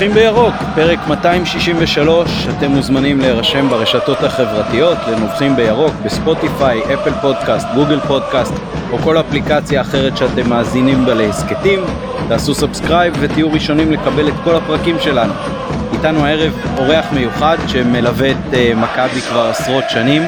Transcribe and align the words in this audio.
נובחים 0.00 0.14
בירוק, 0.14 0.54
פרק 0.74 0.98
263, 1.08 2.48
אתם 2.48 2.70
מוזמנים 2.70 3.20
להירשם 3.20 3.68
ברשתות 3.68 4.22
החברתיות 4.24 4.98
לנובחים 5.08 5.56
בירוק 5.56 5.94
בספוטיפיי, 6.04 6.80
Apple 6.94 7.10
Podcast, 7.20 7.66
Google 7.74 8.00
Podcast 8.00 8.52
או 8.92 8.98
כל 8.98 9.20
אפליקציה 9.20 9.80
אחרת 9.80 10.16
שאתם 10.16 10.50
מאזינים 10.50 11.04
בה 11.04 11.14
להסכתים. 11.14 11.80
תעשו 12.28 12.54
subscribe 12.54 13.14
ותהיו 13.20 13.52
ראשונים 13.52 13.92
לקבל 13.92 14.28
את 14.28 14.34
כל 14.44 14.56
הפרקים 14.56 14.96
שלנו. 15.00 15.32
איתנו 15.92 16.26
הערב 16.26 16.52
אורח 16.76 17.06
מיוחד 17.12 17.56
שמלווה 17.66 18.30
את 18.30 18.36
uh, 18.52 18.76
מכבי 18.76 19.20
כבר 19.20 19.46
עשרות 19.46 19.84
שנים 19.90 20.22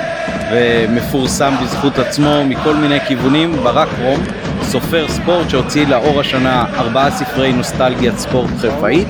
ומפורסם 0.52 1.54
בזכות 1.62 1.98
עצמו 1.98 2.44
מכל 2.44 2.74
מיני 2.74 3.00
כיוונים, 3.00 3.52
ברק 3.52 3.88
רום, 4.02 4.20
סופר 4.62 5.08
ספורט 5.08 5.50
שהוציא 5.50 5.86
לאור 5.86 6.20
השנה 6.20 6.64
ארבעה 6.78 7.10
ספרי 7.10 7.52
נוסטלגיית 7.52 8.18
ספורט 8.18 8.50
חיפאית 8.60 9.08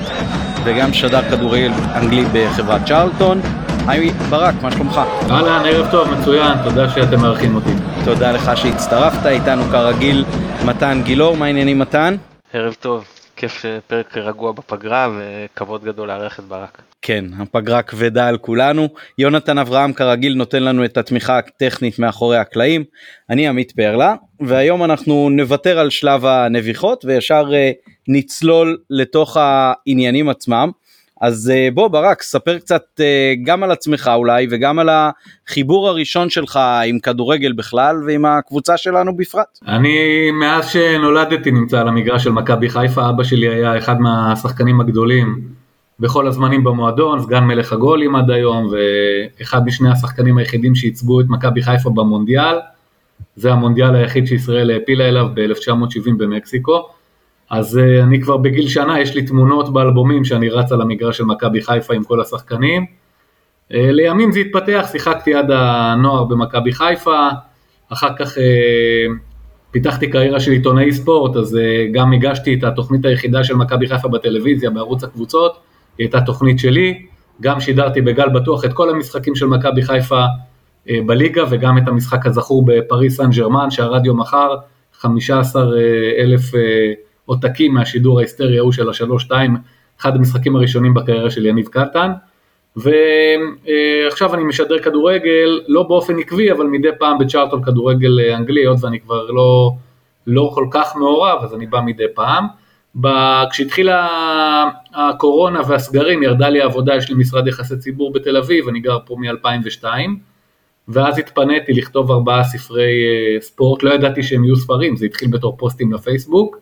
וגם 0.63 0.93
שדר 0.93 1.21
כדורגל 1.29 1.71
אנגלי 1.95 2.23
בחברת 2.33 2.81
צ'רלטון. 2.85 3.41
היי 3.87 4.09
ברק, 4.29 4.55
מה 4.61 4.71
שלומך? 4.71 5.01
אהלן, 5.29 5.65
ערב 5.65 5.91
טוב, 5.91 6.07
מצוין, 6.11 6.57
תודה 6.63 6.89
שאתם 6.89 7.21
מארחים 7.21 7.55
אותי. 7.55 7.69
תודה 8.05 8.31
לך 8.31 8.51
שהצטרפת, 8.57 9.25
איתנו 9.25 9.63
כרגיל 9.63 10.25
מתן 10.65 11.01
גילאור, 11.03 11.37
מה 11.37 11.45
העניינים 11.45 11.79
מתן? 11.79 12.15
ערב 12.53 12.73
טוב, 12.73 13.05
כיף 13.35 13.65
פרק 13.87 14.17
רגוע 14.17 14.51
בפגרה 14.51 15.09
וכבוד 15.17 15.83
גדול 15.83 16.07
לארח 16.07 16.39
את 16.39 16.43
ברק. 16.43 16.81
כן, 17.01 17.25
הפגרה 17.39 17.81
כבדה 17.81 18.27
על 18.27 18.37
כולנו. 18.37 18.87
יונתן 19.17 19.57
אברהם 19.57 19.93
כרגיל 19.93 20.35
נותן 20.35 20.63
לנו 20.63 20.85
את 20.85 20.97
התמיכה 20.97 21.37
הטכנית 21.37 21.99
מאחורי 21.99 22.37
הקלעים. 22.37 22.83
אני 23.29 23.47
עמית 23.47 23.71
פרלה, 23.71 24.15
והיום 24.41 24.83
אנחנו 24.83 25.29
נוותר 25.29 25.79
על 25.79 25.89
שלב 25.89 26.25
הנביחות 26.25 27.05
וישר 27.05 27.45
uh, 27.49 27.91
נצלול 28.07 28.77
לתוך 28.89 29.37
העניינים 29.37 30.29
עצמם. 30.29 30.71
אז 31.21 31.51
uh, 31.53 31.73
בוא 31.73 31.87
ברק, 31.87 32.21
ספר 32.21 32.59
קצת 32.59 32.83
uh, 32.97 33.03
גם 33.45 33.63
על 33.63 33.71
עצמך 33.71 34.11
אולי 34.15 34.47
וגם 34.51 34.79
על 34.79 34.89
החיבור 34.89 35.89
הראשון 35.89 36.29
שלך 36.29 36.59
עם 36.85 36.99
כדורגל 36.99 37.51
בכלל 37.53 37.95
ועם 38.07 38.25
הקבוצה 38.25 38.77
שלנו 38.77 39.17
בפרט. 39.17 39.59
אני 39.67 40.31
מאז 40.31 40.69
שנולדתי 40.69 41.51
נמצא 41.51 41.79
על 41.79 41.87
המגרש 41.87 42.23
של 42.23 42.31
מכבי 42.31 42.69
חיפה, 42.69 43.09
אבא 43.09 43.23
שלי 43.23 43.47
היה 43.47 43.77
אחד 43.77 43.99
מהשחקנים 43.99 44.81
הגדולים 44.81 45.41
בכל 45.99 46.27
הזמנים 46.27 46.63
במועדון, 46.63 47.21
סגן 47.21 47.43
מלך 47.43 47.73
הגולים 47.73 48.15
עד 48.15 48.31
היום, 48.31 48.69
ואחד 48.71 49.65
משני 49.65 49.91
השחקנים 49.91 50.37
היחידים 50.37 50.75
שייצגו 50.75 51.21
את 51.21 51.25
מכבי 51.29 51.61
חיפה 51.61 51.89
במונדיאל. 51.89 52.55
זה 53.35 53.51
המונדיאל 53.51 53.95
היחיד 53.95 54.27
שישראל 54.27 54.71
העפילה 54.71 55.09
אליו 55.09 55.27
ב-1970 55.33 56.11
במקסיקו. 56.17 56.89
אז 57.49 57.77
uh, 57.77 58.03
אני 58.03 58.21
כבר 58.21 58.37
בגיל 58.37 58.67
שנה, 58.67 58.99
יש 58.99 59.15
לי 59.15 59.25
תמונות 59.25 59.73
באלבומים 59.73 60.23
שאני 60.23 60.49
רץ 60.49 60.71
על 60.71 60.81
המגרש 60.81 61.17
של 61.17 61.23
מכבי 61.23 61.61
חיפה 61.61 61.93
עם 61.93 62.03
כל 62.03 62.21
השחקנים. 62.21 62.85
Uh, 62.85 63.73
לימים 63.73 64.31
זה 64.31 64.39
התפתח, 64.39 64.87
שיחקתי 64.91 65.33
עד 65.33 65.51
הנוער 65.51 66.23
במכבי 66.23 66.71
חיפה, 66.71 67.29
אחר 67.89 68.09
כך 68.19 68.37
uh, 68.37 68.41
פיתחתי 69.71 70.09
קריירה 70.09 70.39
של 70.39 70.51
עיתונאי 70.51 70.91
ספורט, 70.91 71.35
אז 71.35 71.55
uh, 71.55 71.93
גם 71.93 72.13
הגשתי 72.13 72.53
את 72.53 72.63
התוכנית 72.63 73.05
היחידה 73.05 73.43
של 73.43 73.55
מכבי 73.55 73.87
חיפה 73.87 74.07
בטלוויזיה, 74.07 74.69
בערוץ 74.69 75.03
הקבוצות, 75.03 75.59
היא 75.97 76.05
הייתה 76.05 76.21
תוכנית 76.21 76.59
שלי, 76.59 77.05
גם 77.41 77.59
שידרתי 77.59 78.01
בגל 78.01 78.29
בטוח 78.29 78.65
את 78.65 78.73
כל 78.73 78.89
המשחקים 78.89 79.35
של 79.35 79.45
מכבי 79.45 79.81
חיפה 79.81 80.23
בליגה 80.89 81.43
וגם 81.49 81.77
את 81.77 81.87
המשחק 81.87 82.25
הזכור 82.25 82.65
בפריס 82.65 83.17
סן 83.17 83.29
ג'רמן 83.29 83.71
שהרדיו 83.71 84.13
מכר 84.13 84.55
15 84.93 85.63
אלף 86.17 86.55
אה, 86.55 86.93
עותקים 87.25 87.73
מהשידור 87.73 88.19
ההיסטרי 88.19 88.57
ההוא 88.57 88.71
של 88.71 88.89
השלוש-שתיים, 88.89 89.57
אחד 89.99 90.15
המשחקים 90.15 90.55
הראשונים 90.55 90.93
בקריירה 90.93 91.31
של 91.31 91.45
יניב 91.45 91.67
קטן. 91.67 92.11
ועכשיו 92.75 94.33
אני 94.33 94.43
משדר 94.43 94.79
כדורגל, 94.79 95.61
לא 95.67 95.83
באופן 95.83 96.19
עקבי, 96.19 96.51
אבל 96.51 96.65
מדי 96.65 96.87
פעם 96.99 97.17
בצ'ארטון 97.17 97.63
כדורגל 97.63 98.19
אנגלי, 98.19 98.61
היות 98.61 98.77
ואני 98.81 98.99
כבר 98.99 99.31
לא, 99.31 99.71
לא 100.27 100.51
כל 100.53 100.65
כך 100.71 100.95
מעורב, 100.95 101.39
אז 101.43 101.55
אני 101.55 101.65
בא 101.65 101.81
מדי 101.81 102.03
פעם. 102.13 102.47
כשהתחילה 103.51 104.07
הקורונה 104.93 105.61
והסגרים 105.67 106.23
ירדה 106.23 106.49
לי 106.49 106.61
העבודה, 106.61 106.95
יש 106.95 107.09
לי 107.09 107.15
משרד 107.15 107.47
יחסי 107.47 107.77
ציבור 107.77 108.13
בתל 108.13 108.37
אביב, 108.37 108.67
אני 108.67 108.79
גר 108.79 108.97
פה 109.05 109.15
מ-2002, 109.19 109.85
ואז 110.87 111.19
התפניתי 111.19 111.73
לכתוב 111.73 112.11
ארבעה 112.11 112.43
ספרי 112.43 112.81
אה, 112.83 113.41
ספורט, 113.41 113.83
לא 113.83 113.93
ידעתי 113.93 114.23
שהם 114.23 114.43
יהיו 114.43 114.55
ספרים, 114.55 114.95
זה 114.95 115.05
התחיל 115.05 115.29
בתור 115.29 115.57
פוסטים 115.57 115.93
לפייסבוק, 115.93 116.57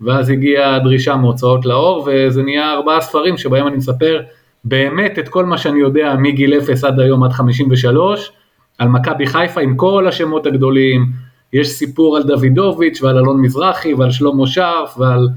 ואז 0.00 0.30
הגיעה 0.30 0.76
הדרישה 0.76 1.16
מהוצאות 1.16 1.66
לאור, 1.66 2.08
וזה 2.10 2.42
נהיה 2.42 2.72
ארבעה 2.72 3.00
ספרים 3.00 3.36
שבהם 3.36 3.66
אני 3.66 3.76
מספר 3.76 4.20
באמת 4.64 5.18
את 5.18 5.28
כל 5.28 5.44
מה 5.44 5.58
שאני 5.58 5.80
יודע 5.80 6.14
מגיל 6.18 6.58
0 6.58 6.84
עד 6.84 7.00
היום 7.00 7.24
עד 7.24 7.32
53, 7.32 8.32
על 8.78 8.88
מכבי 8.88 9.26
חיפה 9.26 9.60
עם 9.60 9.76
כל 9.76 10.08
השמות 10.08 10.46
הגדולים, 10.46 11.06
יש 11.52 11.68
סיפור 11.68 12.16
על 12.16 12.22
דוידוביץ' 12.22 13.02
ועל 13.02 13.18
אלון 13.18 13.40
מזרחי 13.40 13.94
ועל 13.94 14.10
שלמה 14.10 14.46
שרף 14.46 14.98
ועל 14.98 15.28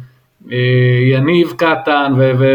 יניב 1.11 1.53
קטן 1.57 2.13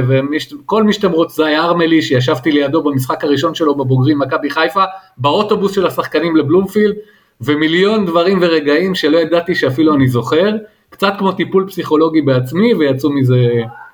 וכל 0.09 0.83
מי 0.83 0.93
שאתם 0.93 1.11
רוצים, 1.11 1.45
היה 1.45 1.65
ארמלי 1.65 2.03
שישבתי 2.03 2.53
לידו 2.53 2.83
במשחק 2.83 3.25
הראשון 3.25 3.55
שלו 3.55 3.75
בבוגרים 3.75 4.19
מכבי 4.19 4.51
חיפה, 4.51 4.85
באוטובוס 5.17 5.75
של 5.75 5.87
השחקנים 5.87 6.37
לבלומפילד, 6.37 6.95
ומיליון 7.41 8.07
דברים 8.07 8.39
ורגעים 8.43 8.95
שלא 8.95 9.19
ידעתי 9.19 9.55
שאפילו 9.55 9.95
אני 9.95 10.09
זוכר, 10.09 10.53
קצת 10.91 11.13
כמו 11.19 11.33
טיפול 11.33 11.67
פסיכולוגי 11.69 12.21
בעצמי 12.21 12.75
ויצאו 12.75 13.11
מזה 13.13 13.37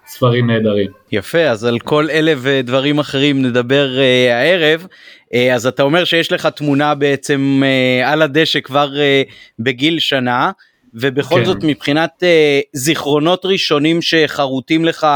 ספרים 0.07 0.51
נהדרים. 0.51 0.91
יפה, 1.13 1.39
אז 1.39 1.65
על 1.65 1.79
כל 1.79 2.11
אלה 2.11 2.33
ודברים 2.39 2.99
אחרים 2.99 3.43
נדבר 3.43 3.89
uh, 3.97 4.33
הערב. 4.33 4.87
Uh, 5.27 5.37
אז 5.55 5.67
אתה 5.67 5.83
אומר 5.83 6.05
שיש 6.05 6.33
לך 6.33 6.47
תמונה 6.47 6.95
בעצם 6.95 7.63
uh, 7.63 8.07
על 8.07 8.23
הדשא 8.23 8.61
כבר 8.61 8.89
uh, 8.93 9.33
בגיל 9.59 9.99
שנה. 9.99 10.51
ובכל 10.95 11.39
כן. 11.39 11.45
זאת 11.45 11.59
מבחינת 11.63 12.11
אה, 12.23 12.61
זיכרונות 12.73 13.45
ראשונים 13.45 14.03
שחרוטים 14.03 14.85
לך 14.85 15.07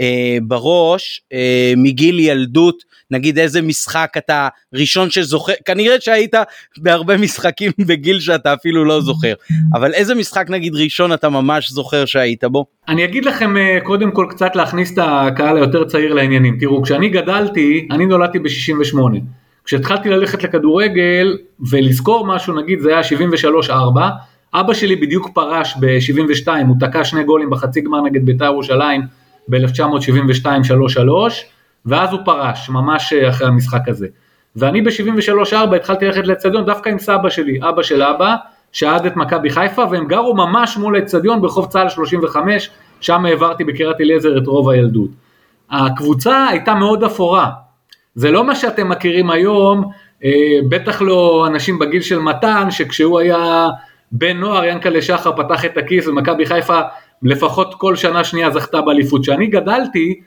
אה, 0.00 0.38
בראש 0.42 1.22
אה, 1.32 1.72
מגיל 1.76 2.20
ילדות 2.20 2.82
נגיד 3.10 3.38
איזה 3.38 3.62
משחק 3.62 4.12
אתה 4.18 4.48
ראשון 4.74 5.10
שזוכר 5.10 5.52
כנראה 5.64 6.00
שהיית 6.00 6.34
בהרבה 6.78 7.16
משחקים 7.16 7.72
בגיל 7.88 8.20
שאתה 8.20 8.54
אפילו 8.54 8.84
לא 8.84 9.00
זוכר 9.00 9.32
אבל 9.74 9.94
איזה 9.94 10.14
משחק 10.14 10.46
נגיד 10.48 10.74
ראשון 10.74 11.12
אתה 11.12 11.28
ממש 11.28 11.70
זוכר 11.70 12.04
שהיית 12.04 12.44
בו. 12.44 12.66
אני 12.88 13.04
אגיד 13.04 13.24
לכם 13.24 13.56
אה, 13.56 13.78
קודם 13.82 14.10
כל 14.10 14.26
קצת 14.30 14.56
להכניס 14.56 14.92
את 14.92 14.98
הקהל 15.02 15.56
היותר 15.56 15.84
צעיר 15.84 16.14
לעניינים 16.14 16.56
תראו 16.60 16.82
כשאני 16.82 17.08
גדלתי 17.08 17.88
אני 17.90 18.06
נולדתי 18.06 18.38
ב-68 18.38 18.98
כשהתחלתי 19.64 20.08
ללכת 20.08 20.42
לכדורגל 20.42 21.38
ולזכור 21.70 22.26
משהו 22.26 22.60
נגיד 22.60 22.80
זה 22.80 22.90
היה 22.90 23.00
73-4 23.68 23.72
אבא 24.54 24.74
שלי 24.74 24.96
בדיוק 24.96 25.28
פרש 25.34 25.76
ב-72, 25.80 26.48
הוא 26.68 26.76
תקע 26.80 27.04
שני 27.04 27.24
גולים 27.24 27.50
בחצי 27.50 27.80
גמר 27.80 28.00
נגד 28.00 28.26
בית"ר 28.26 28.44
ירושלים 28.44 29.02
ב-1972 29.48 30.46
3-3, 30.46 30.48
ואז 31.86 32.12
הוא 32.12 32.20
פרש, 32.24 32.70
ממש 32.70 33.12
אחרי 33.12 33.46
המשחק 33.46 33.88
הזה. 33.88 34.06
ואני 34.56 34.82
ב-73-4 34.82 35.76
התחלתי 35.76 36.04
ללכת 36.04 36.26
לאצטדיון 36.26 36.64
דווקא 36.64 36.88
עם 36.88 36.98
סבא 36.98 37.30
שלי, 37.30 37.58
אבא 37.68 37.82
של 37.82 38.02
אבא, 38.02 38.34
שאהד 38.72 39.06
את 39.06 39.16
מכבי 39.16 39.50
חיפה, 39.50 39.84
והם 39.90 40.06
גרו 40.06 40.34
ממש 40.34 40.76
מול 40.76 40.96
האצטדיון 40.96 41.42
ברחוב 41.42 41.66
צה"ל 41.66 41.88
35, 41.88 42.70
שם 43.00 43.24
העברתי 43.24 43.64
בקריית 43.64 44.00
אליעזר 44.00 44.38
את 44.38 44.46
רוב 44.46 44.70
הילדות. 44.70 45.10
הקבוצה 45.70 46.46
הייתה 46.48 46.74
מאוד 46.74 47.04
אפורה, 47.04 47.50
זה 48.14 48.30
לא 48.30 48.44
מה 48.44 48.54
שאתם 48.54 48.88
מכירים 48.88 49.30
היום, 49.30 49.84
אה, 50.24 50.30
בטח 50.68 51.02
לא 51.02 51.46
אנשים 51.46 51.78
בגיל 51.78 52.02
של 52.02 52.18
מתן, 52.18 52.70
שכשהוא 52.70 53.20
היה 53.20 53.68
בן 54.12 54.36
נוער 54.36 54.64
ינקלה 54.64 55.02
שחר 55.02 55.32
פתח 55.36 55.64
את 55.64 55.78
הכיס 55.78 56.08
ומכבי 56.08 56.46
חיפה 56.46 56.80
לפחות 57.22 57.74
כל 57.74 57.96
שנה 57.96 58.24
שנייה 58.24 58.50
זכתה 58.50 58.80
באליפות. 58.80 59.22
כשאני 59.22 59.46
גדלתי, 59.46 60.20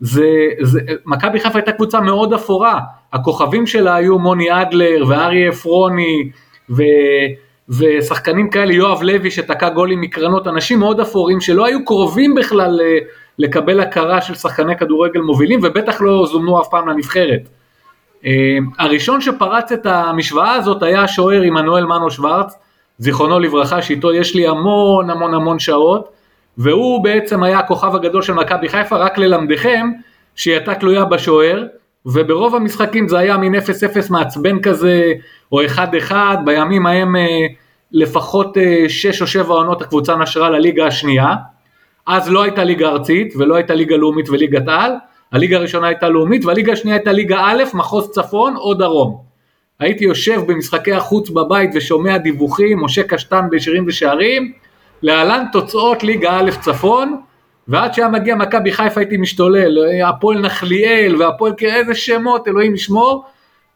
זה, 0.00 0.28
זה, 0.62 0.80
מכבי 1.06 1.40
חיפה 1.40 1.58
הייתה 1.58 1.72
קבוצה 1.72 2.00
מאוד 2.00 2.32
אפורה, 2.32 2.80
הכוכבים 3.12 3.66
שלה 3.66 3.94
היו 3.94 4.18
מוני 4.18 4.62
אדלר 4.62 5.04
ואריה 5.08 5.48
עפרוני 5.48 6.30
ו, 6.70 6.82
ושחקנים 7.68 8.50
כאלה, 8.50 8.72
יואב 8.72 9.02
לוי 9.02 9.30
שתקע 9.30 9.68
גולים 9.68 10.00
מקרנות, 10.00 10.46
אנשים 10.46 10.78
מאוד 10.78 11.00
אפורים 11.00 11.40
שלא 11.40 11.66
היו 11.66 11.84
קרובים 11.84 12.34
בכלל 12.34 12.80
לקבל 13.38 13.80
הכרה 13.80 14.20
של 14.20 14.34
שחקני 14.34 14.76
כדורגל 14.76 15.20
מובילים 15.20 15.60
ובטח 15.62 16.00
לא 16.00 16.26
זומנו 16.26 16.60
אף 16.60 16.68
פעם 16.70 16.88
לנבחרת. 16.88 17.48
אה, 18.26 18.58
הראשון 18.78 19.20
שפרץ 19.20 19.72
את 19.72 19.86
המשוואה 19.86 20.52
הזאת 20.52 20.82
היה 20.82 21.02
השוער 21.02 21.42
עמנואל 21.42 21.84
מנו 21.84 22.10
שוורץ, 22.10 22.54
זיכרונו 22.98 23.38
לברכה, 23.38 23.82
שאיתו 23.82 24.12
יש 24.12 24.34
לי 24.34 24.46
המון 24.46 25.10
המון 25.10 25.34
המון 25.34 25.58
שעות, 25.58 26.08
והוא 26.58 27.04
בעצם 27.04 27.42
היה 27.42 27.58
הכוכב 27.58 27.94
הגדול 27.94 28.22
של 28.22 28.32
מכבי 28.32 28.68
חיפה, 28.68 28.96
רק 28.96 29.18
ללמדכם 29.18 29.90
שהיא 30.34 30.54
הייתה 30.54 30.74
תלויה 30.74 31.04
בשוער, 31.04 31.64
וברוב 32.06 32.54
המשחקים 32.54 33.08
זה 33.08 33.18
היה 33.18 33.36
מין 33.36 33.54
0-0 33.54 33.58
מעצבן 34.10 34.60
כזה, 34.62 35.12
או 35.52 35.60
1-1, 36.10 36.12
בימים 36.44 36.86
ההם 36.86 37.16
אה, 37.16 37.46
לפחות 37.92 38.56
6 38.88 39.06
אה, 39.06 39.20
או 39.20 39.26
7 39.26 39.54
עונות 39.54 39.82
הקבוצה 39.82 40.16
נשרה 40.16 40.50
לליגה 40.50 40.86
השנייה. 40.86 41.34
אז 42.06 42.30
לא 42.30 42.42
הייתה 42.42 42.64
ליגה 42.64 42.88
ארצית 42.88 43.34
ולא 43.38 43.54
הייתה 43.54 43.74
ליגה 43.74 43.96
לאומית 43.96 44.28
וליגת 44.28 44.68
על, 44.68 44.92
הליגה 45.32 45.56
הראשונה 45.56 45.86
הייתה 45.86 46.08
לאומית 46.08 46.44
והליגה 46.44 46.72
השנייה 46.72 46.96
הייתה 46.96 47.12
ליגה 47.12 47.38
א', 47.38 47.62
מחוז 47.74 48.10
צפון 48.10 48.56
או 48.56 48.74
דרום. 48.74 49.33
הייתי 49.80 50.04
יושב 50.04 50.40
במשחקי 50.46 50.92
החוץ 50.92 51.30
בבית 51.30 51.70
ושומע 51.74 52.18
דיווחים, 52.18 52.84
משה 52.84 53.02
קשטן 53.02 53.46
בשירים 53.50 53.84
ושערים, 53.86 54.52
להלן 55.02 55.44
תוצאות 55.52 56.02
ליגה 56.02 56.38
א' 56.38 56.50
צפון, 56.60 57.16
ועד 57.68 57.94
שהיה 57.94 58.08
מגיע 58.08 58.34
מכבי 58.34 58.72
חיפה 58.72 59.00
הייתי 59.00 59.16
משתולל, 59.16 59.78
הפועל 60.04 60.40
נחליאל 60.40 61.16
והפועל 61.16 61.52
איזה 61.60 61.94
שמות, 61.94 62.48
אלוהים 62.48 62.74
ישמור, 62.74 63.24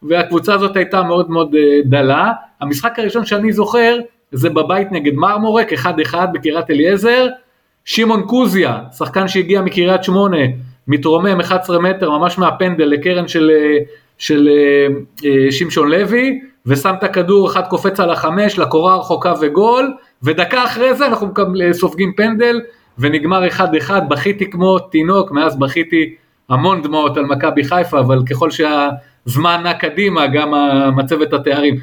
והקבוצה 0.03 0.53
הזאת 0.53 0.75
הייתה 0.75 1.03
מאוד 1.03 1.29
מאוד 1.29 1.55
אה, 1.55 1.79
דלה. 1.85 2.31
המשחק 2.61 2.99
הראשון 2.99 3.25
שאני 3.25 3.51
זוכר 3.51 3.97
זה 4.31 4.49
בבית 4.49 4.91
נגד 4.91 5.13
מרמורק, 5.13 5.73
1-1 5.73 6.15
בקריית 6.33 6.71
אליעזר, 6.71 7.27
שמעון 7.85 8.21
קוזיה, 8.27 8.79
שחקן 8.97 9.27
שהגיע 9.27 9.61
מקריית 9.61 10.03
שמונה, 10.03 10.37
מתרומם 10.87 11.39
11 11.39 11.79
מטר 11.79 12.09
ממש 12.11 12.37
מהפנדל 12.37 12.85
לקרן 12.85 13.27
של, 13.27 13.51
אה, 13.53 13.77
של 14.19 14.49
אה, 15.25 15.51
שמשון 15.51 15.89
לוי, 15.91 16.39
ושם 16.65 16.93
את 16.99 17.03
הכדור, 17.03 17.47
אחד 17.47 17.67
קופץ 17.67 17.99
על 17.99 18.09
החמש, 18.09 18.59
לקורה 18.59 18.93
הרחוקה 18.93 19.33
וגול, 19.41 19.93
ודקה 20.23 20.63
אחרי 20.63 20.93
זה 20.93 21.05
אנחנו 21.05 21.27
סופגים 21.71 22.13
פנדל, 22.17 22.61
ונגמר 22.99 23.47
1-1, 23.47 23.61
בכיתי 24.09 24.51
כמו 24.51 24.79
תינוק, 24.79 25.31
מאז 25.31 25.59
בכיתי 25.59 26.15
המון 26.49 26.81
דמעות 26.81 27.17
על 27.17 27.25
מכבי 27.25 27.63
חיפה, 27.63 27.99
אבל 27.99 28.19
ככל 28.29 28.49
שהזמן 28.51 29.61
נע 29.63 29.73
קדימה, 29.73 30.27
גם 30.27 30.53
מצבת 30.95 31.33
התארים. 31.33 31.75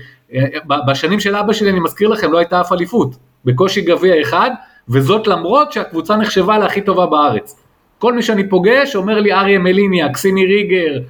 בשנים 0.88 1.20
של 1.20 1.36
אבא 1.36 1.52
שלי, 1.52 1.70
אני 1.70 1.80
מזכיר 1.80 2.08
לכם, 2.08 2.32
לא 2.32 2.38
הייתה 2.38 2.60
אף 2.60 2.72
אליפות, 2.72 3.16
בקושי 3.44 3.80
גביע 3.80 4.20
אחד, 4.22 4.50
וזאת 4.88 5.26
למרות 5.26 5.72
שהקבוצה 5.72 6.16
נחשבה 6.16 6.58
להכי 6.58 6.80
טובה 6.80 7.06
בארץ. 7.06 7.62
כל 7.98 8.12
מי 8.12 8.22
שאני 8.22 8.48
פוגש 8.48 8.96
אומר 8.96 9.20
לי 9.20 9.32
אריה 9.32 9.58
מליניה, 9.58 10.08
קסיני 10.08 10.46
ריגר, 10.46 10.92
אה, 10.92 10.96
אה, 10.96 11.04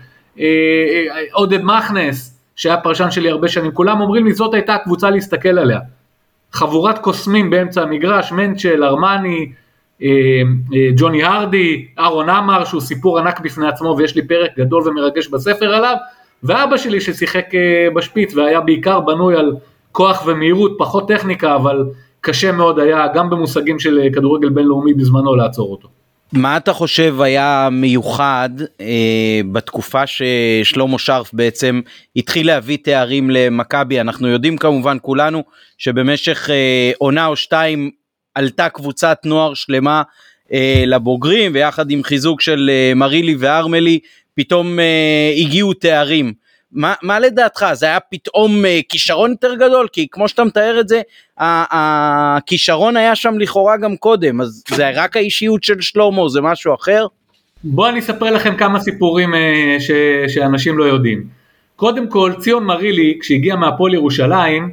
עודד 1.32 1.62
מכנס, 1.62 2.40
שהיה 2.56 2.76
פרשן 2.76 3.10
שלי 3.10 3.30
הרבה 3.30 3.48
שנים, 3.48 3.72
כולם 3.72 4.00
אומרים 4.00 4.26
לי 4.26 4.32
זאת 4.32 4.54
הייתה 4.54 4.74
הקבוצה 4.74 5.10
להסתכל 5.10 5.58
עליה. 5.58 5.80
חבורת 6.52 6.98
קוסמים 6.98 7.50
באמצע 7.50 7.82
המגרש, 7.82 8.32
מנצ'ל, 8.32 8.84
ארמני, 8.84 9.52
אה, 10.02 10.08
ג'וני 10.96 11.24
הרדי, 11.24 11.86
אהרון 11.98 12.28
עמר 12.28 12.64
שהוא 12.64 12.80
סיפור 12.80 13.18
ענק 13.18 13.40
בפני 13.40 13.68
עצמו 13.68 13.94
ויש 13.98 14.16
לי 14.16 14.28
פרק 14.28 14.50
גדול 14.58 14.88
ומרגש 14.88 15.28
בספר 15.28 15.74
עליו, 15.74 15.96
ואבא 16.42 16.76
שלי 16.76 17.00
ששיחק 17.00 17.46
בשפיץ 17.94 18.34
והיה 18.34 18.60
בעיקר 18.60 19.00
בנוי 19.00 19.36
על 19.36 19.56
כוח 19.92 20.26
ומהירות, 20.26 20.72
פחות 20.78 21.08
טכניקה, 21.08 21.56
אבל 21.56 21.84
קשה 22.20 22.52
מאוד 22.52 22.78
היה 22.78 23.06
גם 23.14 23.30
במושגים 23.30 23.78
של 23.78 24.00
כדורגל 24.14 24.48
בינלאומי 24.48 24.94
בזמנו 24.94 25.34
לעצור 25.34 25.70
אותו. 25.70 25.88
מה 26.32 26.56
אתה 26.56 26.72
חושב 26.72 27.20
היה 27.20 27.68
מיוחד 27.72 28.50
אה, 28.80 29.40
בתקופה 29.52 30.02
ששלמה 30.06 30.98
שרף 30.98 31.30
בעצם 31.32 31.80
התחיל 32.16 32.46
להביא 32.46 32.78
תארים 32.82 33.30
למכבי 33.30 34.00
אנחנו 34.00 34.28
יודעים 34.28 34.56
כמובן 34.56 34.96
כולנו 35.02 35.44
שבמשך 35.78 36.50
אה, 36.50 36.92
עונה 36.98 37.26
או 37.26 37.36
שתיים 37.36 37.90
עלתה 38.34 38.68
קבוצת 38.68 39.18
נוער 39.24 39.54
שלמה 39.54 40.02
אה, 40.52 40.84
לבוגרים 40.86 41.52
ויחד 41.54 41.90
עם 41.90 42.02
חיזוק 42.02 42.40
של 42.40 42.70
אה, 42.72 42.92
מרילי 42.94 43.36
וארמלי 43.38 43.98
פתאום 44.34 44.78
אה, 44.78 45.32
הגיעו 45.36 45.74
תארים. 45.74 46.45
מה, 46.72 46.94
מה 47.02 47.18
לדעתך 47.18 47.66
זה 47.72 47.86
היה 47.86 48.00
פתאום 48.00 48.64
uh, 48.64 48.68
כישרון 48.88 49.30
יותר 49.30 49.54
גדול 49.54 49.88
כי 49.92 50.06
כמו 50.10 50.28
שאתה 50.28 50.44
מתאר 50.44 50.80
את 50.80 50.88
זה 50.88 51.02
הכישרון 51.38 52.96
היה 52.96 53.14
שם 53.14 53.38
לכאורה 53.38 53.76
גם 53.76 53.96
קודם 53.96 54.40
אז 54.40 54.64
זה 54.68 54.90
רק 54.94 55.16
האישיות 55.16 55.64
של 55.64 55.80
שלמה 55.80 56.28
זה 56.28 56.40
משהו 56.40 56.74
אחר? 56.74 57.06
בוא 57.64 57.88
אני 57.88 57.98
אספר 57.98 58.30
לכם 58.30 58.56
כמה 58.56 58.80
סיפורים 58.80 59.34
uh, 59.34 59.80
ש, 59.80 59.90
שאנשים 60.28 60.78
לא 60.78 60.84
יודעים. 60.84 61.26
קודם 61.76 62.08
כל 62.08 62.32
ציון 62.38 62.64
מרילי 62.64 63.18
כשהגיע 63.20 63.56
מהפועל 63.56 63.94
ירושלים 63.94 64.70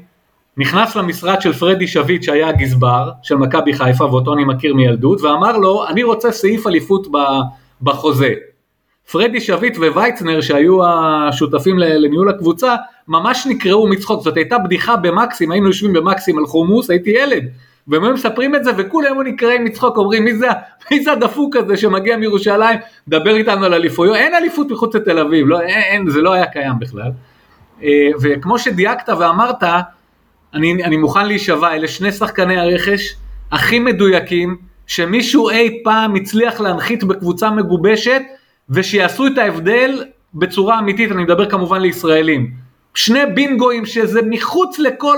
נכנס 0.57 0.95
למשרד 0.95 1.41
של 1.41 1.53
פרדי 1.53 1.87
שביט 1.87 2.23
שהיה 2.23 2.47
הגזבר 2.47 3.11
של 3.23 3.35
מכבי 3.35 3.73
חיפה 3.73 4.05
ואותו 4.05 4.33
אני 4.33 4.43
מכיר 4.45 4.73
מילדות 4.73 5.21
ואמר 5.21 5.57
לו 5.57 5.87
אני 5.87 6.03
רוצה 6.03 6.31
סעיף 6.31 6.67
אליפות 6.67 7.07
בחוזה 7.81 8.33
פרדי 9.11 9.41
שביט 9.41 9.77
וויצנר 9.77 10.41
שהיו 10.41 10.79
השותפים 10.85 11.79
לניהול 11.79 12.29
הקבוצה 12.29 12.75
ממש 13.07 13.47
נקראו 13.50 13.88
מצחוק. 13.88 14.23
זאת 14.23 14.38
הייתה 14.38 14.57
בדיחה 14.57 14.95
במקסים 14.95 15.51
היינו 15.51 15.67
יושבים 15.67 15.94
במקסים 15.94 16.38
על 16.38 16.45
חומוס 16.45 16.89
הייתי 16.89 17.09
ילד. 17.09 17.44
והם 17.88 18.03
היו 18.03 18.13
מספרים 18.13 18.55
את 18.55 18.63
זה 18.63 18.71
וכולם 18.77 19.13
היו 19.13 19.21
נקראים 19.21 19.63
מצחוק 19.63 19.97
אומרים 19.97 20.23
מי 20.23 20.35
זה, 20.35 20.47
מי 20.91 21.03
זה 21.03 21.11
הדפוק 21.11 21.55
הזה 21.55 21.77
שמגיע 21.77 22.17
מירושלים 22.17 22.79
מדבר 23.07 23.35
איתנו 23.35 23.65
על 23.65 23.73
אליפויות? 23.73 24.15
אין 24.15 24.35
אליפות 24.35 24.71
מחוץ 24.71 24.95
לתל 24.95 25.19
אביב 25.19 25.47
לא, 25.47 25.61
אין, 25.61 25.81
אין, 25.81 26.09
זה 26.09 26.21
לא 26.21 26.33
היה 26.33 26.45
קיים 26.45 26.79
בכלל. 26.79 27.11
אה, 27.83 28.09
וכמו 28.21 28.59
שדייקת 28.59 29.09
ואמרת 29.09 29.63
אני, 30.53 30.83
אני 30.83 30.97
מוכן 30.97 31.27
להישבע 31.27 31.73
אלה 31.73 31.88
שני 31.88 32.11
שחקני 32.11 32.59
הרכש 32.59 33.15
הכי 33.51 33.79
מדויקים 33.79 34.57
שמישהו 34.88 35.50
אי 35.50 35.81
פעם 35.83 36.15
הצליח 36.15 36.61
להנחית 36.61 37.03
בקבוצה 37.03 37.51
מגובשת 37.51 38.21
ושיעשו 38.73 39.27
את 39.27 39.37
ההבדל 39.37 40.03
בצורה 40.33 40.79
אמיתית, 40.79 41.11
אני 41.11 41.23
מדבר 41.23 41.49
כמובן 41.49 41.81
לישראלים. 41.81 42.51
שני 42.93 43.25
בינגואים 43.33 43.85
שזה 43.85 44.19
מחוץ 44.29 44.79
לכל 44.79 45.17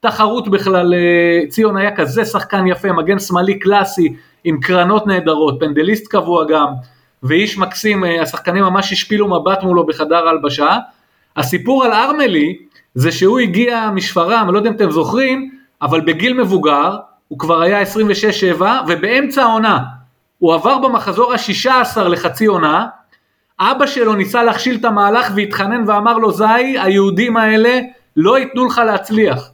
תחרות 0.00 0.48
בכלל, 0.48 0.94
אה, 0.94 1.48
ציון 1.48 1.76
היה 1.76 1.96
כזה 1.96 2.24
שחקן 2.24 2.66
יפה, 2.66 2.92
מגן 2.92 3.18
שמאלי 3.18 3.58
קלאסי, 3.58 4.16
עם 4.44 4.60
קרנות 4.60 5.06
נהדרות, 5.06 5.56
פנדליסט 5.60 6.08
קבוע 6.08 6.44
גם, 6.48 6.66
ואיש 7.22 7.58
מקסים, 7.58 8.04
אה, 8.04 8.22
השחקנים 8.22 8.64
ממש 8.64 8.92
השפילו 8.92 9.28
מבט 9.28 9.62
מולו 9.62 9.86
בחדר 9.86 10.28
הלבשה. 10.28 10.78
הסיפור 11.36 11.84
על 11.84 11.92
ארמלי, 11.92 12.58
זה 12.94 13.12
שהוא 13.12 13.38
הגיע 13.38 13.90
משפרעם, 13.94 14.50
לא 14.50 14.58
יודע 14.58 14.70
אם 14.70 14.74
אתם 14.74 14.90
זוכרים, 14.90 15.50
אבל 15.82 16.00
בגיל 16.00 16.40
מבוגר, 16.42 16.96
הוא 17.28 17.38
כבר 17.38 17.60
היה 17.62 17.82
26-7, 17.82 18.62
ובאמצע 18.88 19.42
העונה, 19.42 19.78
הוא 20.38 20.54
עבר 20.54 20.78
במחזור 20.78 21.32
השישה 21.32 21.80
עשר 21.80 22.08
לחצי 22.08 22.46
עונה, 22.46 22.86
אבא 23.60 23.86
שלו 23.86 24.14
ניסה 24.14 24.42
להכשיל 24.42 24.76
את 24.80 24.84
המהלך 24.84 25.32
והתחנן 25.36 25.84
ואמר 25.86 26.18
לו 26.18 26.32
זי, 26.32 26.78
היהודים 26.78 27.36
האלה 27.36 27.80
לא 28.16 28.38
ייתנו 28.38 28.66
לך 28.66 28.80
להצליח, 28.86 29.50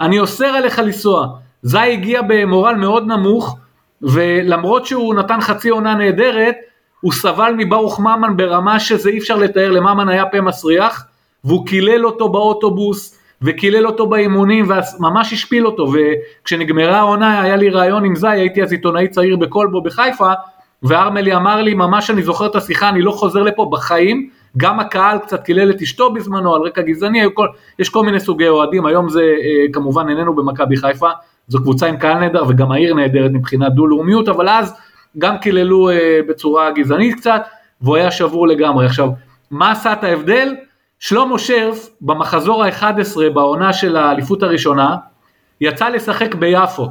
אני 0.00 0.20
אוסר 0.20 0.46
עליך 0.46 0.78
לנסוע. 0.78 1.26
זי 1.62 1.78
הגיע 1.78 2.22
במורל 2.28 2.74
מאוד 2.74 3.06
נמוך, 3.06 3.56
ולמרות 4.02 4.86
שהוא 4.86 5.14
נתן 5.14 5.40
חצי 5.40 5.68
עונה 5.68 5.94
נהדרת, 5.94 6.56
הוא 7.00 7.12
סבל 7.12 7.54
מברוך 7.56 8.00
ממן 8.00 8.36
ברמה 8.36 8.80
שזה 8.80 9.10
אי 9.10 9.18
אפשר 9.18 9.36
לתאר, 9.36 9.70
לממן 9.70 10.08
היה 10.08 10.26
פה 10.26 10.40
מסריח, 10.40 11.04
והוא 11.44 11.66
קילל 11.66 12.06
אותו 12.06 12.28
באוטובוס, 12.28 13.18
וקילל 13.42 13.86
אותו 13.86 14.06
באימונים 14.06 14.68
וממש 14.98 15.32
השפיל 15.32 15.66
אותו 15.66 15.92
וכשנגמרה 15.92 16.98
העונה 16.98 17.40
היה 17.40 17.56
לי 17.56 17.70
ראיון 17.70 18.04
עם 18.04 18.16
זי 18.16 18.28
הייתי 18.28 18.62
אז 18.62 18.72
עיתונאי 18.72 19.08
צעיר 19.08 19.36
בקולבו 19.36 19.82
בחיפה 19.82 20.32
וארמלי 20.82 21.34
אמר 21.36 21.62
לי 21.62 21.74
ממש 21.74 22.10
אני 22.10 22.22
זוכר 22.22 22.46
את 22.46 22.56
השיחה 22.56 22.88
אני 22.88 23.02
לא 23.02 23.10
חוזר 23.10 23.42
לפה 23.42 23.68
בחיים 23.72 24.28
גם 24.56 24.80
הקהל 24.80 25.18
קצת 25.18 25.44
קילל 25.44 25.70
את 25.70 25.82
אשתו 25.82 26.12
בזמנו 26.12 26.54
על 26.54 26.62
רקע 26.62 26.82
גזעני 26.82 27.20
כל, 27.34 27.46
יש 27.78 27.88
כל 27.88 28.04
מיני 28.04 28.20
סוגי 28.20 28.48
אוהדים 28.48 28.86
היום 28.86 29.08
זה 29.08 29.20
אה, 29.20 29.72
כמובן 29.72 30.08
איננו 30.08 30.34
במכבי 30.34 30.76
חיפה 30.76 31.10
זו 31.48 31.58
קבוצה 31.58 31.86
עם 31.86 31.96
קהל 31.96 32.18
נהדר 32.18 32.44
וגם 32.48 32.72
העיר 32.72 32.94
נהדרת 32.94 33.30
מבחינת 33.30 33.72
דו 33.72 33.86
לאומיות 33.86 34.28
אבל 34.28 34.48
אז 34.48 34.74
גם 35.18 35.38
קיללו 35.38 35.90
אה, 35.90 36.20
בצורה 36.28 36.70
גזענית 36.70 37.14
קצת 37.14 37.42
והוא 37.80 37.96
היה 37.96 38.10
שבור 38.10 38.48
לגמרי 38.48 38.86
עכשיו 38.86 39.08
מה 39.50 39.70
עשה 39.70 39.92
את 39.92 40.04
ההבדל? 40.04 40.54
שלמה 41.02 41.38
שרף 41.38 41.88
במחזור 42.00 42.64
ה-11 42.64 43.30
בעונה 43.34 43.72
של 43.72 43.96
האליפות 43.96 44.42
הראשונה 44.42 44.96
יצא 45.60 45.88
לשחק 45.88 46.34
ביפו. 46.34 46.88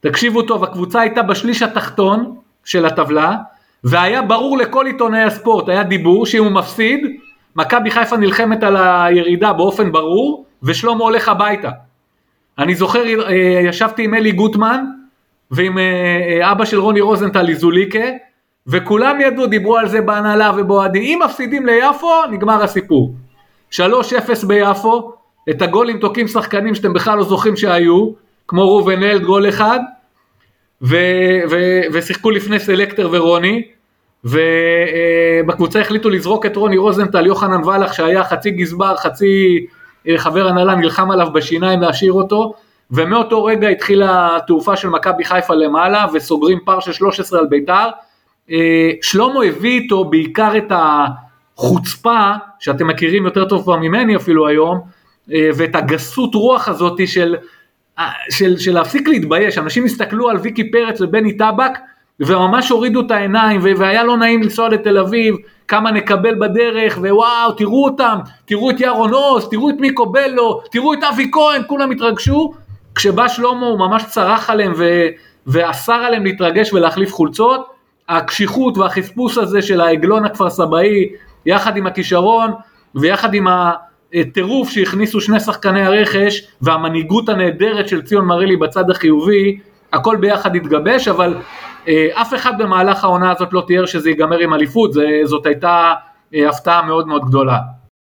תקשיבו 0.00 0.42
טוב, 0.42 0.64
הקבוצה 0.64 1.00
הייתה 1.00 1.22
בשליש 1.22 1.62
התחתון 1.62 2.34
של 2.64 2.86
הטבלה 2.86 3.36
והיה 3.84 4.22
ברור 4.22 4.58
לכל 4.58 4.86
עיתונאי 4.86 5.22
הספורט, 5.22 5.68
היה 5.68 5.82
דיבור 5.82 6.26
שאם 6.26 6.44
הוא 6.44 6.52
מפסיד, 6.52 7.00
מכבי 7.56 7.90
חיפה 7.90 8.16
נלחמת 8.16 8.62
על 8.62 8.76
הירידה 8.76 9.52
באופן 9.52 9.92
ברור 9.92 10.46
ושלמה 10.62 11.04
הולך 11.04 11.28
הביתה. 11.28 11.70
אני 12.58 12.74
זוכר, 12.74 13.02
אה, 13.28 13.34
ישבתי 13.64 14.04
עם 14.04 14.14
אלי 14.14 14.32
גוטמן 14.32 14.84
ועם 15.50 15.78
אה, 15.78 15.82
אה, 15.82 16.52
אבא 16.52 16.64
של 16.64 16.80
רוני 16.80 17.00
רוזנטל 17.00 17.48
איזוליקה 17.48 18.04
וכולם 18.66 19.20
ידעו, 19.20 19.46
דיברו 19.46 19.76
על 19.76 19.88
זה 19.88 20.00
בהנהלה 20.00 20.52
ובאוהדים, 20.56 21.02
אם 21.02 21.18
מפסידים 21.24 21.66
ליפו 21.66 22.26
נגמר 22.30 22.62
הסיפור. 22.62 23.14
3-0 23.72 23.78
ביפו, 24.46 25.12
את 25.50 25.62
הגולים 25.62 25.98
תוקעים 25.98 26.28
שחקנים 26.28 26.74
שאתם 26.74 26.92
בכלל 26.92 27.18
לא 27.18 27.24
זוכרים 27.24 27.56
שהיו, 27.56 28.10
כמו 28.48 28.68
ראובן 28.68 29.02
אלד 29.02 29.22
גול 29.22 29.48
אחד, 29.48 29.78
ו- 30.82 31.40
ו- 31.50 31.80
ושיחקו 31.92 32.30
לפני 32.30 32.58
סלקטר 32.60 33.08
ורוני, 33.12 33.62
ובקבוצה 34.24 35.80
החליטו 35.80 36.10
לזרוק 36.10 36.46
את 36.46 36.56
רוני 36.56 36.76
רוזנטל, 36.76 37.26
יוחנן 37.26 37.64
ולח 37.64 37.92
שהיה 37.92 38.24
חצי 38.24 38.50
גזבר, 38.50 38.96
חצי 38.96 39.66
אה, 40.08 40.18
חבר 40.18 40.48
הנהלה, 40.48 40.74
נלחם 40.74 41.10
עליו 41.10 41.28
בשיניים 41.32 41.80
להשאיר 41.80 42.12
אותו, 42.12 42.54
ומאותו 42.90 43.44
רגע 43.44 43.68
התחילה 43.68 44.36
התעופה 44.36 44.76
של 44.76 44.88
מכבי 44.88 45.24
חיפה 45.24 45.54
למעלה 45.54 46.06
וסוגרים 46.12 46.58
פער 46.64 46.80
של 46.80 46.92
13 46.92 47.40
על 47.40 47.46
בית"ר. 47.46 47.88
אה, 48.50 48.90
שלמה 49.02 49.44
הביא 49.44 49.80
איתו 49.80 50.04
בעיקר 50.04 50.52
את 50.56 50.72
החוצפה, 51.58 52.32
שאתם 52.58 52.86
מכירים 52.86 53.24
יותר 53.24 53.44
טוב 53.44 53.62
כבר 53.62 53.76
ממני 53.76 54.16
אפילו 54.16 54.48
היום, 54.48 54.80
אה, 55.32 55.50
ואת 55.56 55.74
הגסות 55.74 56.34
רוח 56.34 56.68
הזאתי 56.68 57.06
של, 57.06 57.36
אה, 57.98 58.10
של, 58.30 58.58
של 58.58 58.74
להפסיק 58.74 59.08
להתבייש, 59.08 59.58
אנשים 59.58 59.84
הסתכלו 59.84 60.28
על 60.28 60.36
ויקי 60.36 60.70
פרץ 60.70 61.00
ובני 61.00 61.36
טבק 61.36 61.78
וממש 62.20 62.68
הורידו 62.68 63.00
את 63.00 63.10
העיניים 63.10 63.60
והיה 63.62 64.04
לא 64.04 64.16
נעים 64.16 64.42
לנסוע 64.42 64.68
לתל 64.68 64.98
אביב, 64.98 65.34
כמה 65.68 65.90
נקבל 65.90 66.34
בדרך 66.34 66.98
ווואו 66.98 67.52
תראו 67.56 67.84
אותם, 67.84 68.18
תראו 68.44 68.70
את 68.70 68.80
ירון 68.80 69.12
עוז, 69.12 69.48
תראו 69.50 69.70
את 69.70 69.74
מיקו 69.78 70.06
בלו, 70.06 70.60
תראו 70.70 70.94
את 70.94 70.98
אבי 71.12 71.30
כהן, 71.32 71.62
כולם 71.66 71.90
התרגשו, 71.90 72.52
כשבא 72.94 73.28
שלמה 73.28 73.66
הוא 73.66 73.78
ממש 73.78 74.04
צרח 74.04 74.50
עליהם 74.50 74.72
ו, 74.76 75.06
ואסר 75.46 75.92
עליהם 75.92 76.24
להתרגש 76.24 76.72
ולהחליף 76.72 77.12
חולצות, 77.12 77.66
הקשיחות 78.08 78.78
והחספוס 78.78 79.38
הזה 79.38 79.62
של 79.62 79.80
העגלון 79.80 80.24
הכפר 80.24 80.50
סבאי 80.50 81.08
יחד 81.48 81.76
עם 81.76 81.86
הכישרון 81.86 82.50
ויחד 82.94 83.34
עם 83.34 83.46
הטירוף 84.14 84.70
שהכניסו 84.70 85.20
שני 85.20 85.40
שחקני 85.40 85.82
הרכש 85.82 86.42
והמנהיגות 86.60 87.28
הנהדרת 87.28 87.88
של 87.88 88.02
ציון 88.02 88.24
מרילי 88.24 88.56
בצד 88.56 88.90
החיובי, 88.90 89.58
הכל 89.92 90.16
ביחד 90.16 90.56
התגבש, 90.56 91.08
אבל 91.08 91.34
אה, 91.88 92.08
אף 92.14 92.34
אחד 92.34 92.52
במהלך 92.58 93.04
העונה 93.04 93.30
הזאת 93.30 93.48
לא 93.52 93.64
תיאר 93.66 93.86
שזה 93.86 94.10
ייגמר 94.10 94.38
עם 94.38 94.54
אליפות, 94.54 94.90
זאת 95.24 95.46
הייתה 95.46 95.94
אה, 96.34 96.48
הפתעה 96.48 96.82
מאוד 96.82 97.06
מאוד 97.06 97.24
גדולה. 97.24 97.58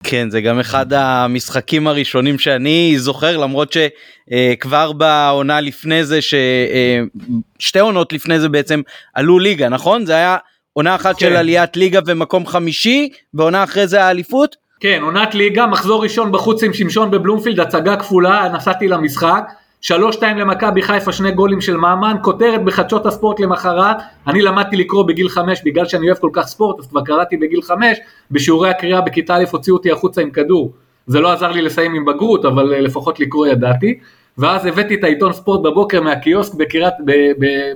כן 0.04 0.30
זה 0.30 0.42
גם 0.42 0.60
אחד 0.60 0.94
המשחקים 0.94 1.88
הראשונים 1.88 2.40
שאני 2.40 2.94
זוכר 2.98 3.38
למרות 3.38 3.74
שכבר 3.74 4.92
בעונה 4.92 5.62
לפני 5.62 6.04
זה 6.04 6.20
ששתי 6.22 7.80
עונות 7.80 8.14
לפני 8.14 8.40
זה 8.40 8.50
בעצם 8.50 8.82
עלו 9.14 9.40
ליגה 9.40 9.70
נכון 9.70 10.06
זה 10.06 10.14
היה 10.16 10.38
עונה 10.78 10.96
אחת 10.96 11.16
כן. 11.16 11.20
של 11.20 11.36
עליית 11.36 11.78
ליגה 11.78 12.00
ומקום 12.06 12.46
חמישי 12.46 13.10
ועונה 13.34 13.64
אחרי 13.64 13.88
זה 13.88 14.04
האליפות. 14.04 14.56
כן 14.80 15.00
עונת 15.02 15.36
ליגה 15.36 15.68
מחזור 15.68 16.04
ראשון 16.04 16.32
בחוץ 16.32 16.64
עם 16.64 16.74
שמשון 16.74 17.12
בבלומפילד 17.12 17.60
הצגה 17.60 17.96
כפולה 17.96 18.50
נסעתי 18.54 18.88
למשחק. 18.88 19.52
שלוש 19.82 20.16
שתיים 20.16 20.38
למכבי 20.38 20.82
חיפה, 20.82 21.12
שני 21.12 21.32
גולים 21.32 21.62
של 21.62 21.78
ממן, 21.78 22.16
כותרת 22.22 22.64
בחדשות 22.64 23.06
הספורט 23.06 23.40
למחרת, 23.40 23.98
אני 24.28 24.42
למדתי 24.42 24.76
לקרוא 24.76 25.04
בגיל 25.04 25.30
חמש 25.30 25.62
בגלל 25.66 25.86
שאני 25.86 26.08
אוהב 26.08 26.18
כל 26.18 26.30
כך 26.34 26.48
ספורט, 26.48 26.80
אז 26.80 26.88
כבר 26.88 27.02
קראתי 27.02 27.38
בגיל 27.38 27.62
חמש, 27.62 27.98
בשיעורי 28.32 28.70
הקריאה 28.70 29.02
בכיתה 29.02 29.36
א' 29.36 29.44
הוציאו 29.52 29.76
אותי 29.76 29.92
החוצה 29.92 30.22
עם 30.22 30.32
כדור, 30.32 30.74
זה 31.08 31.20
לא 31.20 31.32
עזר 31.32 31.52
לי 31.52 31.62
לסיים 31.62 31.96
עם 31.96 32.06
בגרות, 32.06 32.46
אבל 32.46 32.74
אה, 32.74 32.82
לפחות 32.82 33.20
לקרוא 33.20 33.48
ידעתי, 33.48 34.00
ואז 34.38 34.66
הבאתי 34.66 34.96
את 34.96 35.04
העיתון 35.04 35.34
ספורט 35.34 35.62
בבוקר 35.62 36.02
מהקיוסק 36.02 36.54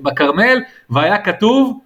בכרמל, 0.03 0.59
והיה 0.89 1.17
כתוב, 1.17 1.79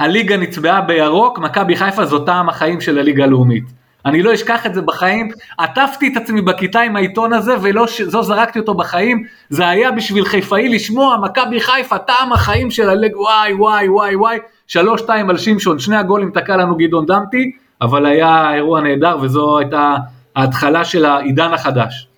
הליגה 0.00 0.36
נצבעה 0.36 0.80
בירוק, 0.80 1.38
מכבי 1.38 1.76
חיפה 1.76 2.04
זו 2.04 2.18
טעם 2.18 2.48
החיים 2.48 2.80
של 2.80 2.98
הליגה 2.98 3.24
הלאומית. 3.24 3.64
אני 4.06 4.22
לא 4.22 4.34
אשכח 4.34 4.66
את 4.66 4.74
זה 4.74 4.82
בחיים, 4.82 5.28
עטפתי 5.58 6.12
את 6.12 6.16
עצמי 6.16 6.42
בכיתה 6.42 6.80
עם 6.80 6.96
העיתון 6.96 7.32
הזה 7.32 7.54
ולא 7.62 7.86
לא 8.12 8.22
זרקתי 8.22 8.58
אותו 8.58 8.74
בחיים, 8.74 9.24
זה 9.48 9.68
היה 9.68 9.90
בשביל 9.90 10.24
חיפאי 10.24 10.68
לשמוע 10.68 11.16
מכבי 11.16 11.60
חיפה, 11.60 11.98
טעם 11.98 12.32
החיים 12.32 12.70
של 12.70 12.90
הלג, 12.90 13.16
וואי 13.16 13.52
וואי 13.54 13.88
וואי 13.88 14.16
וואי, 14.16 14.38
שלוש 14.66 15.00
שתיים 15.00 15.30
על 15.30 15.38
שמשון, 15.38 15.78
שני 15.78 15.96
הגולים 15.96 16.30
תקע 16.30 16.56
לנו 16.56 16.76
גדעון 16.76 17.06
דמתי, 17.06 17.52
אבל 17.82 18.06
היה 18.06 18.54
אירוע 18.54 18.80
נהדר 18.80 19.18
וזו 19.22 19.58
הייתה 19.58 19.96
ההתחלה 20.36 20.84
של 20.84 21.04
העידן 21.04 21.52
החדש. 21.52 22.09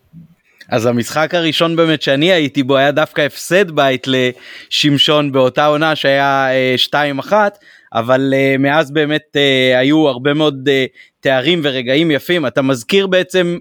אז 0.69 0.87
המשחק 0.87 1.35
הראשון 1.35 1.77
באמת 1.77 2.03
שאני 2.03 2.33
הייתי 2.33 2.63
בו 2.63 2.77
היה 2.77 2.91
דווקא 2.93 3.21
הפסד 3.21 3.71
בית 3.71 4.07
לשמשון 4.07 5.33
באותה 5.33 5.67
עונה 5.67 5.97
שהיה 5.97 6.49
2-1 6.91 7.33
אה, 7.33 7.49
אבל 7.95 8.35
uh, 8.35 8.59
מאז 8.59 8.91
באמת 8.91 9.23
uh, 9.33 9.79
היו 9.79 10.09
הרבה 10.09 10.35
מאוד 10.35 10.69
uh, 10.69 10.97
תארים 11.21 11.61
ורגעים 11.63 12.11
יפים. 12.11 12.47
אתה 12.47 12.63
מזכיר 12.63 13.07
בעצם 13.07 13.59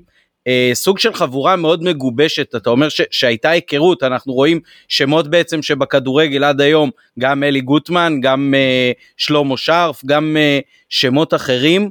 uh, 0.49 0.51
סוג 0.73 0.99
של 0.99 1.13
חבורה 1.13 1.55
מאוד 1.55 1.83
מגובשת. 1.83 2.55
אתה 2.55 2.69
אומר 2.69 2.89
ש- 2.89 3.01
שהייתה 3.11 3.49
היכרות. 3.49 4.03
אנחנו 4.03 4.33
רואים 4.33 4.59
שמות 4.87 5.27
בעצם 5.27 5.61
שבכדורגל 5.61 6.43
עד 6.43 6.61
היום 6.61 6.89
גם 7.19 7.43
אלי 7.43 7.61
גוטמן 7.61 8.13
גם 8.21 8.53
uh, 8.53 9.01
שלמה 9.17 9.57
שרף 9.57 10.05
גם 10.05 10.37
uh, 10.37 10.63
שמות 10.89 11.33
אחרים 11.33 11.89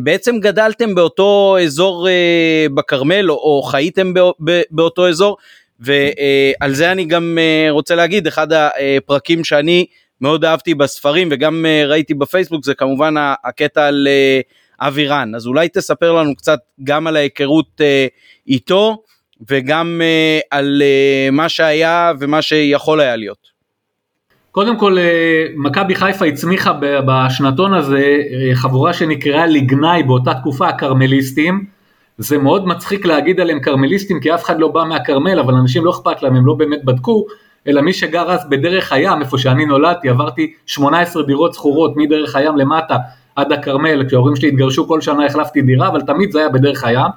בעצם 0.00 0.38
גדלתם 0.40 0.94
באותו 0.94 1.56
אזור 1.62 2.08
uh, 2.08 2.72
בכרמל 2.74 3.30
או, 3.30 3.34
או 3.34 3.62
חייתם 3.62 4.14
בא, 4.14 4.22
באותו 4.70 5.08
אזור 5.08 5.36
ועל 5.80 6.72
זה 6.72 6.92
אני 6.92 7.04
גם 7.04 7.38
רוצה 7.70 7.94
להגיד 7.94 8.26
אחד 8.26 8.48
הפרקים 8.52 9.44
שאני 9.44 9.86
מאוד 10.20 10.44
אהבתי 10.44 10.74
בספרים 10.74 11.28
וגם 11.30 11.66
ראיתי 11.86 12.14
בפייסבוק 12.14 12.64
זה 12.64 12.74
כמובן 12.74 13.14
הקטע 13.44 13.86
על 13.86 14.08
uh, 14.08 14.86
אבי 14.86 15.06
רן 15.06 15.34
אז 15.34 15.46
אולי 15.46 15.68
תספר 15.68 16.12
לנו 16.12 16.36
קצת 16.36 16.58
גם 16.84 17.06
על 17.06 17.16
ההיכרות 17.16 17.80
איתו 18.48 19.02
וגם 19.48 20.00
על 20.50 20.82
מה 21.32 21.48
שהיה 21.48 22.12
ומה 22.20 22.42
שיכול 22.42 23.00
היה 23.00 23.16
להיות. 23.16 23.55
קודם 24.56 24.78
כל 24.78 24.96
מכבי 25.56 25.94
חיפה 25.94 26.24
הצמיחה 26.24 26.72
בשנתון 26.80 27.74
הזה 27.74 28.18
חבורה 28.54 28.92
שנקראה 28.92 29.46
לגנאי 29.46 30.02
באותה 30.02 30.34
תקופה 30.34 30.68
הכרמליסטים 30.68 31.64
זה 32.18 32.38
מאוד 32.38 32.66
מצחיק 32.66 33.06
להגיד 33.06 33.40
עליהם 33.40 33.60
כרמליסטים 33.60 34.20
כי 34.20 34.34
אף 34.34 34.44
אחד 34.44 34.60
לא 34.60 34.68
בא 34.68 34.84
מהכרמל 34.84 35.38
אבל 35.40 35.54
אנשים 35.54 35.84
לא 35.84 35.90
אכפת 35.90 36.22
להם 36.22 36.36
הם 36.36 36.46
לא 36.46 36.54
באמת 36.54 36.84
בדקו 36.84 37.26
אלא 37.66 37.82
מי 37.82 37.92
שגר 37.92 38.30
אז 38.30 38.48
בדרך 38.48 38.92
הים, 38.92 39.20
איפה 39.20 39.38
שאני 39.38 39.66
נולדתי, 39.66 40.08
עברתי 40.08 40.52
18 40.66 41.22
דירות 41.22 41.54
שכורות 41.54 41.92
מדרך 41.96 42.36
הים 42.36 42.56
למטה 42.56 42.96
עד 43.36 43.52
הכרמל, 43.52 44.04
כשההורים 44.08 44.36
שלי 44.36 44.48
התגרשו 44.48 44.88
כל 44.88 45.00
שנה 45.00 45.26
החלפתי 45.26 45.62
דירה, 45.62 45.88
אבל 45.88 46.00
תמיד 46.00 46.32
זה 46.32 46.38
היה 46.38 46.48
בדרך 46.48 46.84
הים. 46.84 47.10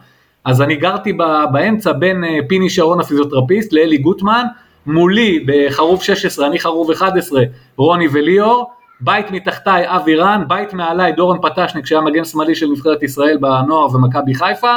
אז 0.45 0.61
אני 0.61 0.75
גרתי 0.75 1.13
באמצע 1.51 1.91
בין 1.91 2.23
אה, 2.23 2.37
פיני 2.47 2.69
שרון 2.69 2.99
הפיזיותרפיסט 2.99 3.73
לאלי 3.73 3.97
גוטמן, 3.97 4.45
מולי 4.89 5.45
בחרוב 5.45 6.03
16, 6.03 6.47
אני 6.47 6.59
חרוב 6.59 6.91
11, 6.91 7.41
רוני 7.77 8.07
וליאור, 8.13 8.71
בית 9.01 9.31
מתחתיי 9.31 9.83
אבי 9.87 10.15
רן, 10.15 10.43
בית 10.47 10.73
מעליי 10.73 11.11
דורון 11.11 11.37
פטשניק 11.41 11.85
שהיה 11.85 12.01
מגן 12.01 12.25
שמאלי 12.25 12.55
של 12.55 12.67
נבחרת 12.67 13.03
ישראל 13.03 13.37
בנוער 13.37 13.95
ומכבי 13.95 14.33
חיפה, 14.33 14.75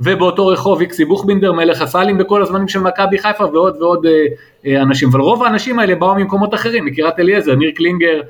ובאותו 0.00 0.46
רחוב 0.46 0.80
איקסי 0.80 1.04
בוכבינדר, 1.04 1.52
מלך 1.52 1.82
הסלים 1.82 2.18
בכל 2.18 2.42
הזמנים 2.42 2.68
של 2.68 2.80
מכבי 2.80 3.18
חיפה 3.18 3.44
ועוד 3.44 3.76
ועוד 3.82 4.06
אה, 4.06 4.26
אה, 4.66 4.82
אנשים, 4.82 5.08
אבל 5.08 5.20
רוב 5.20 5.42
האנשים 5.42 5.78
האלה 5.78 5.94
באו 5.94 6.14
ממקומות 6.14 6.54
אחרים, 6.54 6.84
מקריית 6.84 7.18
אליעזר, 7.18 7.54
ניר 7.54 7.70
קלינגר 7.70 8.20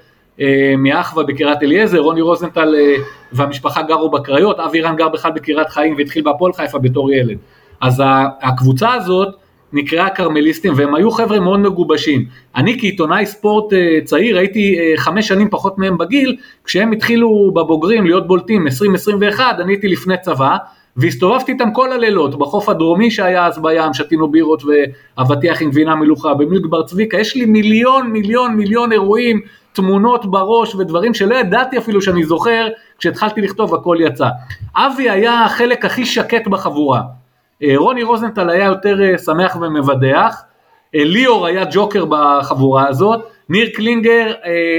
אה, 0.40 0.74
מאחווה 0.78 1.24
בקריית 1.24 1.62
אליעזר, 1.62 1.98
רוני 1.98 2.20
רוזנטל 2.20 2.74
אה, 2.74 2.94
והמשפחה 3.32 3.82
גרו 3.82 4.10
בקריות, 4.10 4.60
אבי 4.60 4.80
רן 4.80 4.96
גר 4.96 5.08
בכלל 5.08 5.32
בקריית 5.32 5.68
חיים 5.68 5.94
והתחיל 5.98 6.24
בהפועל 6.24 6.52
חיפה 6.52 6.78
בתור 6.78 7.12
ילד. 7.12 7.38
אז 7.80 8.02
הקבוצה 8.42 8.94
הזאת 8.94 9.34
נקראה 9.72 10.10
כרמליסטים 10.10 10.72
והם 10.76 10.94
היו 10.94 11.10
חבר'ה 11.10 11.40
מאוד 11.40 11.60
מגובשים. 11.60 12.24
אני 12.56 12.80
כעיתונאי 12.80 13.26
ספורט 13.26 13.72
אה, 13.72 13.98
צעיר 14.04 14.38
הייתי 14.38 14.78
אה, 14.78 14.92
חמש 14.96 15.28
שנים 15.28 15.48
פחות 15.50 15.78
מהם 15.78 15.98
בגיל, 15.98 16.36
כשהם 16.64 16.92
התחילו 16.92 17.50
בבוגרים 17.54 18.04
להיות 18.04 18.26
בולטים 18.26 18.66
20-21, 19.36 19.40
אני 19.60 19.72
הייתי 19.72 19.88
לפני 19.88 20.14
צבא. 20.22 20.56
והסתובבתי 20.96 21.52
איתם 21.52 21.72
כל 21.72 21.92
הלילות, 21.92 22.38
בחוף 22.38 22.68
הדרומי 22.68 23.10
שהיה 23.10 23.46
אז 23.46 23.62
בים, 23.62 23.94
שתינו 23.94 24.30
בירות 24.30 24.62
ואבטיח 25.18 25.62
עם 25.62 25.70
גבינה 25.70 25.94
מלוכה, 25.94 26.34
במילק 26.34 26.66
בר 26.66 26.82
צביקה, 26.82 27.18
יש 27.18 27.36
לי 27.36 27.44
מיליון 27.44 28.10
מיליון 28.10 28.56
מיליון 28.56 28.92
אירועים, 28.92 29.40
תמונות 29.72 30.26
בראש 30.30 30.74
ודברים 30.74 31.14
שלא 31.14 31.34
ידעתי 31.34 31.78
אפילו 31.78 32.02
שאני 32.02 32.24
זוכר, 32.24 32.68
כשהתחלתי 32.98 33.40
לכתוב 33.40 33.74
הכל 33.74 33.96
יצא. 34.00 34.28
אבי 34.76 35.10
היה 35.10 35.44
החלק 35.44 35.84
הכי 35.84 36.06
שקט 36.06 36.46
בחבורה, 36.46 37.00
רוני 37.76 38.02
רוזנטל 38.02 38.50
היה 38.50 38.64
יותר 38.64 39.02
אה, 39.02 39.18
שמח 39.18 39.56
ומבדח, 39.60 40.42
אה, 40.94 41.04
ליאור 41.04 41.46
היה 41.46 41.64
ג'וקר 41.72 42.04
בחבורה 42.04 42.88
הזאת, 42.88 43.20
ניר 43.48 43.68
קלינגר 43.74 44.32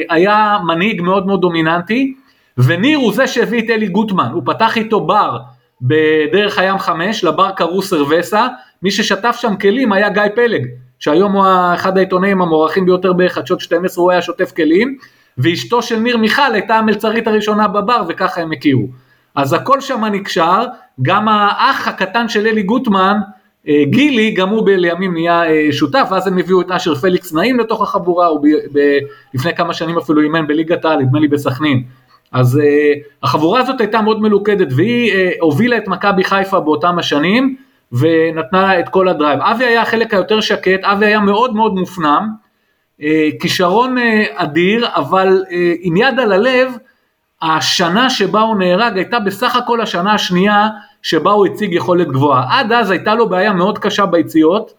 היה 0.10 0.58
מנהיג 0.68 1.02
מאוד 1.02 1.28
מאוד 1.28 1.42
דומיננטי, 1.42 2.14
וניר 2.58 2.98
הוא 2.98 3.14
זה 3.14 3.28
שהביא 3.28 3.66
את 3.66 3.70
אלי 3.70 3.88
גוטמן, 3.88 4.30
הוא 4.34 4.42
פתח 4.46 4.78
איתו 4.78 5.00
בר 5.00 5.38
בדרך 5.82 6.58
הים 6.58 6.80
5, 6.80 7.24
לבר 7.24 7.52
קראו 7.52 7.82
סרווסה, 7.82 8.48
מי 8.82 8.92
ששטף 8.92 9.38
שם 9.42 9.56
כלים 9.56 9.94
היה 9.94 10.10
גיא 10.10 10.22
פלג, 10.36 10.66
שהיום 11.00 11.32
הוא 11.32 11.46
אחד 11.74 11.98
העיתונאים 11.98 12.42
המוערכים 12.42 12.86
ביותר 12.86 13.14
בחדשות 13.14 13.62
12, 13.62 14.04
הוא 14.04 14.12
היה 14.12 14.22
שוטף 14.22 14.52
כלים, 14.52 14.98
ואשתו 15.38 15.82
של 15.82 16.00
ניר 16.00 16.18
מיכל 16.18 16.54
הייתה 16.54 16.76
המלצרית 16.76 17.28
הראשונה 17.28 17.68
בבר 17.68 18.02
וככה 18.08 18.42
הם 18.42 18.52
הכירו. 18.52 18.88
אז 19.38 19.54
הכל 19.54 19.82
שם 19.82 20.06
נקשר, 20.06 20.66
גם 21.02 21.28
האח 21.28 21.88
הקטן 21.88 22.30
של 22.30 22.48
אלי 22.48 22.64
גוטמן, 22.64 23.18
אה, 23.68 23.84
גילי, 23.86 24.32
גם 24.32 24.50
הוא 24.50 24.70
לימים 24.70 25.14
נהיה 25.14 25.46
אה, 25.46 25.68
שותף, 25.72 26.08
ואז 26.12 26.28
הם 26.28 26.38
הביאו 26.38 26.62
את 26.62 26.72
אשר 26.72 26.96
פליקס 26.96 27.34
נעים 27.34 27.60
לתוך 27.60 27.82
החבורה, 27.82 28.28
הוא 28.28 28.40
ב, 28.40 28.48
ב, 28.80 28.98
לפני 29.34 29.56
כמה 29.56 29.74
שנים 29.74 29.98
אפילו 29.98 30.22
אימן 30.22 30.48
בליגת 30.48 30.86
העל, 30.86 31.00
נדמה 31.00 31.20
לי 31.20 31.28
בסכנין. 31.28 31.84
אז 32.32 32.56
אה, 32.58 33.00
החבורה 33.24 33.60
הזאת 33.60 33.82
הייתה 33.82 34.02
מאוד 34.02 34.22
מלוכדת 34.22 34.68
והיא 34.76 35.12
אה, 35.12 35.16
הובילה 35.40 35.78
את 35.78 35.88
מכבי 35.88 36.24
חיפה 36.24 36.60
באותם 36.60 37.00
השנים 37.00 37.56
ונתנה 37.92 38.80
את 38.80 38.90
כל 38.90 39.08
ה 39.08 39.12
drive. 39.12 39.40
אבי 39.42 39.66
היה 39.66 39.82
החלק 39.82 40.14
היותר 40.14 40.42
שקט, 40.42 40.84
אבי 40.84 41.06
היה 41.06 41.20
מאוד 41.20 41.56
מאוד 41.56 41.76
מופנם, 41.76 42.28
אה, 43.02 43.30
כישרון 43.40 43.98
אה, 43.98 44.24
אדיר, 44.36 44.88
אבל 44.96 45.44
אה, 45.52 45.74
עם 45.80 45.98
יד 45.98 46.20
על 46.20 46.32
הלב, 46.32 46.72
השנה 47.42 48.10
שבה 48.10 48.42
הוא 48.42 48.56
נהרג 48.56 48.98
הייתה 48.98 49.20
בסך 49.20 49.56
הכל 49.56 49.82
השנה 49.82 50.14
השנייה 50.14 50.68
שבה 51.02 51.32
הוא 51.32 51.46
הציג 51.46 51.74
יכולת 51.74 52.08
גבוהה. 52.08 52.60
עד 52.60 52.72
אז 52.72 52.92
הייתה 52.92 53.16
לו 53.16 53.30
בעיה 53.30 53.54
מאוד 53.54 53.78
קשה 53.80 54.06
ביציאות, 54.06 54.74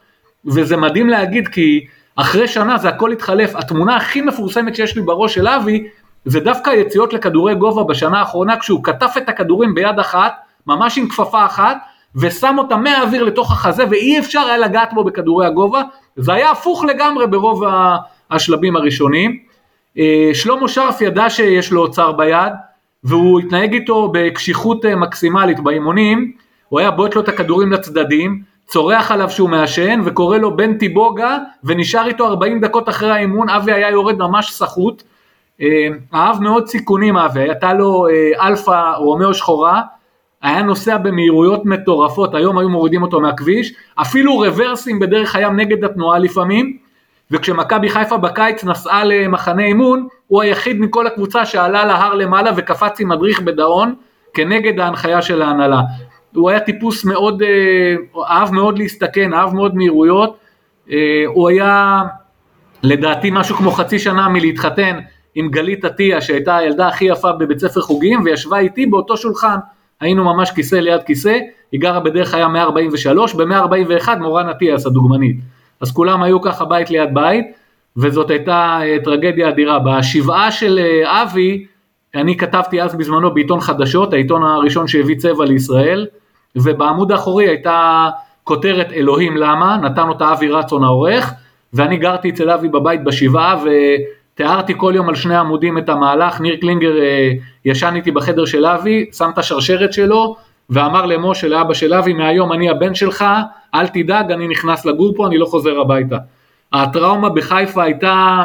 וזה 0.47 0.77
מדהים 0.77 1.09
להגיד 1.09 1.49
כי 1.49 1.87
אחרי 2.17 2.49
שנה 2.49 2.79
זה 2.79 2.89
הכל 2.89 3.13
התחלף. 3.13 3.57
התמונה 3.57 3.97
הכי 3.97 4.21
מפורסמת 4.21 4.77
שיש 4.77 4.97
לי 4.97 5.03
בראש 5.03 5.35
של 5.35 5.49
אבי, 5.49 5.87
זה 6.25 6.41
דווקא 6.41 6.71
יציאות 6.71 7.13
לכדורי 7.13 7.55
גובה 7.55 7.85
בשנה 7.85 8.19
האחרונה, 8.19 8.57
כשהוא 8.57 8.85
קטף 8.85 9.15
את 9.17 9.29
הכדורים 9.29 9.75
ביד 9.75 9.99
אחת, 9.99 10.33
ממש 10.67 10.99
עם 10.99 11.09
כפפה 11.09 11.45
אחת, 11.45 11.77
ושם 12.17 12.55
אותה 12.59 12.77
מהאוויר 12.77 13.25
לתוך 13.25 13.53
החזה, 13.53 13.85
ואי 13.91 14.19
אפשר 14.19 14.41
היה 14.41 14.59
לגעת 14.59 14.93
בו 14.93 15.05
בכדורי 15.05 15.47
הגובה. 15.47 15.83
זה 16.17 16.33
היה 16.33 16.51
הפוך 16.51 16.85
לגמרי 16.85 17.27
ברוב 17.27 17.65
השלבים 18.31 18.77
הראשונים. 18.77 19.48
אה, 19.99 20.31
שלמה 20.35 20.69
שרף 20.69 21.01
ידע 21.01 21.31
שיש 21.31 21.73
לו 21.73 21.81
אוצר 21.81 22.13
ביד, 22.13 22.53
והוא 23.05 23.41
התנהג 23.41 23.73
איתו 23.73 24.11
בקשיחות 24.15 24.85
אה, 24.85 24.97
מקסימלית 24.97 25.61
באימונים, 25.61 26.33
הוא 26.69 26.81
היה 26.81 26.91
בועט 26.91 27.15
לו 27.15 27.21
את 27.21 27.29
הכדורים 27.29 27.73
לצדדים, 27.73 28.43
צורח 28.67 29.11
עליו 29.11 29.31
שהוא 29.31 29.51
מעשן 29.51 30.01
וקורא 30.05 30.39
לו 30.39 30.57
בן 30.57 30.79
טיבוגה 30.79 31.39
ונשאר 31.65 32.07
איתו 32.07 32.27
40 32.27 32.61
דקות 32.61 32.89
אחרי 32.89 33.11
האימון, 33.11 33.49
אבי 33.49 33.73
היה 33.73 33.91
יורד 33.91 34.19
ממש 34.19 34.53
סחוט, 34.53 35.03
אה, 35.61 35.89
אהב 36.15 36.43
מאוד 36.43 36.67
סיכונים 36.67 37.17
אבי, 37.17 37.41
הייתה 37.41 37.73
לו 37.73 38.07
אלפא 38.41 38.93
רומאו 38.97 39.35
שחורה, 39.35 39.83
היה 40.43 40.63
נוסע 40.63 40.97
במהירויות 40.97 41.65
מטורפות, 41.65 42.35
היום 42.35 42.59
היו 42.59 42.69
מורידים 42.69 43.03
אותו 43.03 43.21
מהכביש, 43.21 43.75
אפילו 43.97 44.39
רוורסים 44.39 44.99
בדרך 44.99 45.35
הים 45.35 45.57
נגד 45.57 45.85
התנועה 45.85 46.19
לפעמים, 46.19 46.77
וכשמכבי 47.31 47.89
חיפה 47.89 48.17
בקיץ 48.17 48.65
נסעה 48.65 49.05
למחנה 49.05 49.65
אימון, 49.65 50.07
הוא 50.27 50.43
היחיד 50.43 50.81
מכל 50.81 51.07
הקבוצה 51.07 51.47
שעלה 51.47 51.85
להר 51.85 52.15
למעלה 52.15 52.51
וקפץ 52.57 53.01
עם 53.01 53.09
מדריך 53.09 53.41
בדאון, 53.41 53.95
כנגד 54.35 54.81
ההנחיה 54.81 55.23
של 55.23 55.43
ההנהלה. 55.43 55.81
הוא 56.35 56.51
היה 56.51 56.61
טיפוס 56.61 57.05
מאוד, 57.05 57.43
אה, 57.43 58.25
אהב 58.31 58.53
מאוד 58.53 58.79
להסתכן, 58.79 59.35
אהב 59.35 59.55
מאוד 59.55 59.77
מהירויות, 59.77 60.37
אה, 60.91 61.23
הוא 61.27 61.49
היה 61.49 62.03
לדעתי 62.83 63.31
משהו 63.33 63.57
כמו 63.57 63.71
חצי 63.71 63.99
שנה 63.99 64.29
מלהתחתן 64.29 64.99
עם 65.35 65.51
גלית 65.51 65.85
עטיה 65.85 66.21
שהייתה 66.21 66.57
הילדה 66.57 66.89
הכי 66.89 67.05
יפה 67.05 67.33
בבית 67.33 67.59
ספר 67.59 67.81
חוגים 67.81 68.21
וישבה 68.25 68.59
איתי 68.59 68.87
באותו 68.87 69.17
שולחן, 69.17 69.57
היינו 70.01 70.25
ממש 70.25 70.51
כיסא 70.51 70.75
ליד 70.75 71.03
כיסא, 71.03 71.39
היא 71.73 71.81
גרה 71.81 72.01
בדרך 72.01 72.35
היה 72.35 72.49
143, 72.49 73.35
ב-141 73.35 74.09
מורן 74.19 74.49
אטיאס 74.49 74.87
הדוגמנית. 74.87 75.37
אז 75.81 75.93
כולם 75.93 76.23
היו 76.23 76.41
ככה 76.43 76.65
בית 76.65 76.91
ליד 76.91 77.15
בית, 77.15 77.47
וזאת 77.97 78.31
הייתה 78.31 78.79
אה, 78.83 78.97
טרגדיה 79.05 79.49
אדירה. 79.49 79.79
בשבעה 79.79 80.53
של 80.53 80.79
אה, 80.79 81.23
אבי, 81.23 81.67
אני 82.15 82.37
כתבתי 82.37 82.83
אז 82.83 82.95
בזמנו 82.95 83.35
בעיתון 83.35 83.61
חדשות, 83.61 84.13
העיתון 84.13 84.43
הראשון 84.43 84.89
שהביא 84.89 85.17
צבע 85.17 85.45
לישראל, 85.45 86.07
ובעמוד 86.57 87.13
האחורי 87.13 87.49
הייתה 87.49 88.09
כותרת 88.45 88.93
אלוהים 88.93 89.37
למה, 89.37 89.77
נתן 89.77 90.09
אותה 90.09 90.33
אבי 90.33 90.49
רצון 90.49 90.85
העורך, 90.85 91.33
ואני 91.73 91.97
גרתי 91.97 92.31
אצל 92.31 92.51
אבי 92.51 92.69
בבית 92.69 93.05
בשבעה, 93.05 93.57
ותיארתי 93.63 94.75
כל 94.77 94.93
יום 94.97 95.09
על 95.09 95.15
שני 95.15 95.37
עמודים 95.37 95.79
את 95.79 95.89
המהלך, 95.89 96.41
ניר 96.41 96.57
קלינגר 96.61 96.99
אה, 97.01 97.31
ישן 97.65 97.93
איתי 97.97 98.11
בחדר 98.11 98.45
של 98.45 98.67
אבי, 98.67 99.07
שם 99.13 99.31
את 99.35 99.39
השרשרת 99.39 99.93
שלו, 99.93 100.37
ואמר 100.71 101.07
למשה, 101.07 101.49
לאבא 101.49 101.75
של 101.75 101.95
אבי, 101.95 102.13
מהיום 102.13 102.53
אני 102.53 102.71
הבן 102.71 102.95
שלך, 102.95 103.25
אל 103.75 103.87
תדאג, 103.87 104.33
אני 104.33 104.49
נכנס 104.49 104.85
לגור 104.85 105.13
פה, 105.17 105.27
אני 105.27 105.39
לא 105.39 105.47
חוזר 105.47 105.81
הביתה. 105.81 106.17
הטראומה 106.73 107.29
בחיפה 107.29 107.83
הייתה, 107.83 108.45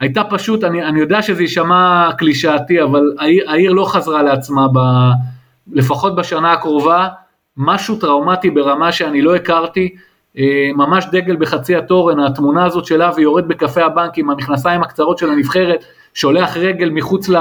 הייתה 0.00 0.24
פשוט, 0.24 0.64
אני, 0.64 0.84
אני 0.84 1.00
יודע 1.00 1.22
שזה 1.22 1.42
יישמע 1.42 2.10
קלישאתי, 2.18 2.82
אבל 2.82 3.12
העיר, 3.18 3.50
העיר 3.50 3.72
לא 3.72 3.84
חזרה 3.84 4.22
לעצמה, 4.22 4.68
ב, 4.68 4.78
לפחות 5.72 6.16
בשנה 6.16 6.52
הקרובה, 6.52 7.08
משהו 7.56 7.96
טראומטי 7.96 8.50
ברמה 8.50 8.92
שאני 8.92 9.22
לא 9.22 9.34
הכרתי, 9.36 9.94
אה, 10.38 10.70
ממש 10.74 11.06
דגל 11.12 11.36
בחצי 11.36 11.76
התורן, 11.76 12.20
התמונה 12.20 12.64
הזאת 12.64 12.84
של 12.84 13.02
אבי 13.02 13.22
יורד 13.22 13.48
בקפה 13.48 13.84
הבנק 13.84 14.18
עם 14.18 14.30
המכנסיים 14.30 14.82
הקצרות 14.82 15.18
של 15.18 15.30
הנבחרת, 15.30 15.84
שולח 16.14 16.56
רגל 16.56 16.90
מחוץ 16.90 17.28
ל... 17.28 17.36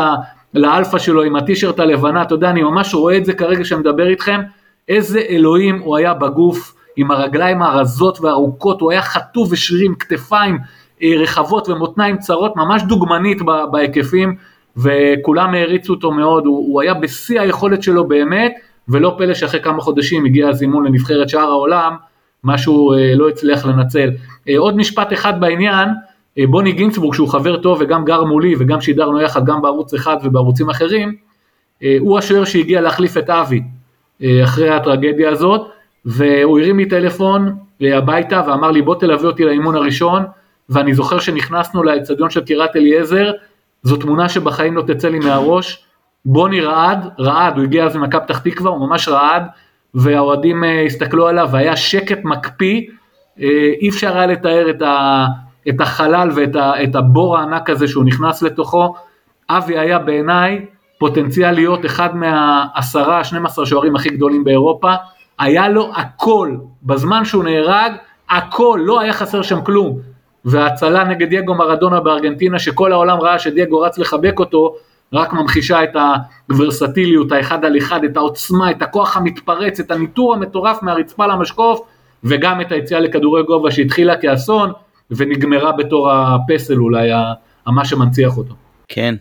לאלפא 0.53 0.97
שלו 0.97 1.23
עם 1.23 1.35
הטישרט 1.35 1.79
הלבנה, 1.79 2.21
אתה 2.21 2.35
יודע, 2.35 2.49
אני 2.49 2.63
ממש 2.63 2.93
רואה 2.93 3.17
את 3.17 3.25
זה 3.25 3.33
כרגע 3.33 3.65
שאני 3.65 3.79
מדבר 3.79 4.07
איתכם, 4.07 4.41
איזה 4.87 5.19
אלוהים 5.29 5.79
הוא 5.79 5.97
היה 5.97 6.13
בגוף, 6.13 6.75
עם 6.95 7.11
הרגליים 7.11 7.61
הרזות 7.61 8.19
והארוכות, 8.21 8.81
הוא 8.81 8.91
היה 8.91 9.01
חטוב 9.01 9.51
ושרירים, 9.51 9.95
כתפיים 9.95 10.57
אה, 11.03 11.13
רחבות 11.17 11.69
ומותניים 11.69 12.17
צרות, 12.17 12.55
ממש 12.55 12.83
דוגמנית 12.83 13.37
בהיקפים, 13.71 14.35
וכולם 14.77 15.53
העריצו 15.53 15.93
אותו 15.93 16.11
מאוד, 16.11 16.45
הוא, 16.45 16.57
הוא 16.57 16.81
היה 16.81 16.93
בשיא 16.93 17.41
היכולת 17.41 17.83
שלו 17.83 18.07
באמת, 18.07 18.53
ולא 18.89 19.15
פלא 19.17 19.33
שאחרי 19.33 19.59
כמה 19.59 19.81
חודשים 19.81 20.25
הגיע 20.25 20.49
הזימון 20.49 20.85
לנבחרת 20.85 21.29
שאר 21.29 21.49
העולם, 21.49 21.95
משהו 22.43 22.93
אה, 22.93 23.15
לא 23.15 23.29
הצליח 23.29 23.65
לנצל. 23.65 24.09
אה, 24.49 24.57
עוד 24.57 24.77
משפט 24.77 25.13
אחד 25.13 25.39
בעניין, 25.39 25.89
בוני 26.37 26.71
גינצבורג 26.71 27.13
שהוא 27.13 27.29
חבר 27.29 27.57
טוב 27.57 27.77
וגם 27.81 28.05
גר 28.05 28.23
מולי 28.23 28.55
וגם 28.59 28.81
שידרנו 28.81 29.21
יחד 29.21 29.45
גם 29.45 29.61
בערוץ 29.61 29.93
אחד 29.93 30.17
ובערוצים 30.23 30.69
אחרים, 30.69 31.15
אה, 31.83 31.97
הוא 31.99 32.17
השוער 32.17 32.45
שהגיע 32.45 32.81
להחליף 32.81 33.17
את 33.17 33.29
אבי 33.29 33.61
אה, 34.23 34.43
אחרי 34.43 34.69
הטרגדיה 34.69 35.29
הזאת, 35.29 35.61
והוא 36.05 36.59
הרים 36.59 36.77
לי 36.77 36.85
טלפון 36.85 37.55
הביתה 37.81 38.41
ואמר 38.47 38.71
לי 38.71 38.81
בוא 38.81 38.95
תלווה 38.95 39.27
אותי 39.27 39.45
לאימון 39.45 39.75
הראשון, 39.75 40.23
ואני 40.69 40.93
זוכר 40.93 41.19
שנכנסנו 41.19 41.83
לאצטדיון 41.83 42.29
של 42.29 42.41
קירת 42.41 42.75
אליעזר, 42.75 43.31
זו 43.83 43.97
תמונה 43.97 44.29
שבחיים 44.29 44.75
לא 44.77 44.81
תצא 44.81 45.09
לי 45.09 45.19
מהראש, 45.19 45.85
בוני 46.25 46.61
רעד, 46.61 47.07
רעד, 47.19 47.57
הוא 47.57 47.63
הגיע 47.63 47.85
אז 47.85 47.95
ממכבי 47.95 48.21
פתח 48.21 48.39
תקווה, 48.39 48.71
הוא 48.71 48.87
ממש 48.87 49.07
רעד, 49.07 49.43
והאוהדים 49.93 50.63
הסתכלו 50.85 51.27
עליו 51.27 51.49
והיה 51.51 51.75
שקט 51.75 52.19
מקפיא, 52.23 52.81
אי 53.81 53.89
אפשר 53.89 54.17
היה 54.17 54.25
לתאר 54.25 54.69
את 54.69 54.81
ה... 54.81 55.25
את 55.69 55.81
החלל 55.81 56.29
ואת 56.35 56.95
הבור 56.95 57.37
הענק 57.37 57.69
הזה 57.69 57.87
שהוא 57.87 58.03
נכנס 58.05 58.41
לתוכו. 58.41 58.95
אבי 59.49 59.77
היה 59.77 59.99
בעיניי 59.99 60.65
פוטנציאל 60.99 61.51
להיות 61.51 61.85
אחד 61.85 62.15
מהעשרה, 62.15 63.23
12 63.23 63.65
שוערים 63.65 63.95
הכי 63.95 64.09
גדולים 64.09 64.43
באירופה. 64.43 64.93
היה 65.39 65.69
לו 65.69 65.91
הכל, 65.95 66.55
בזמן 66.83 67.25
שהוא 67.25 67.43
נהרג, 67.43 67.91
הכל, 68.29 68.79
לא 68.83 68.99
היה 68.99 69.13
חסר 69.13 69.41
שם 69.41 69.61
כלום. 69.61 69.99
וההצלה 70.45 71.03
נגד 71.03 71.29
דייגו 71.29 71.55
מרדונה 71.55 71.99
בארגנטינה, 71.99 72.59
שכל 72.59 72.91
העולם 72.91 73.19
ראה 73.19 73.39
שדייגו 73.39 73.79
רץ 73.79 73.97
לחבק 73.97 74.39
אותו, 74.39 74.75
רק 75.13 75.33
ממחישה 75.33 75.83
את 75.83 75.95
הוורסטיליות, 76.49 77.31
האחד 77.31 77.65
על 77.65 77.77
אחד, 77.77 78.03
את 78.03 78.17
העוצמה, 78.17 78.71
את 78.71 78.81
הכוח 78.81 79.17
המתפרץ, 79.17 79.79
את 79.79 79.91
הניטור 79.91 80.33
המטורף 80.33 80.83
מהרצפה 80.83 81.27
למשקוף, 81.27 81.81
וגם 82.23 82.61
את 82.61 82.71
היציאה 82.71 82.99
לכדורי 82.99 83.43
גובה 83.43 83.71
שהתחילה 83.71 84.17
כאסון, 84.17 84.71
ונגמרה 85.11 85.71
בתור 85.71 86.11
הפסל 86.11 86.77
אולי, 86.77 87.09
מה 87.67 87.85
שמנציח 87.85 88.37
אותו. 88.37 88.53
כן, 88.87 89.15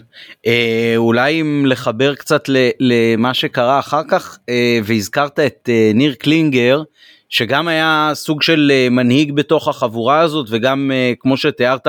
אה, 0.46 0.92
אולי 0.96 1.40
אם 1.40 1.64
לחבר 1.66 2.14
קצת 2.14 2.44
למה 2.80 3.34
שקרה 3.34 3.78
אחר 3.78 4.02
כך, 4.08 4.38
אה, 4.48 4.78
והזכרת 4.84 5.40
את 5.40 5.68
אה, 5.72 5.90
ניר 5.94 6.14
קלינגר, 6.14 6.82
שגם 7.28 7.68
היה 7.68 8.10
סוג 8.14 8.42
של 8.42 8.72
אה, 8.74 8.88
מנהיג 8.90 9.32
בתוך 9.32 9.68
החבורה 9.68 10.20
הזאת, 10.20 10.46
וגם 10.50 10.90
אה, 10.94 11.12
כמו 11.20 11.36
שתיארת, 11.36 11.86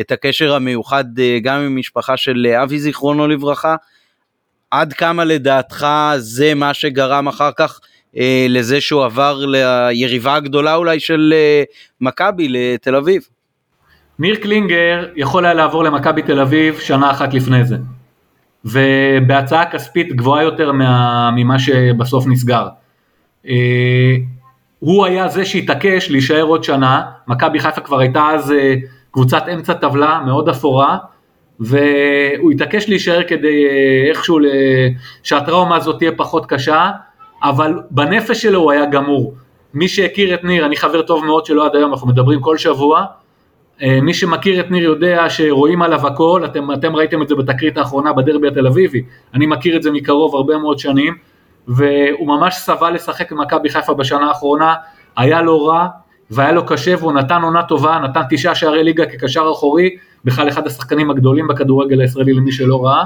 את 0.00 0.12
הקשר 0.12 0.54
המיוחד 0.54 1.04
אה, 1.18 1.38
גם 1.42 1.60
עם 1.60 1.76
משפחה 1.76 2.16
של 2.16 2.46
אה, 2.50 2.62
אבי 2.62 2.78
זיכרונו 2.78 3.28
לברכה. 3.28 3.76
עד 4.70 4.92
כמה 4.92 5.24
לדעתך 5.24 5.86
זה 6.16 6.54
מה 6.54 6.74
שגרם 6.74 7.28
אחר 7.28 7.50
כך 7.56 7.80
אה, 8.16 8.46
לזה 8.48 8.80
שהוא 8.80 9.04
עבר 9.04 9.44
ליריבה 9.46 10.34
הגדולה 10.34 10.74
אולי 10.74 11.00
של 11.00 11.34
אה, 11.36 11.62
מכבי 12.00 12.48
לתל 12.48 12.96
אביב? 12.96 13.28
ניר 14.18 14.34
קלינגר 14.34 15.06
יכול 15.16 15.44
היה 15.44 15.54
לעבור 15.54 15.84
למכבי 15.84 16.22
תל 16.22 16.40
אביב 16.40 16.78
שנה 16.78 17.10
אחת 17.10 17.34
לפני 17.34 17.64
זה, 17.64 17.76
ובהצעה 18.64 19.70
כספית 19.70 20.12
גבוהה 20.12 20.42
יותר 20.42 20.72
מה, 20.72 21.30
ממה 21.36 21.58
שבסוף 21.58 22.26
נסגר. 22.26 22.68
אה, 23.48 24.16
הוא 24.78 25.06
היה 25.06 25.28
זה 25.28 25.44
שהתעקש 25.44 26.10
להישאר 26.10 26.42
עוד 26.42 26.64
שנה, 26.64 27.02
מכבי 27.28 27.60
חיפה 27.60 27.80
כבר 27.80 27.98
הייתה 27.98 28.28
אז 28.34 28.52
אה, 28.52 28.74
קבוצת 29.10 29.42
אמצע 29.54 29.72
טבלה 29.72 30.20
מאוד 30.26 30.48
אפורה, 30.48 30.98
והוא 31.60 32.50
התעקש 32.52 32.88
להישאר 32.88 33.22
כדי 33.28 33.66
אה, 33.66 34.10
איכשהו 34.10 34.38
שהטראומה 35.22 35.76
הזאת 35.76 35.98
תהיה 35.98 36.12
פחות 36.16 36.46
קשה, 36.46 36.90
אבל 37.42 37.80
בנפש 37.90 38.42
שלו 38.42 38.60
הוא 38.60 38.72
היה 38.72 38.86
גמור. 38.86 39.34
מי 39.74 39.88
שהכיר 39.88 40.34
את 40.34 40.44
ניר, 40.44 40.66
אני 40.66 40.76
חבר 40.76 41.02
טוב 41.02 41.24
מאוד 41.24 41.46
שלו 41.46 41.64
עד 41.64 41.76
היום, 41.76 41.92
אנחנו 41.92 42.08
מדברים 42.08 42.40
כל 42.40 42.58
שבוע, 42.58 43.06
מי 43.80 44.14
שמכיר 44.14 44.60
את 44.60 44.70
ניר 44.70 44.84
יודע 44.84 45.24
שרואים 45.28 45.82
עליו 45.82 46.06
הכל, 46.06 46.42
אתם, 46.44 46.72
אתם 46.72 46.96
ראיתם 46.96 47.22
את 47.22 47.28
זה 47.28 47.34
בתקרית 47.34 47.78
האחרונה 47.78 48.12
בדרבי 48.12 48.48
התל 48.48 48.66
אביבי, 48.66 49.02
אני 49.34 49.46
מכיר 49.46 49.76
את 49.76 49.82
זה 49.82 49.90
מקרוב 49.90 50.34
הרבה 50.36 50.58
מאוד 50.58 50.78
שנים, 50.78 51.14
והוא 51.68 52.28
ממש 52.28 52.54
סבל 52.54 52.90
לשחק 52.90 53.32
במכבי 53.32 53.68
חיפה 53.68 53.94
בשנה 53.94 54.28
האחרונה, 54.28 54.74
היה 55.16 55.42
לו 55.42 55.64
רע 55.66 55.86
והיה 56.30 56.52
לו 56.52 56.66
קשה 56.66 56.94
והוא 56.98 57.12
נתן 57.12 57.42
עונה 57.42 57.62
טובה, 57.62 57.98
נתן 57.98 58.20
תשעה 58.30 58.54
שערי 58.54 58.84
ליגה 58.84 59.06
כקשר 59.06 59.48
אחורי, 59.52 59.96
בכלל 60.24 60.48
אחד 60.48 60.66
השחקנים 60.66 61.10
הגדולים 61.10 61.48
בכדורגל 61.48 62.00
הישראלי 62.00 62.32
למי 62.32 62.52
שלא 62.52 62.84
ראה, 62.84 63.04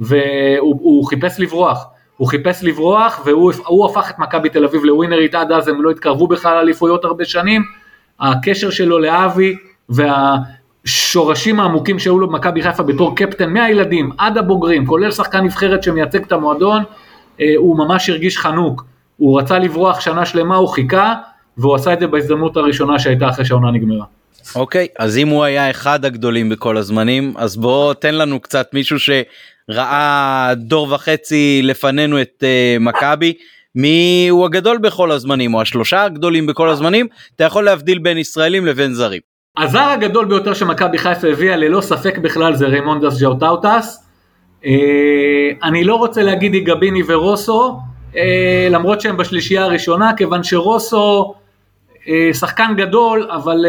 והוא 0.00 1.06
חיפש 1.06 1.40
לברוח, 1.40 1.86
הוא 2.16 2.28
חיפש 2.28 2.64
לברוח 2.64 3.20
והוא 3.24 3.86
הפך 3.86 4.10
את 4.10 4.18
מכבי 4.18 4.48
תל 4.48 4.64
אביב 4.64 4.84
לווינרית, 4.84 5.34
עד 5.34 5.52
אז 5.52 5.68
הם 5.68 5.82
לא 5.82 5.90
התקרבו 5.90 6.26
בכלל 6.26 6.56
אליפויות 6.56 7.04
הרבה 7.04 7.24
שנים, 7.24 7.62
הקשר 8.20 8.70
שלו 8.70 8.98
לאבי 8.98 9.56
והשורשים 9.88 11.60
העמוקים 11.60 11.98
שהיו 11.98 12.18
לו 12.18 12.28
במכבי 12.28 12.62
חיפה 12.62 12.82
בתור 12.82 13.16
קפטן 13.16 13.52
מהילדים 13.52 14.10
עד 14.18 14.38
הבוגרים, 14.38 14.86
כולל 14.86 15.10
שחקן 15.10 15.38
נבחרת 15.44 15.82
שמייצג 15.82 16.22
את 16.22 16.32
המועדון, 16.32 16.82
אה, 17.40 17.54
הוא 17.56 17.78
ממש 17.78 18.10
הרגיש 18.10 18.38
חנוק, 18.38 18.84
הוא 19.16 19.40
רצה 19.40 19.58
לברוח 19.58 20.00
שנה 20.00 20.26
שלמה, 20.26 20.56
הוא 20.56 20.68
חיכה, 20.68 21.14
והוא 21.58 21.74
עשה 21.74 21.92
את 21.92 22.00
זה 22.00 22.06
בהזדמנות 22.06 22.56
הראשונה 22.56 22.98
שהייתה 22.98 23.28
אחרי 23.28 23.44
שהעונה 23.44 23.70
נגמרה. 23.70 24.04
אוקיי, 24.54 24.86
okay, 24.90 25.02
אז 25.04 25.18
אם 25.18 25.28
הוא 25.28 25.44
היה 25.44 25.70
אחד 25.70 26.04
הגדולים 26.04 26.48
בכל 26.48 26.76
הזמנים, 26.76 27.34
אז 27.36 27.56
בוא 27.56 27.94
תן 27.94 28.14
לנו 28.14 28.40
קצת 28.40 28.70
מישהו 28.74 28.96
שראה 28.98 30.52
דור 30.56 30.92
וחצי 30.92 31.60
לפנינו 31.64 32.20
את 32.20 32.42
uh, 32.42 32.82
מכבי. 32.82 33.32
מי 33.74 34.26
הוא 34.30 34.44
הגדול 34.44 34.78
בכל 34.78 35.10
הזמנים 35.10 35.54
או 35.54 35.60
השלושה 35.60 36.04
הגדולים 36.04 36.46
בכל 36.46 36.68
הזמנים 36.68 37.06
אתה 37.36 37.44
יכול 37.44 37.64
להבדיל 37.64 37.98
בין 37.98 38.18
ישראלים 38.18 38.66
לבין 38.66 38.94
זרים. 38.94 39.20
הזר 39.58 39.88
הגדול 39.88 40.24
ביותר 40.24 40.54
שמכבי 40.54 40.98
חיפה 40.98 41.28
הביאה 41.28 41.56
ללא 41.56 41.80
ספק 41.80 42.18
בכלל 42.18 42.54
זה 42.54 42.66
ריימונדס 42.66 43.20
ז'וטאוטס. 43.20 44.04
אה, 44.64 44.70
אני 45.62 45.84
לא 45.84 45.94
רוצה 45.94 46.22
להגיד 46.22 46.54
איגביני 46.54 47.02
ורוסו 47.06 47.78
אה, 48.16 48.68
למרות 48.70 49.00
שהם 49.00 49.16
בשלישייה 49.16 49.64
הראשונה 49.64 50.10
כיוון 50.16 50.42
שרוסו 50.42 51.34
אה, 52.08 52.30
שחקן 52.34 52.74
גדול 52.76 53.28
אבל, 53.30 53.66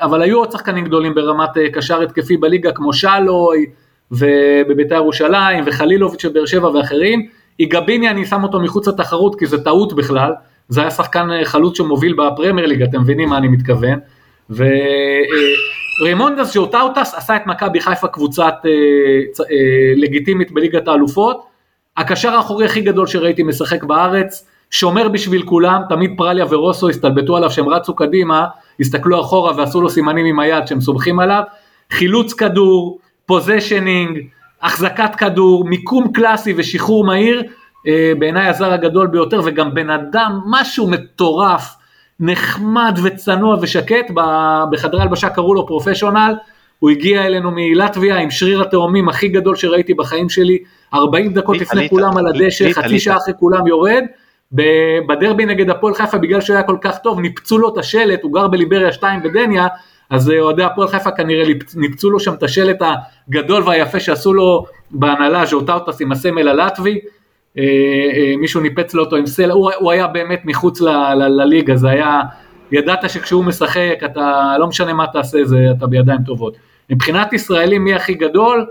אבל 0.00 0.22
היו 0.22 0.38
עוד 0.38 0.50
שחקנים 0.52 0.84
גדולים 0.84 1.14
ברמת 1.14 1.50
קשר 1.72 2.02
התקפי 2.02 2.36
בליגה 2.36 2.72
כמו 2.72 2.92
שלוי 2.92 3.66
ובבית"ר 4.10 4.94
ירושלים 4.94 5.64
וחלילוביץ' 5.66 6.24
בבאר 6.24 6.46
שבע 6.46 6.68
ואחרים. 6.68 7.26
איגביני 7.60 8.10
אני 8.10 8.26
שם 8.26 8.42
אותו 8.42 8.60
מחוץ 8.60 8.88
לתחרות 8.88 9.38
כי 9.38 9.46
זה 9.46 9.64
טעות 9.64 9.92
בכלל, 9.92 10.32
זה 10.68 10.80
היה 10.80 10.90
שחקן 10.90 11.28
חלוץ 11.44 11.76
שמוביל 11.76 12.12
בפרמייר 12.12 12.66
ליג, 12.66 12.82
אתם 12.82 13.00
מבינים 13.00 13.28
מה 13.28 13.38
אני 13.38 13.48
מתכוון. 13.48 13.98
וריימונדס 16.00 16.52
ז'וטאוטס 16.52 17.14
עשה 17.14 17.36
את 17.36 17.46
מכבי 17.46 17.80
חיפה 17.80 18.08
קבוצת 18.08 18.54
אה, 18.64 18.70
אה, 19.40 19.92
לגיטימית 19.96 20.52
בליגת 20.52 20.88
האלופות, 20.88 21.46
הקשר 21.96 22.34
האחורי 22.34 22.64
הכי 22.64 22.80
גדול 22.80 23.06
שראיתי 23.06 23.42
משחק 23.42 23.84
בארץ, 23.84 24.46
שומר 24.70 25.08
בשביל 25.08 25.42
כולם, 25.42 25.82
תמיד 25.88 26.14
פרליה 26.16 26.44
ורוסו 26.50 26.88
הסתלבטו 26.88 27.36
עליו 27.36 27.50
שהם 27.50 27.68
רצו 27.68 27.94
קדימה, 27.94 28.46
הסתכלו 28.80 29.20
אחורה 29.20 29.56
ועשו 29.56 29.80
לו 29.80 29.90
סימנים 29.90 30.26
עם 30.26 30.40
היד 30.40 30.66
שהם 30.66 30.80
סומכים 30.80 31.20
עליו, 31.20 31.42
חילוץ 31.90 32.32
כדור, 32.32 32.98
positioning, 33.26 34.18
החזקת 34.62 35.14
כדור, 35.18 35.64
מיקום 35.64 36.12
קלאסי 36.12 36.54
ושחרור 36.56 37.04
מהיר, 37.04 37.42
אה, 37.86 38.12
בעיניי 38.18 38.46
הזר 38.46 38.72
הגדול 38.72 39.06
ביותר 39.06 39.40
וגם 39.44 39.74
בן 39.74 39.90
אדם, 39.90 40.40
משהו 40.46 40.90
מטורף, 40.90 41.74
נחמד 42.20 42.98
וצנוע 43.04 43.56
ושקט, 43.62 44.10
בחדרי 44.70 45.02
הלבשה 45.02 45.28
קראו 45.28 45.54
לו 45.54 45.66
professional, 45.66 46.34
הוא 46.78 46.90
הגיע 46.90 47.26
אלינו 47.26 47.50
מלטביה 47.54 48.18
עם 48.18 48.30
שריר 48.30 48.62
התאומים 48.62 49.08
הכי 49.08 49.28
גדול 49.28 49.56
שראיתי 49.56 49.94
בחיים 49.94 50.28
שלי, 50.28 50.58
40 50.94 51.32
דקות 51.32 51.56
לפני 51.56 51.88
כולם 51.88 52.16
על 52.16 52.26
הדשא, 52.26 52.72
חצי 52.72 53.00
שעה 53.00 53.16
אחרי 53.16 53.34
כולם 53.38 53.66
יורד, 53.66 54.04
בדרבי 55.08 55.46
נגד 55.46 55.70
הפועל 55.70 55.94
חיפה 55.94 56.18
בגלל 56.18 56.40
שהוא 56.40 56.56
היה 56.56 56.62
כל 56.62 56.76
כך 56.80 56.98
טוב, 56.98 57.20
ניפצו 57.20 57.58
לו 57.58 57.72
את 57.72 57.78
השלט, 57.78 58.22
הוא 58.22 58.32
גר 58.32 58.48
בליבריה 58.48 58.92
2 58.92 59.22
בדניה, 59.22 59.66
אז 60.10 60.30
אה, 60.30 60.40
אוהדי 60.40 60.62
הפועל 60.62 60.88
חיפה 60.88 61.10
כנראה 61.10 61.44
ניפצו 61.76 62.10
לו 62.10 62.20
שם 62.20 62.34
את 62.34 62.42
השלט 62.42 62.82
הגדול 63.28 63.62
והיפה 63.62 64.00
שעשו 64.00 64.34
לו 64.34 64.64
בהנהלה, 64.90 65.46
ז'וטאוטס 65.46 66.00
עם 66.00 66.12
הסמל 66.12 66.48
הלטבי, 66.48 67.00
מישהו 68.38 68.60
ניפץ 68.60 68.94
לו 68.94 69.04
אותו 69.04 69.16
עם 69.16 69.26
סלע, 69.26 69.54
הוא, 69.54 69.70
הוא 69.78 69.92
היה 69.92 70.06
באמת 70.06 70.42
מחוץ 70.44 70.80
לליגה, 71.16 71.76
זה 71.76 71.88
היה, 71.88 72.20
ידעת 72.72 73.10
שכשהוא 73.10 73.44
משחק, 73.44 73.98
אתה 74.04 74.54
לא 74.58 74.66
משנה 74.66 74.92
מה 74.92 75.06
תעשה, 75.06 75.44
זה, 75.44 75.66
אתה 75.78 75.86
בידיים 75.86 76.22
טובות. 76.26 76.56
מבחינת 76.90 77.32
ישראלים 77.32 77.84
מי 77.84 77.94
הכי 77.94 78.14
גדול? 78.14 78.66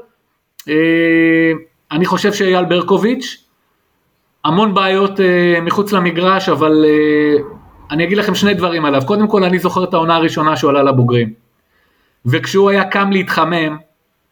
אני 1.92 2.06
חושב 2.06 2.34
שאייל 2.34 2.66
ברקוביץ', 2.66 3.46
המון 4.46 4.74
בעיות 4.74 5.20
מחוץ 5.62 5.92
למגרש, 5.92 6.50
אבל 6.50 6.86
אני 7.92 8.04
אגיד 8.04 8.18
לכם 8.18 8.36
שני 8.36 8.54
דברים 8.54 8.86
עליו. 8.86 9.02
קודם 9.06 9.28
כל, 9.28 9.44
אני 9.44 9.60
זוכר 9.60 9.84
את 9.84 9.94
העונה 9.94 10.16
הראשונה 10.16 10.56
שהוא 10.56 10.70
עלה 10.70 10.84
לבוגרים. 10.84 11.34
וכשהוא 12.26 12.70
היה 12.70 12.84
קם 12.84 13.12
להתחמם, 13.12 13.78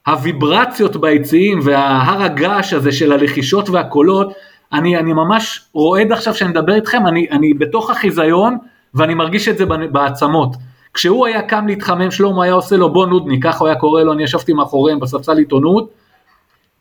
הוויברציות 0.07 0.95
ביציעים 0.95 1.59
וההר 1.63 2.23
הגעש 2.23 2.73
הזה 2.73 2.91
של 2.91 3.11
הלחישות 3.11 3.69
והקולות, 3.69 4.33
אני, 4.73 4.97
אני 4.97 5.13
ממש 5.13 5.65
רועד 5.73 6.11
עכשיו 6.11 6.33
שאני 6.33 6.49
מדבר 6.49 6.75
איתכם, 6.75 7.07
אני, 7.07 7.27
אני 7.31 7.53
בתוך 7.53 7.89
החיזיון 7.89 8.57
ואני 8.93 9.13
מרגיש 9.13 9.47
את 9.47 9.57
זה 9.57 9.65
בעצמות. 9.65 10.55
כשהוא 10.93 11.25
היה 11.25 11.41
קם 11.41 11.67
להתחמם, 11.67 12.11
שלמה 12.11 12.43
היה 12.43 12.53
עושה 12.53 12.77
לו 12.77 12.93
בוא 12.93 13.07
נודני, 13.07 13.39
ככה 13.39 13.59
הוא 13.59 13.67
היה 13.67 13.75
קורא 13.75 14.03
לו, 14.03 14.13
אני 14.13 14.23
ישבתי 14.23 14.53
מאחוריהם 14.53 14.99
בספסל 14.99 15.37
עיתונות, 15.37 15.89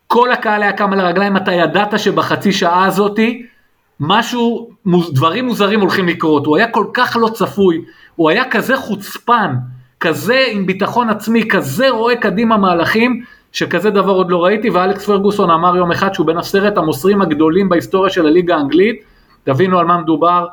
כל 0.07 0.33
הקהל 0.33 0.63
היה 0.63 0.73
קם 0.73 0.93
על 0.93 1.01
הרגליים, 1.01 1.37
אתה 1.37 1.53
ידעת 1.53 1.99
שבחצי 1.99 2.53
שעה 2.53 2.85
הזאתי 2.85 3.47
משהו, 4.01 4.71
דברים 5.13 5.47
מוזרים 5.47 5.81
הולכים 5.81 6.09
לקרות, 6.09 6.47
הוא 6.47 6.57
היה 6.57 6.69
כל 6.69 6.87
כך 6.95 7.17
לא 7.21 7.29
צפוי, 7.29 7.85
הוא 8.17 8.31
היה 8.31 8.45
כזה 8.51 8.77
חוצפן, 8.77 9.55
כזה 10.01 10.45
עם 10.51 10.67
ביטחון 10.67 11.11
עצמי, 11.11 11.49
כזה 11.49 11.91
רואה 11.91 12.17
קדימה 12.17 12.57
מהלכים, 12.57 13.23
שכזה 13.53 13.91
דבר 13.91 14.13
עוד 14.13 14.31
לא 14.31 14.45
ראיתי, 14.45 14.71
ואלכס 14.71 15.07
פרגוסון 15.07 15.51
אמר 15.51 15.77
יום 15.77 15.93
אחד 15.93 16.15
שהוא 16.15 16.27
בין 16.27 16.39
עשרת 16.39 16.79
המוסרים 16.79 17.23
הגדולים 17.23 17.69
בהיסטוריה 17.69 18.11
של 18.11 18.27
הליגה 18.27 18.57
האנגלית, 18.57 19.03
תבינו 19.45 19.79
על 19.79 19.87
מה 19.87 19.99
מדובר, 19.99 20.47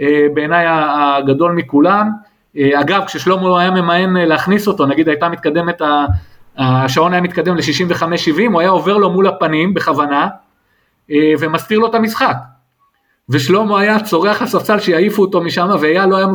אה, 0.00 0.26
בעיניי 0.34 0.66
הגדול 0.68 1.52
מכולם. 1.52 2.10
אה, 2.56 2.80
אגב, 2.80 3.04
כששלמה 3.06 3.60
היה 3.60 3.70
ממאן 3.70 4.16
אה, 4.16 4.24
להכניס 4.24 4.68
אותו, 4.68 4.86
נגיד 4.86 5.08
הייתה 5.08 5.28
מתקדמת, 5.28 5.82
השעון 6.58 7.12
היה 7.12 7.22
מתקדם 7.22 7.56
ל-65-70, 7.56 8.52
הוא 8.52 8.60
היה 8.60 8.70
עובר 8.70 8.96
לו 8.96 9.10
מול 9.10 9.26
הפנים 9.26 9.74
בכוונה, 9.74 10.28
ומסתיר 11.40 11.78
לו 11.78 11.86
את 11.86 11.94
המשחק. 11.94 12.34
ושלמה 13.30 13.80
היה 13.80 14.00
צורח 14.00 14.42
לספסל 14.42 14.78
שיעיפו 14.78 15.22
אותו 15.22 15.40
משם 15.40 15.68
ואייל 15.80 16.06
לא 16.06 16.16
היה 16.16 16.26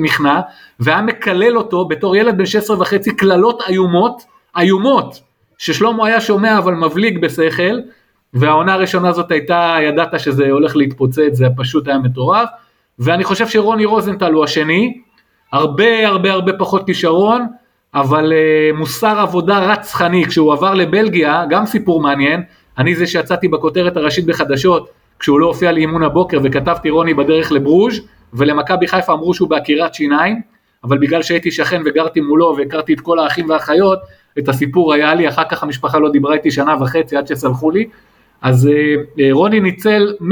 נכנע 0.00 0.40
והיה 0.80 1.02
מקלל 1.02 1.58
אותו 1.58 1.84
בתור 1.84 2.16
ילד 2.16 2.38
בן 2.38 2.46
16 2.46 2.80
וחצי 2.80 3.16
קללות 3.16 3.62
איומות, 3.68 4.22
איומות, 4.58 5.20
ששלמה 5.58 6.06
היה 6.06 6.20
שומע 6.20 6.58
אבל 6.58 6.74
מבליג 6.74 7.18
בשכל 7.18 7.78
והעונה 8.34 8.74
הראשונה 8.74 9.08
הזאת 9.08 9.30
הייתה, 9.30 9.76
ידעת 9.82 10.20
שזה 10.20 10.50
הולך 10.50 10.76
להתפוצץ, 10.76 11.32
זה 11.32 11.46
פשוט 11.56 11.88
היה 11.88 11.98
מטורף 11.98 12.48
ואני 12.98 13.24
חושב 13.24 13.48
שרוני 13.48 13.84
רוזנטל 13.84 14.32
הוא 14.32 14.44
השני, 14.44 15.00
הרבה 15.52 16.08
הרבה 16.08 16.32
הרבה 16.32 16.52
פחות 16.58 16.86
כישרון 16.86 17.46
אבל 17.94 18.32
uh, 18.32 18.76
מוסר 18.76 19.18
עבודה 19.20 19.58
רצחני, 19.58 20.24
כשהוא 20.24 20.52
עבר 20.52 20.74
לבלגיה, 20.74 21.44
גם 21.50 21.66
סיפור 21.66 22.00
מעניין, 22.00 22.42
אני 22.78 22.94
זה 22.94 23.06
שיצאתי 23.06 23.48
בכותרת 23.48 23.96
הראשית 23.96 24.26
בחדשות 24.26 25.03
כשהוא 25.24 25.40
לא 25.40 25.46
הופיע 25.46 25.72
לאימון 25.72 26.02
הבוקר 26.02 26.38
וכתבתי 26.42 26.90
רוני 26.90 27.14
בדרך 27.14 27.52
לברוז' 27.52 28.00
ולמכבי 28.32 28.86
חיפה 28.86 29.12
אמרו 29.12 29.34
שהוא 29.34 29.48
בעקירת 29.48 29.94
שיניים, 29.94 30.40
אבל 30.84 30.98
בגלל 30.98 31.22
שהייתי 31.22 31.50
שכן 31.50 31.82
וגרתי 31.84 32.20
מולו 32.20 32.54
והכרתי 32.58 32.94
את 32.94 33.00
כל 33.00 33.18
האחים 33.18 33.50
והאחיות, 33.50 33.98
את 34.38 34.48
הסיפור 34.48 34.92
היה 34.92 35.14
לי, 35.14 35.28
אחר 35.28 35.42
כך 35.50 35.62
המשפחה 35.62 35.98
לא 35.98 36.10
דיברה 36.10 36.34
איתי 36.34 36.50
שנה 36.50 36.74
וחצי 36.80 37.16
עד 37.16 37.26
שסלחו 37.26 37.70
לי, 37.70 37.88
אז 38.42 38.66
אה, 38.66 38.72
אה, 39.20 39.28
רוני 39.32 39.60
ניצל 39.60 40.14
100% 40.20 40.24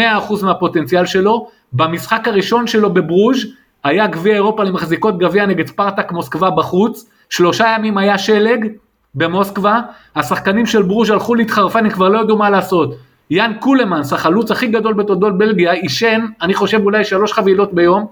מהפוטנציאל 0.43 1.07
שלו, 1.07 1.49
במשחק 1.73 2.29
הראשון 2.29 2.67
שלו 2.67 2.91
בברוז' 2.91 3.47
היה 3.85 4.07
גביע 4.07 4.35
אירופה 4.35 4.65
למחזיקות 4.65 5.19
גביע 5.19 5.47
נגד 5.47 5.67
ספרטק 5.67 6.13
מוסקבה 6.13 6.51
בחוץ, 6.51 7.11
שלושה 7.31 7.75
ימים 7.79 7.99
היה 7.99 8.19
שלג 8.19 8.67
במוסקבה, 9.15 9.81
השחקנים 10.17 10.67
של 10.67 10.83
ברוז' 10.83 11.11
הלכו 11.11 11.35
להתחרפן, 11.35 11.85
הם 11.85 11.91
כבר 11.91 12.09
לא 12.09 12.19
ידעו 12.19 12.37
מה 12.37 12.51
לעשות. 12.51 12.95
יאן 13.31 13.53
קולמנס, 13.61 14.13
החלוץ 14.13 14.51
הכי 14.51 14.67
גדול 14.67 14.95
בתולדות 14.95 15.39
בלגיה, 15.39 15.73
עישן, 15.73 16.27
אני 16.43 16.55
חושב 16.55 16.81
אולי 16.85 17.05
שלוש 17.05 17.33
חבילות 17.33 17.75
ביום, 17.75 18.07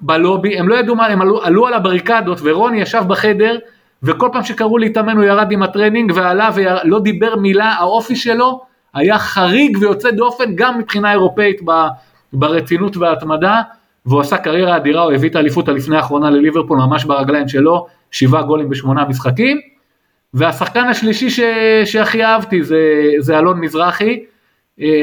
בלובי, 0.00 0.58
הם 0.58 0.68
לא 0.68 0.74
ידעו 0.74 0.96
מה, 0.96 1.06
הם 1.06 1.22
עלו, 1.22 1.42
עלו 1.42 1.66
על 1.66 1.74
הבריקדות, 1.74 2.38
ורוני 2.42 2.80
ישב 2.80 3.02
בחדר, 3.06 3.58
וכל 4.02 4.28
פעם 4.32 4.42
שקראו 4.42 4.78
להתאמן 4.78 5.16
הוא 5.16 5.24
ירד 5.24 5.52
עם 5.52 5.62
הטרנינג 5.62 6.12
ועלה 6.14 6.50
ולא 6.54 7.00
דיבר 7.00 7.36
מילה, 7.36 7.72
האופי 7.72 8.16
שלו 8.16 8.60
היה 8.94 9.18
חריג 9.18 9.78
ויוצא 9.80 10.10
דופן 10.10 10.54
גם 10.54 10.78
מבחינה 10.78 11.12
אירופאית 11.12 11.60
ברצינות 12.32 12.96
וההתמדה, 12.96 13.60
והוא 14.06 14.20
עשה 14.20 14.36
קריירה 14.36 14.76
אדירה, 14.76 15.02
הוא 15.02 15.12
הביא 15.12 15.30
את 15.30 15.36
האליפות 15.36 15.68
הלפני 15.68 15.96
האחרונה 15.96 16.30
לליברפול 16.30 16.78
ממש 16.78 17.04
ברגליים 17.04 17.48
שלו, 17.48 17.86
שבעה 18.10 18.42
גולים 18.42 18.68
בשמונה 18.68 19.04
משחקים. 19.04 19.60
והשחקן 20.34 20.84
השלישי 20.84 21.30
ש... 21.30 21.40
שהכי 21.84 22.24
אהבתי 22.24 22.62
זה, 22.62 22.78
זה 23.18 23.38
אלון 23.38 23.60
מזרחי, 23.60 24.24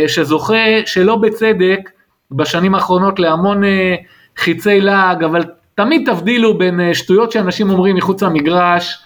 שזוכה 0.07 0.53
שלא 0.85 1.15
בצדק 1.15 1.89
בשנים 2.31 2.75
האחרונות 2.75 3.19
להמון 3.19 3.63
אה, 3.63 3.95
חיצי 4.37 4.81
לעג, 4.81 5.23
אבל 5.23 5.43
תמיד 5.75 6.11
תבדילו 6.11 6.57
בין 6.57 6.79
אה, 6.79 6.93
שטויות 6.93 7.31
שאנשים 7.31 7.69
אומרים 7.69 7.95
מחוץ 7.95 8.23
למגרש 8.23 9.03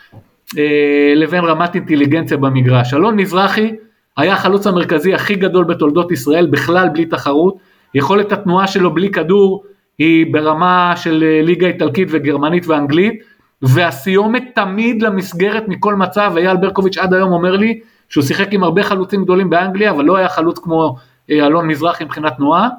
אה, 0.58 1.14
לבין 1.16 1.44
רמת 1.44 1.76
אינטליגנציה 1.76 2.38
במגרש. 2.38 2.94
אלון 2.94 3.16
מזרחי 3.16 3.76
היה 4.18 4.34
החלוץ 4.34 4.68
המרכזי 4.68 5.14
הכי 5.14 5.36
גדול 5.36 5.64
בתולדות 5.64 6.12
ישראל, 6.12 6.48
בכלל 6.48 6.90
בלי 6.90 7.06
תחרות, 7.06 7.58
יכולת 7.96 8.32
התנועה 8.32 8.68
שלו 8.68 8.94
בלי 8.94 9.12
כדור 9.12 9.64
היא 9.98 10.34
ברמה 10.34 10.94
של 10.96 11.24
אה, 11.24 11.42
ליגה 11.42 11.68
איטלקית 11.68 12.08
וגרמנית 12.12 12.68
ואנגלית, 12.68 13.24
והסיומת 13.62 14.44
תמיד 14.56 15.02
למסגרת 15.02 15.64
מכל 15.68 15.96
מצב, 15.96 16.34
אייל 16.38 16.58
ברקוביץ' 16.58 16.98
עד 16.98 17.14
היום 17.14 17.32
אומר 17.32 17.56
לי 17.56 17.80
שהוא 18.10 18.24
שיחק 18.24 18.48
עם 18.52 18.64
הרבה 18.64 18.84
חלוצים 18.84 19.24
גדולים 19.24 19.50
באנגליה, 19.50 19.92
אבל 19.92 20.06
לא 20.06 20.18
היה 20.18 20.30
חלוץ 20.30 20.60
כמו 20.60 20.96
אה, 21.32 21.48
אלון 21.48 21.68
מזרחי 21.68 22.04
מבחינת 22.04 22.36
תנועה. 22.38 22.70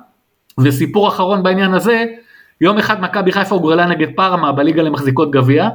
וסיפור 0.60 1.08
אחרון 1.08 1.42
בעניין 1.42 1.74
הזה, 1.74 2.04
יום 2.60 2.78
אחד 2.78 3.02
מכבי 3.02 3.32
חיפה 3.32 3.54
הוגרלה 3.54 3.86
נגד 3.86 4.08
פארמה 4.16 4.52
בליגה 4.52 4.82
למחזיקות 4.82 5.30
גביע, 5.30 5.68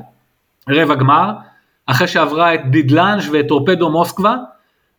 רבע 0.69 0.95
גמר, 0.95 1.31
אחרי 1.85 2.07
שעברה 2.07 2.53
את 2.53 2.71
דידלנג' 2.71 3.21
ואת 3.31 3.47
טורפדו 3.47 3.89
מוסקבה, 3.89 4.35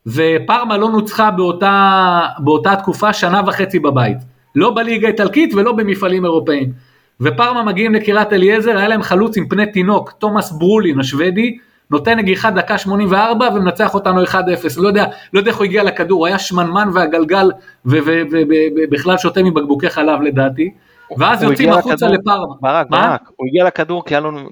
ופארמה 0.07 0.77
לא 0.77 0.89
נוצחה 0.89 1.31
באותה, 1.31 2.21
באותה 2.39 2.77
תקופה 2.77 3.13
שנה 3.13 3.41
וחצי 3.47 3.79
בבית. 3.79 4.19
לא 4.55 4.75
בליגה 4.75 5.07
האיטלקית 5.07 5.55
ולא 5.55 5.73
במפעלים 5.73 6.25
אירופאים. 6.25 6.73
ופארמה 7.21 7.63
מגיעים 7.63 7.95
לקריית 7.95 8.33
אליעזר, 8.33 8.77
היה 8.77 8.89
להם 8.89 9.03
חלוץ 9.03 9.37
עם 9.37 9.49
פני 9.49 9.73
תינוק, 9.73 10.11
תומאס 10.11 10.53
ברולין 10.53 11.01
השוודי, 11.01 11.59
נותן 11.91 12.19
נגיחה 12.19 12.51
דקה 12.51 12.79
84 12.79 13.49
ומנצח 13.55 13.95
אותנו 13.95 14.25
1-0, 14.25 14.35
לא 14.77 14.89
יודע, 14.89 15.05
לא 15.33 15.39
יודע 15.39 15.51
איך 15.51 15.59
הוא 15.59 15.65
הגיע 15.65 15.83
לכדור, 15.83 16.19
הוא 16.19 16.27
היה 16.27 16.39
שמנמן 16.39 16.89
והגלגל 16.95 17.51
ובכלל 17.85 19.19
שותה 19.19 19.43
מבקבוקי 19.43 19.91
חלב 19.91 20.21
לדעתי, 20.21 20.71
ואז 21.19 21.43
יוצאים 21.43 21.73
החוצה 21.73 22.09
לפארמה. 22.09 22.55
ברק, 22.61 22.87
ברק, 22.91 23.31
הוא 23.37 23.47
הגיע 23.49 23.65
לכדור 23.65 24.05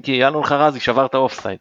כי 0.03 0.25
אלון 0.27 0.45
חרזי 0.45 0.81
שבר 0.81 1.07
את 1.07 1.15
האופסייד. 1.15 1.59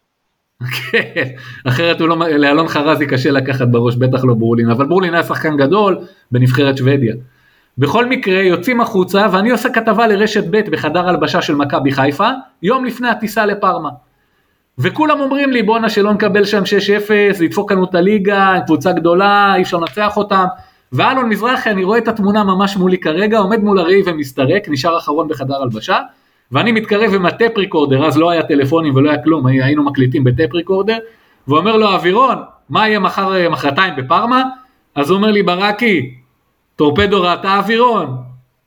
כן, 0.92 1.28
אחרת 1.68 2.02
לא, 2.02 2.18
לאלון 2.18 2.68
חרזי 2.68 3.08
קשה 3.08 3.32
לקחת 3.32 3.68
בראש, 3.68 3.96
בטח 3.96 4.26
לא 4.26 4.34
ברולין, 4.34 4.70
אבל 4.70 4.86
ברולין 4.86 5.14
היה 5.14 5.24
שחקן 5.24 5.58
גדול 5.58 5.98
בנבחרת 6.32 6.78
שוודיה. 6.78 7.14
בכל 7.78 8.06
מקרה 8.06 8.42
יוצאים 8.42 8.82
החוצה 8.82 9.28
ואני 9.32 9.52
עושה 9.52 9.70
כתבה 9.70 10.08
לרשת 10.08 10.44
ב' 10.50 10.70
בחדר 10.72 11.10
הלבשה 11.10 11.42
של 11.42 11.56
מכבי 11.56 11.92
חיפה, 11.92 12.30
יום 12.64 12.86
לפני 12.86 13.10
הטיסה 13.10 13.46
לפארמה. 13.46 13.90
וכולם 14.78 15.20
אומרים 15.20 15.52
לי 15.52 15.64
בואנה 15.64 15.90
שלא 15.90 16.14
נקבל 16.14 16.46
שם 16.46 16.64
6-0, 17.38 17.44
לדפוק 17.44 17.72
לנו 17.72 17.84
את 17.84 17.96
הליגה, 17.96 18.56
קבוצה 18.66 18.92
גדולה, 18.92 19.56
אי 19.56 19.62
אפשר 19.62 19.78
לנצח 19.78 20.18
אותם. 20.18 20.46
ואלון 20.92 21.30
מזרחי, 21.30 21.70
אני 21.70 21.84
רואה 21.84 21.98
את 21.98 22.08
התמונה 22.08 22.44
ממש 22.44 22.78
מולי 22.78 22.98
כרגע, 22.98 23.38
עומד 23.38 23.64
מול 23.64 23.80
הראי 23.80 24.02
ומסתרק, 24.06 24.64
נשאר 24.68 24.98
אחרון 24.98 25.28
בחדר 25.28 25.62
הלבשה, 25.62 26.00
ואני 26.52 26.72
מתקרב 26.72 27.14
עם 27.14 27.26
הטפ 27.26 27.58
ריקורדר, 27.58 28.06
אז 28.06 28.18
לא 28.18 28.30
היה 28.30 28.44
טלפונים 28.44 28.96
ולא 28.96 29.10
היה 29.10 29.24
כלום, 29.24 29.48
היינו 29.48 29.84
מקליטים 29.84 30.24
בטפ 30.24 30.54
ריקורדר, 30.54 30.98
ואומר 31.48 31.78
לו 31.78 31.88
אווירון, 31.88 32.36
מה 32.70 32.88
יהיה 32.88 33.00
מחר, 33.00 33.50
מחרתיים 33.50 33.94
בפארמה? 33.96 34.44
אז 34.96 35.10
הוא 35.10 35.18
אומר 35.18 35.32
לי 35.32 35.44
ברקי, 35.44 36.16
טורפדו 36.76 37.22
ראתה 37.22 37.58
אווירון, 37.58 38.18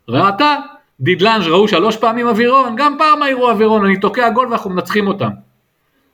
ראתה, 0.08 0.56
דידלנג' 1.00 1.46
ראו 1.48 1.68
שלוש 1.68 1.96
פעמים 1.96 2.28
אווירון, 2.28 2.76
גם 2.76 2.96
פארמה 2.98 3.30
יראו 3.30 3.50
אווירון, 3.50 3.84
אני 3.84 4.00
תוקע 4.00 4.30
גול 4.30 4.46
ואנחנו 4.46 4.70
מנצחים 4.70 5.08
אותם. 5.08 5.30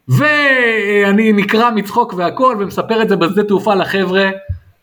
ואני 0.08 1.32
נקרע 1.32 1.70
מצחוק 1.70 2.14
והכל 2.16 2.56
ומספר 2.60 3.02
את 3.02 3.08
זה 3.08 3.16
בשדה 3.16 3.44
תעופה 3.44 3.74
לחבר'ה, 3.74 4.30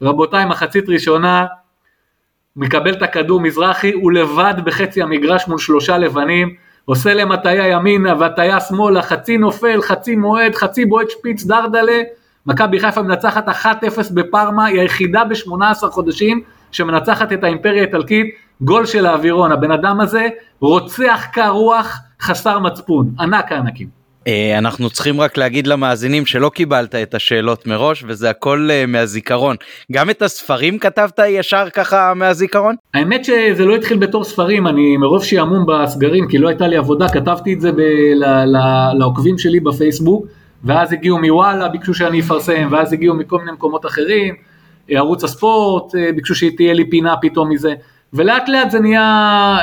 רבותיי 0.02 0.46
מחצית 0.46 0.90
ראשונה, 0.90 1.46
מקבל 2.56 2.94
את 2.94 3.02
הכדור 3.02 3.42
מזרחי, 3.42 3.92
הוא 3.92 4.12
לבד 4.12 4.54
בחצי 4.64 5.02
המגרש 5.02 5.48
מול 5.48 5.58
שלושה 5.58 5.98
לבנים, 5.98 6.56
עושה 6.86 7.14
להם 7.14 7.32
הטיה 7.32 7.68
ימינה 7.68 8.14
והטיה 8.20 8.60
שמאלה, 8.60 9.02
חצי 9.02 9.38
נופל, 9.38 9.82
חצי 9.82 10.16
מועד, 10.16 10.56
חצי 10.56 10.86
בועט 10.86 11.10
שפיץ 11.10 11.44
דרדלה, 11.44 12.02
מכבי 12.46 12.80
חיפה 12.80 13.02
מנצחת 13.02 13.48
1-0 13.48 13.70
בפארמה, 14.14 14.66
היא 14.66 14.82
היחידה 14.82 15.24
ב-18 15.24 15.88
חודשים 15.90 16.42
שמנצחת 16.72 17.34
את 17.34 17.44
האימפריה 17.44 17.82
האיטלקית, 17.82 18.36
גול 18.62 18.86
של 18.86 19.06
האווירון, 19.06 19.52
הבן 19.52 19.72
אדם 19.72 20.00
הזה 20.00 20.28
רוצח 20.60 21.26
קר 21.34 21.50
רוח 21.50 22.00
חסר 22.22 22.60
מצפון, 22.60 23.12
ענק 23.20 23.52
הענקים. 23.52 23.99
אה, 24.28 24.58
אנחנו 24.58 24.90
צריכים 24.90 25.22
רק 25.22 25.38
להגיד 25.38 25.68
למאזינים 25.68 26.26
שלא 26.26 26.50
קיבלת 26.50 26.96
את 26.96 27.14
השאלות 27.14 27.68
מראש 27.68 28.04
וזה 28.08 28.30
הכל 28.30 28.68
אה, 28.72 28.86
מהזיכרון. 28.88 29.56
גם 29.92 30.10
את 30.10 30.22
הספרים 30.22 30.80
כתבת 30.80 31.20
ישר 31.28 31.70
ככה 31.74 32.14
מהזיכרון? 32.16 32.76
האמת 32.94 33.26
שזה 33.26 33.66
לא 33.66 33.76
התחיל 33.76 33.98
בתור 33.98 34.24
ספרים, 34.24 34.68
אני 34.68 34.98
מרוב 34.98 35.24
שעמום 35.24 35.66
בסגרים 35.68 36.28
כי 36.28 36.38
לא 36.38 36.48
הייתה 36.48 36.68
לי 36.68 36.78
עבודה, 36.78 37.10
כתבתי 37.10 37.54
את 37.54 37.62
זה 37.62 37.72
ב- 37.72 37.80
ל- 38.16 38.46
ל- 38.58 38.98
לעוקבים 39.00 39.38
שלי 39.38 39.60
בפייסבוק, 39.60 40.26
ואז 40.64 40.94
הגיעו 40.94 41.20
מוואלה, 41.20 41.68
ביקשו 41.68 41.94
שאני 41.94 42.20
אפרסם, 42.20 42.68
ואז 42.72 42.94
הגיעו 42.94 43.16
מכל 43.16 43.40
מיני 43.40 43.52
מקומות 43.52 43.86
אחרים, 43.86 44.36
אה, 44.92 44.98
ערוץ 44.98 45.24
הספורט, 45.24 45.96
ביקשו 46.16 46.36
שתהיה 46.36 46.74
לי 46.74 46.90
פינה 46.90 47.16
פתאום 47.22 47.50
מזה, 47.50 47.74
ולאט 48.14 48.50
לאט 48.50 48.72
זה 48.72 48.80
נהיה, 48.80 49.58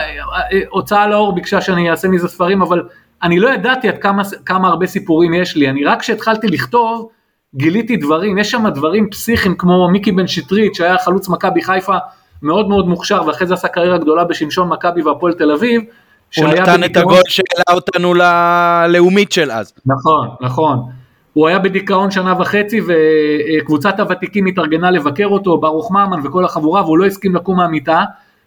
הוצאה 0.69 1.09
לאור 1.09 1.35
ביקשה 1.35 1.61
שאני 1.61 1.91
אעשה 1.91 2.09
מזה 2.09 2.29
ספרים, 2.29 2.63
אבל 2.63 2.83
אני 3.23 3.39
לא 3.39 3.49
ידעתי 3.49 3.89
עד 3.89 3.99
כמה, 3.99 4.23
כמה 4.47 4.69
הרבה 4.69 4.87
סיפורים 4.87 5.35
יש 5.35 5.57
לי, 5.57 5.71
אני 5.71 5.85
רק 5.85 6.01
כשהתחלתי 6.01 6.47
לכתוב, 6.47 7.09
גיליתי 7.55 7.97
דברים, 7.97 8.39
יש 8.39 8.51
שם 8.51 8.69
דברים 8.69 9.11
פסיכיים 9.11 9.55
כמו 9.55 9.89
מיקי 9.93 10.13
בן 10.13 10.27
שטרית 10.27 10.75
שהיה 10.75 10.99
חלוץ 10.99 11.29
מכבי 11.29 11.63
חיפה 11.63 11.97
מאוד 12.43 12.69
מאוד 12.69 12.89
מוכשר 12.89 13.23
ואחרי 13.27 13.47
זה 13.47 13.55
עשה 13.55 13.69
קריירה 13.69 13.99
גדולה 13.99 14.25
בשמשון 14.25 14.69
מכבי 14.69 15.03
והפועל 15.03 15.33
תל 15.33 15.51
אביב. 15.51 15.83
הוא 16.37 16.47
נתן 16.49 16.85
את 16.85 16.97
הגול 16.97 17.21
שהעלה 17.29 17.79
אותנו 17.79 18.15
ללאומית 18.15 19.33
של 19.33 19.51
אז. 19.51 19.73
נכון, 19.87 20.29
נכון. 20.41 20.79
הוא 21.33 21.49
היה 21.49 21.59
בדיכאון 21.59 22.11
שנה 22.11 22.35
וחצי 22.41 22.81
וקבוצת 22.87 24.01
הוותיקים 24.01 24.47
התארגנה 24.47 24.91
לבקר 24.91 25.27
אותו, 25.27 25.59
ברוך 25.59 25.91
ממן 25.91 26.27
וכל 26.27 26.45
החבורה 26.45 26.83
והוא 26.83 26.99
לא 26.99 27.07
הסכים 27.07 27.35
לקום 27.35 27.57
מהמיטה 27.57 28.05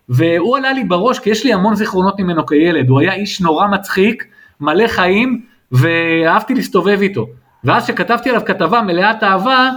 והוא 0.10 0.58
עלה 0.58 0.74
לי 0.74 0.84
בראש 0.84 1.20
כי 1.20 1.30
יש 1.30 1.46
לי 1.46 1.54
המון 1.54 1.76
זיכרונות 1.76 2.20
ממנו 2.20 2.46
כילד, 2.46 2.90
הוא 2.90 3.00
היה 3.00 3.14
איש 3.14 3.42
נורא 3.42 3.68
מצחיק 3.68 4.26
מלא 4.62 4.88
חיים, 4.88 5.42
ואהבתי 5.72 6.56
להסתובב 6.56 6.98
איתו. 7.02 7.26
ואז 7.64 7.84
כשכתבתי 7.84 8.30
עליו 8.30 8.42
כתבה 8.46 8.82
מלאת 8.82 9.24
אהבה, 9.24 9.70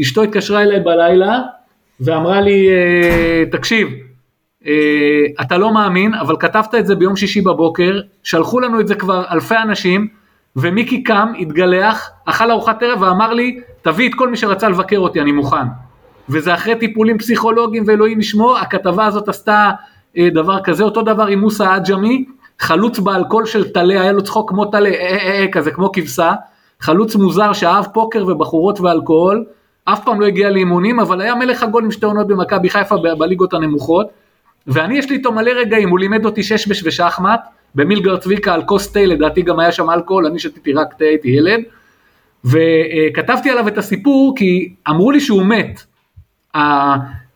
אשתו 0.00 0.22
התקשרה 0.22 0.62
אליי 0.62 0.80
בלילה, 0.80 1.38
ואמרה 2.00 2.40
לי, 2.40 2.68
אה, 2.68 3.44
תקשיב, 3.50 3.88
אה, 4.66 4.72
אתה 5.40 5.58
לא 5.58 5.74
מאמין, 5.74 6.14
אבל 6.14 6.36
כתבת 6.40 6.74
את 6.74 6.86
זה 6.86 6.94
ביום 6.94 7.16
שישי 7.16 7.40
בבוקר, 7.40 8.00
שלחו 8.22 8.60
לנו 8.60 8.80
את 8.80 8.88
זה 8.88 8.94
כבר 8.94 9.24
אלפי 9.30 9.56
אנשים, 9.56 10.08
ומיקי 10.56 11.02
קם, 11.02 11.32
התגלח, 11.38 12.10
אכל 12.24 12.50
ארוחת 12.50 12.82
ערב 12.82 13.02
ואמר 13.02 13.32
לי, 13.32 13.60
תביא 13.82 14.08
את 14.08 14.14
כל 14.14 14.28
מי 14.28 14.36
שרצה 14.36 14.68
לבקר 14.68 14.98
אותי, 14.98 15.20
אני 15.20 15.32
מוכן. 15.32 15.66
וזה 16.28 16.54
אחרי 16.54 16.76
טיפולים 16.76 17.18
פסיכולוגיים 17.18 17.84
ואלוהים 17.86 18.20
ישמור, 18.20 18.58
הכתבה 18.58 19.06
הזאת 19.06 19.28
עשתה 19.28 19.70
אה, 20.16 20.28
דבר 20.30 20.60
כזה, 20.64 20.84
אותו 20.84 21.02
דבר 21.02 21.26
עם 21.26 21.38
מוסא 21.38 21.62
עג'מי, 21.62 22.24
חלוץ 22.60 22.98
בעל 22.98 23.24
קול 23.24 23.46
של 23.46 23.72
טלה, 23.72 24.00
היה 24.00 24.12
לו 24.12 24.22
צחוק 24.22 24.50
כמו 24.50 24.64
טלה, 24.64 24.88
אה, 24.88 24.94
אה, 24.94 25.40
אה, 25.40 25.46
כזה 25.52 25.70
כמו 25.70 25.92
כבשה, 25.92 26.32
חלוץ 26.80 27.16
מוזר 27.16 27.52
שאהב 27.52 27.84
פוקר 27.84 28.26
ובחורות 28.26 28.80
ואלכוהול, 28.80 29.44
אף 29.84 30.04
פעם 30.04 30.20
לא 30.20 30.26
הגיע 30.26 30.50
לאימונים, 30.50 31.00
אבל 31.00 31.20
היה 31.20 31.34
מלך 31.34 31.62
הגול 31.62 31.84
עם 31.84 31.90
שתי 31.90 32.06
עונות 32.06 32.26
במכבי 32.26 32.70
חיפה 32.70 32.96
בליגות 33.18 33.54
הנמוכות, 33.54 34.06
ואני 34.66 34.98
יש 34.98 35.10
לי 35.10 35.16
איתו 35.16 35.32
מלא 35.32 35.50
רגעים, 35.50 35.88
הוא 35.88 35.98
לימד 35.98 36.24
אותי 36.24 36.42
שש 36.42 36.82
ושחמט, 36.84 37.40
במילגר 37.74 38.16
צביקה 38.16 38.54
על 38.54 38.62
כוס 38.62 38.92
תה, 38.92 39.06
לדעתי 39.06 39.42
גם 39.42 39.60
היה 39.60 39.72
שם 39.72 39.90
אלכוהול, 39.90 40.26
אני 40.26 40.38
שתיתי 40.38 40.72
רק 40.72 40.94
תה, 40.94 41.04
הייתי 41.04 41.28
ילד, 41.28 41.60
וכתבתי 42.44 43.50
עליו 43.50 43.68
את 43.68 43.78
הסיפור 43.78 44.34
כי 44.36 44.74
אמרו 44.88 45.10
לי 45.10 45.20
שהוא 45.20 45.42
מת. 45.42 45.82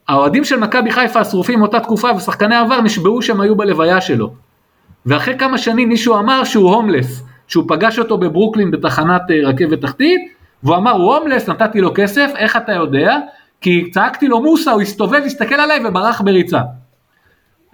האוהדים 0.08 0.44
של 0.44 0.56
מכבי 0.56 0.92
חיפה 0.92 1.20
השרופים 1.20 1.58
מאותה 1.58 1.80
תקופה 1.80 2.08
ושחקני 2.16 2.56
עבר 2.56 2.80
נשבעו 2.80 3.22
שהם 3.22 3.40
היו 3.40 3.56
בלוויה 3.56 4.00
שלו. 4.00 4.43
ואחרי 5.06 5.38
כמה 5.38 5.58
שנים 5.58 5.88
מישהו 5.88 6.18
אמר 6.18 6.44
שהוא 6.44 6.74
הומלס, 6.74 7.22
שהוא 7.48 7.64
פגש 7.68 7.98
אותו 7.98 8.18
בברוקלין 8.18 8.70
בתחנת 8.70 9.22
אה, 9.30 9.48
רכבת 9.48 9.80
תחתית, 9.80 10.20
והוא 10.62 10.76
אמר 10.76 10.90
הוא 10.90 11.14
הומלס, 11.14 11.48
נתתי 11.48 11.80
לו 11.80 11.90
כסף, 11.94 12.30
איך 12.36 12.56
אתה 12.56 12.72
יודע? 12.72 13.18
כי 13.60 13.90
צעקתי 13.90 14.28
לו 14.28 14.40
מוסה, 14.40 14.72
הוא 14.72 14.82
הסתובב, 14.82 15.22
הסתכל 15.26 15.54
עליי 15.54 15.80
וברח 15.86 16.20
בריצה. 16.20 16.60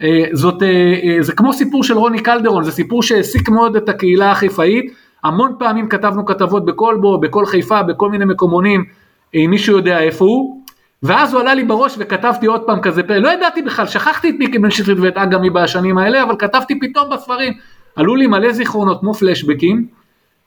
אה, 0.02 0.24
זאת, 0.32 0.62
אה, 0.62 1.16
זה 1.20 1.32
כמו 1.32 1.52
סיפור 1.52 1.84
של 1.84 1.98
רוני 1.98 2.22
קלדרון, 2.22 2.64
זה 2.64 2.72
סיפור 2.72 3.02
שהעסיק 3.02 3.48
מאוד 3.48 3.76
את 3.76 3.88
הקהילה 3.88 4.30
החיפאית, 4.30 4.92
המון 5.24 5.54
פעמים 5.58 5.88
כתבנו 5.88 6.26
כתבות 6.26 6.64
בכל 6.64 6.98
בו, 7.00 7.20
בכל 7.20 7.46
חיפה, 7.46 7.82
בכל 7.82 8.10
מיני 8.10 8.24
מקומונים, 8.24 8.84
אם 9.34 9.46
מישהו 9.50 9.76
יודע 9.76 10.00
איפה 10.00 10.24
הוא, 10.24 10.59
ואז 11.02 11.32
הוא 11.32 11.40
עלה 11.40 11.54
לי 11.54 11.64
בראש 11.64 11.94
וכתבתי 11.98 12.46
עוד 12.46 12.62
פעם 12.66 12.80
כזה 12.80 13.02
לא 13.08 13.28
ידעתי 13.28 13.62
בכלל, 13.62 13.86
שכחתי 13.86 14.30
את 14.30 14.34
מיקי 14.38 14.58
בן 14.58 14.70
שטרית 14.70 14.98
ואת 15.00 15.16
אגמי 15.16 15.50
בשנים 15.50 15.98
האלה, 15.98 16.22
אבל 16.22 16.34
כתבתי 16.38 16.80
פתאום 16.80 17.10
בספרים, 17.10 17.52
עלו 17.96 18.16
לי 18.16 18.26
מלא 18.26 18.52
זיכרונות 18.52 19.00
כמו 19.00 19.14
פלשבקים, 19.14 19.86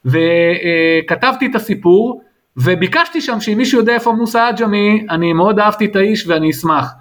וכתבתי 0.05 1.45
את 1.45 1.55
הסיפור, 1.55 2.21
וביקשתי 2.57 3.21
שם 3.21 3.39
שאם 3.39 3.57
מישהו 3.57 3.79
יודע 3.79 3.93
איפה 3.93 4.11
מוסא 4.11 4.47
עג'מי, 4.47 5.05
אני 5.09 5.33
מאוד 5.33 5.59
אהבתי 5.59 5.85
את 5.85 5.95
האיש 5.95 6.27
ואני 6.27 6.49
אשמח. 6.49 6.93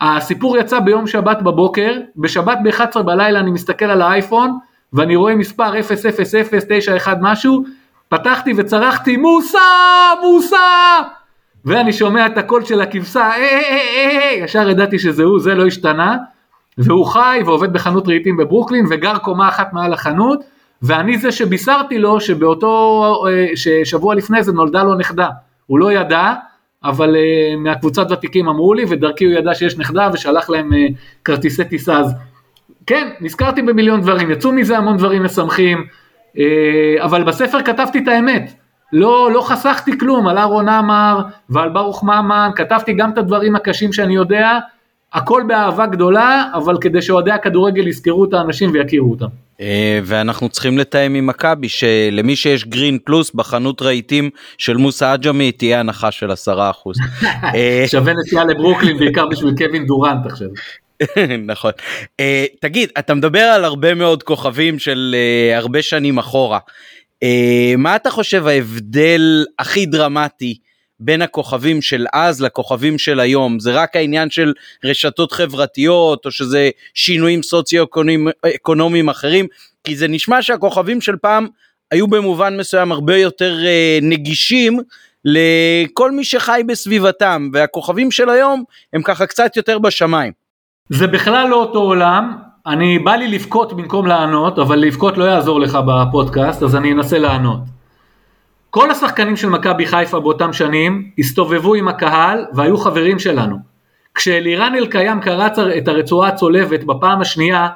הסיפור 0.00 0.56
יצא 0.56 0.80
ביום 0.80 1.06
שבת 1.06 1.42
בבוקר, 1.42 1.92
בשבת 2.16 2.58
ב-11 2.64 3.02
בלילה 3.02 3.40
אני 3.40 3.50
מסתכל 3.50 3.84
על 3.84 4.02
האייפון, 4.02 4.58
ואני 4.92 5.16
רואה 5.16 5.34
מספר 5.34 5.72
000991 5.82 7.18
משהו, 7.20 7.64
פתחתי 8.08 8.52
וצרחתי 8.56 9.16
מוסה, 9.16 9.58
מוסה! 10.22 10.56
ואני 11.64 11.92
שומע 11.92 12.26
את 12.26 12.38
הקול 12.38 12.64
של 12.64 12.80
הכבשה, 12.80 13.20
אה, 13.20 13.36
אה, 13.36 13.60
אה, 13.96 14.20
אה, 14.20 14.44
ישר 14.44 14.68
ידעתי 14.68 14.98
שזה 14.98 15.22
הוא, 15.24 15.40
זה 15.40 15.54
לא 15.54 15.66
השתנה, 15.66 16.16
והוא 16.78 17.06
חי 17.06 17.40
ועובד 17.46 17.72
בחנות 17.72 18.08
רהיטים 18.08 18.36
בברוקלין 18.36 18.86
וגר 18.90 19.18
קומה 19.18 19.48
אחת 19.48 19.72
מעל 19.72 19.92
החנות, 19.92 20.40
ואני 20.82 21.18
זה 21.18 21.32
שבישרתי 21.32 21.98
לו 21.98 22.20
שבאותו, 22.20 23.24
ששבוע 23.54 24.14
לפני 24.14 24.42
זה 24.42 24.52
נולדה 24.52 24.82
לו 24.82 24.94
נכדה, 24.94 25.28
הוא 25.66 25.78
לא 25.78 25.92
ידע, 25.92 26.34
אבל 26.84 27.16
מהקבוצת 27.58 28.10
ותיקים 28.10 28.48
אמרו 28.48 28.74
לי, 28.74 28.84
ודרכי 28.88 29.24
הוא 29.24 29.32
ידע 29.32 29.54
שיש 29.54 29.78
נכדה 29.78 30.08
ושלח 30.12 30.50
להם 30.50 30.70
כרטיסי 31.24 31.64
טיסה, 31.64 31.98
אז 31.98 32.14
כן, 32.86 33.08
נזכרתי 33.20 33.62
במיליון 33.62 34.00
דברים, 34.00 34.30
יצאו 34.30 34.52
מזה 34.52 34.78
המון 34.78 34.96
דברים 34.96 35.22
משמחים, 35.22 35.84
אבל 36.98 37.24
בספר 37.24 37.62
כתבתי 37.62 37.98
את 37.98 38.08
האמת, 38.08 38.52
לא, 38.92 39.30
לא 39.32 39.40
חסכתי 39.40 39.98
כלום 39.98 40.28
על 40.28 40.38
אהרון 40.38 40.68
עמר 40.68 41.20
ועל 41.50 41.68
ברוך 41.68 42.04
ממן, 42.04 42.50
כתבתי 42.56 42.92
גם 42.92 43.10
את 43.10 43.18
הדברים 43.18 43.56
הקשים 43.56 43.92
שאני 43.92 44.14
יודע, 44.14 44.58
הכל 45.12 45.42
באהבה 45.48 45.86
גדולה, 45.86 46.44
אבל 46.54 46.76
כדי 46.80 47.02
שאוהדי 47.02 47.30
הכדורגל 47.30 47.86
יזכרו 47.86 48.24
את 48.24 48.34
האנשים 48.34 48.70
ויכירו 48.72 49.10
אותם. 49.10 49.26
אה, 49.60 50.00
ואנחנו 50.04 50.48
צריכים 50.48 50.78
לתאם 50.78 51.14
עם 51.14 51.26
מכבי 51.26 51.68
שלמי 51.68 52.36
שיש 52.36 52.64
גרין 52.64 52.98
פלוס 53.04 53.30
בחנות 53.34 53.82
רהיטים 53.82 54.30
של 54.58 54.76
מוסא 54.76 55.12
עג'מי 55.12 55.52
תהיה 55.52 55.80
הנחה 55.80 56.10
של 56.10 56.30
10%. 56.30 56.34
אה, 57.54 57.84
שווה 57.86 58.12
נסיעה 58.12 58.44
לברוקלין 58.44 58.98
בעיקר 58.98 59.26
בשביל 59.26 59.54
קווין 59.56 59.86
דורנט 59.86 60.26
עכשיו. 60.26 60.48
נכון. 61.52 61.72
Uh, 62.20 62.24
תגיד, 62.60 62.88
אתה 62.98 63.14
מדבר 63.14 63.40
על 63.40 63.64
הרבה 63.64 63.94
מאוד 63.94 64.22
כוכבים 64.22 64.78
של 64.78 65.14
uh, 65.54 65.58
הרבה 65.58 65.82
שנים 65.82 66.18
אחורה. 66.18 66.58
Uh, 67.24 67.76
מה 67.78 67.96
אתה 67.96 68.10
חושב 68.10 68.46
ההבדל 68.46 69.44
הכי 69.58 69.86
דרמטי 69.86 70.58
בין 71.00 71.22
הכוכבים 71.22 71.82
של 71.82 72.06
אז 72.12 72.42
לכוכבים 72.42 72.98
של 72.98 73.20
היום? 73.20 73.60
זה 73.60 73.72
רק 73.72 73.96
העניין 73.96 74.30
של 74.30 74.52
רשתות 74.84 75.32
חברתיות 75.32 76.26
או 76.26 76.30
שזה 76.30 76.70
שינויים 76.94 77.42
סוציו-אקונומיים 77.42 79.08
אחרים? 79.08 79.46
כי 79.84 79.96
זה 79.96 80.08
נשמע 80.08 80.42
שהכוכבים 80.42 81.00
של 81.00 81.16
פעם 81.16 81.46
היו 81.90 82.06
במובן 82.06 82.56
מסוים 82.56 82.92
הרבה 82.92 83.16
יותר 83.16 83.58
uh, 83.62 84.04
נגישים 84.04 84.80
לכל 85.24 86.10
מי 86.10 86.24
שחי 86.24 86.62
בסביבתם 86.66 87.50
והכוכבים 87.52 88.10
של 88.10 88.30
היום 88.30 88.64
הם 88.92 89.02
ככה 89.02 89.26
קצת 89.26 89.56
יותר 89.56 89.78
בשמיים. 89.78 90.32
זה 90.88 91.06
בכלל 91.06 91.48
לא 91.48 91.56
אותו 91.56 91.78
עולם, 91.78 92.49
אני 92.66 92.98
בא 92.98 93.14
לי 93.14 93.28
לבכות 93.28 93.72
במקום 93.72 94.06
לענות, 94.06 94.58
אבל 94.58 94.78
לבכות 94.78 95.18
לא 95.18 95.24
יעזור 95.24 95.60
לך 95.60 95.78
בפודקאסט, 95.86 96.62
אז 96.62 96.76
אני 96.76 96.92
אנסה 96.92 97.18
לענות. 97.18 97.60
כל 98.70 98.90
השחקנים 98.90 99.36
של 99.36 99.48
מכבי 99.48 99.86
חיפה 99.86 100.20
באותם 100.20 100.52
שנים 100.52 101.10
הסתובבו 101.18 101.74
עם 101.74 101.88
הקהל 101.88 102.44
והיו 102.52 102.78
חברים 102.78 103.18
שלנו. 103.18 103.56
כשאלירן 104.14 104.74
אלקיים 104.74 105.20
קרץ 105.20 105.58
את 105.58 105.88
הרצועה 105.88 106.28
הצולבת 106.28 106.84
בפעם 106.84 107.20
השנייה, 107.20 107.68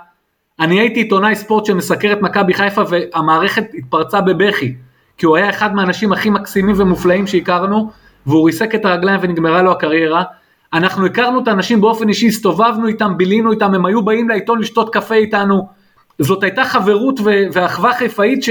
אני 0.61 0.81
הייתי 0.81 1.01
עיתונאי 1.01 1.35
ספורט 1.35 1.65
שמסקר 1.65 2.13
את 2.13 2.23
מכבי 2.23 2.55
חיפה 2.55 2.83
והמערכת 2.89 3.65
התפרצה 3.75 4.21
בבכי, 4.21 4.75
כי 5.19 5.27
הוא 5.27 5.37
היה 5.37 5.51
אחד 5.51 5.75
מהאנשים 5.75 6.13
הכי 6.13 6.31
מקסימים 6.31 6.75
ומופלאים 6.79 7.27
שהכרנו, 7.27 7.91
והוא 8.27 8.47
ריסק 8.47 8.75
את 8.75 8.85
הרגליים 8.85 9.21
ונגמרה 9.23 9.63
לו 9.63 9.73
הקריירה. 9.73 10.23
אנחנו 10.75 11.07
הכרנו 11.07 11.43
את 11.43 11.49
האנשים 11.49 11.81
באופן 11.81 12.09
אישי, 12.09 12.27
הסתובבנו 12.27 12.87
איתם, 12.87 13.17
בילינו 13.17 13.53
איתם, 13.53 13.75
הם 13.75 13.87
היו 13.87 14.03
באים 14.03 14.29
לעיתון 14.29 14.59
לשתות 14.59 14.95
קפה 14.95 15.15
איתנו. 15.15 15.69
זאת 16.19 16.43
הייתה 16.43 16.65
חברות 16.65 17.21
ואחווה 17.53 17.95
חיפאית 17.95 18.43
ש... 18.43 18.51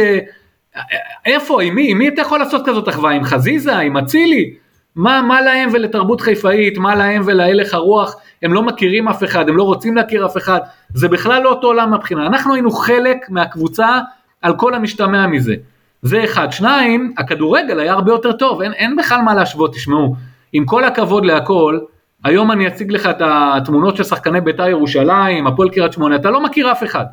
איפה, 1.25 1.63
עם 1.63 1.75
מי, 1.75 1.91
עם 1.91 1.97
מי 1.97 2.07
אתה 2.07 2.21
יכול 2.21 2.39
לעשות 2.39 2.61
כזאת 2.65 2.89
אחווה? 2.89 3.11
עם 3.11 3.23
חזיזה, 3.23 3.77
עם 3.77 3.97
אצילי? 3.97 4.53
מה, 4.95 5.21
מה 5.21 5.41
להם 5.41 5.69
ולתרבות 5.73 6.21
חיפאית, 6.21 6.77
מה 6.77 6.95
להם 6.95 7.21
ולהלך 7.25 7.73
הרוח? 7.73 8.15
הם 8.43 8.53
לא 8.53 8.63
מכירים 8.63 9.07
אף 9.07 9.23
אחד, 9.23 9.49
הם 9.49 9.57
לא 9.57 9.63
רוצים 9.63 9.95
להכיר 9.95 10.25
אף 10.25 10.37
אחד, 10.37 10.59
זה 10.93 11.07
בכלל 11.07 11.41
לא 11.41 11.49
אותו 11.49 11.67
עולם 11.67 11.93
מבחינה. 11.93 12.27
אנחנו 12.27 12.53
היינו 12.53 12.71
חלק 12.71 13.17
מהקבוצה 13.29 13.99
על 14.41 14.55
כל 14.57 14.73
המשתמע 14.73 15.27
מזה. 15.27 15.55
זה 16.01 16.23
אחד. 16.23 16.51
שניים, 16.51 17.13
הכדורגל 17.17 17.79
היה 17.79 17.93
הרבה 17.93 18.11
יותר 18.11 18.31
טוב, 18.31 18.61
אין, 18.61 18.73
אין 18.73 18.95
בכלל 18.95 19.21
מה 19.21 19.33
להשוות, 19.33 19.73
תשמעו. 19.73 20.15
עם 20.53 20.65
כל 20.65 20.83
הכבוד 20.83 21.25
להכל, 21.25 21.79
היום 22.23 22.51
אני 22.51 22.67
אציג 22.67 22.91
לך 22.91 23.05
את 23.05 23.21
התמונות 23.21 23.95
של 23.97 24.03
שחקני 24.03 24.41
בית"ר 24.41 24.67
ירושלים, 24.67 25.47
הפועל 25.47 25.69
קריית 25.69 25.93
שמונה, 25.93 26.15
אתה 26.15 26.29
לא 26.29 26.43
מכיר 26.43 26.71
אף 26.71 26.83
אחד. 26.83 27.05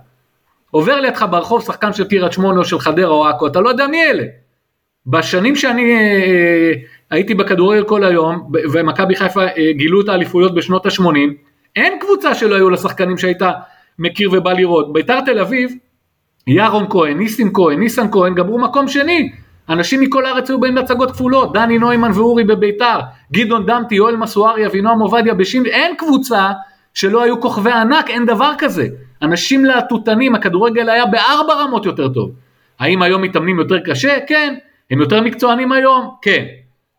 עובר 0.71 1.01
לידך 1.01 1.27
ברחוב 1.31 1.63
שחקן 1.63 1.93
של 1.93 2.09
קריית 2.09 2.33
שמונה 2.33 2.59
או 2.59 2.65
של 2.65 2.79
חדרה 2.79 3.09
או 3.09 3.27
עכו, 3.27 3.47
אתה 3.47 3.61
לא 3.61 3.69
יודע 3.69 3.87
מי 3.87 4.05
אלה. 4.05 4.25
בשנים 5.07 5.57
שאני 5.57 5.93
אה, 5.93 5.99
אה 5.99 6.73
הייתי 7.11 7.35
בכדורגל 7.35 7.85
כל 7.85 8.05
היום, 8.05 8.51
ומכבי 8.73 9.17
חיפה 9.17 9.43
אה, 9.43 9.73
גילו 9.73 10.01
את 10.01 10.09
האליפויות 10.09 10.55
בשנות 10.55 10.87
ה-80, 10.87 11.05
אין 11.77 11.99
קבוצה 12.01 12.35
שלא 12.35 12.55
היו 12.55 12.71
לשחקנים 12.71 13.19
שהיית 13.19 13.43
מכיר 13.99 14.31
ובא 14.33 14.53
לראות. 14.53 14.93
בית"ר 14.93 15.21
תל 15.21 15.39
אביב, 15.39 15.71
ירון 16.47 16.87
כהן, 16.91 17.19
ניסים 17.19 17.53
כהן, 17.53 17.81
ניסן 17.81 18.11
כהן, 18.11 18.35
גמרו 18.35 18.59
מקום 18.59 18.89
שני. 18.89 19.33
אנשים 19.71 20.01
מכל 20.01 20.27
הארץ 20.27 20.51
היו 20.51 20.61
באים 20.61 20.77
להצגות 20.77 21.11
כפולות, 21.11 21.53
דני 21.53 21.79
נוימן 21.79 22.11
ואורי 22.15 22.45
בביתר, 22.45 23.01
גדעון 23.33 23.67
דמתי, 23.67 23.95
יואל 23.95 24.17
מסוארי, 24.17 24.67
אבינועם 24.67 25.01
עובדיה 25.01 25.35
בשים, 25.35 25.67
אין 25.67 25.97
קבוצה 25.97 26.51
שלא 26.95 27.23
היו 27.23 27.41
כוכבי 27.41 27.73
ענק, 27.73 28.11
אין 28.11 28.27
דבר 28.27 28.53
כזה. 28.59 28.89
אנשים 29.23 29.65
להטוטנים, 29.65 30.35
הכדורגל 30.35 30.89
היה 30.91 31.07
בארבע 31.07 31.55
רמות 31.55 31.87
יותר 31.87 32.09
טוב. 32.09 32.31
האם 32.79 33.03
היום 33.03 33.23
מתאמנים 33.23 33.59
יותר 33.59 33.79
קשה? 33.85 34.19
כן. 34.27 34.55
הם 34.91 35.01
יותר 35.01 35.21
מקצוענים 35.23 35.73
היום? 35.73 36.11
כן. 36.23 36.45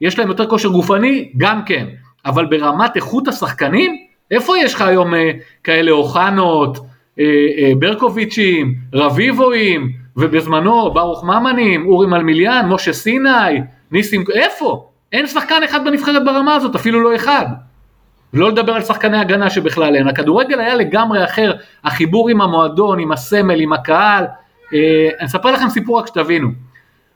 יש 0.02 0.20
להם 0.20 0.28
יותר 0.28 0.48
כושר 0.48 0.70
גופני? 0.70 1.32
גם 1.38 1.66
כן. 1.66 1.86
אבל 2.26 2.46
ברמת 2.46 2.96
איכות 2.96 3.28
השחקנים? 3.28 3.96
איפה 4.32 4.58
יש 4.58 4.74
לך 4.74 4.82
היום 4.82 5.16
אה, 5.16 5.32
כאלה 5.64 5.92
אוחנות, 5.92 6.78
אה, 7.20 7.26
אה, 7.58 7.72
ברקוביצ'ים, 7.80 8.76
רביבואים, 8.94 9.92
ובזמנו 10.18 10.92
ברוך 10.94 11.24
ממנים, 11.24 11.86
אורי 11.86 12.08
מלמיליאן, 12.08 12.70
משה 12.70 12.94
סיני, 12.94 13.62
ניסים, 13.92 14.24
איפה? 14.34 14.88
אין 15.12 15.28
שחקן 15.28 15.64
אחד 15.64 15.86
בנבחרת 15.86 16.26
ברמה 16.26 16.56
הזאת, 16.56 16.76
אפילו 16.76 17.02
לא 17.02 17.16
אחד. 17.16 17.46
לא 18.34 18.50
לדבר 18.50 18.74
על 18.74 18.82
שחקני 18.82 19.18
הגנה 19.18 19.50
שבכלל 19.50 19.96
אין, 19.96 20.08
הכדורגל 20.08 20.60
היה 20.60 20.76
לגמרי 20.76 21.24
אחר, 21.24 21.54
החיבור 21.84 22.30
עם 22.30 22.42
המועדון, 22.42 23.00
עם 23.00 23.12
הסמל, 23.12 23.60
עם 23.60 23.74
הקהל, 23.74 24.26
אה, 24.74 25.10
אני 25.20 25.28
אספר 25.28 25.52
לכם 25.52 25.70
סיפור 25.70 26.00
רק 26.00 26.08
שתבינו. 26.08 26.50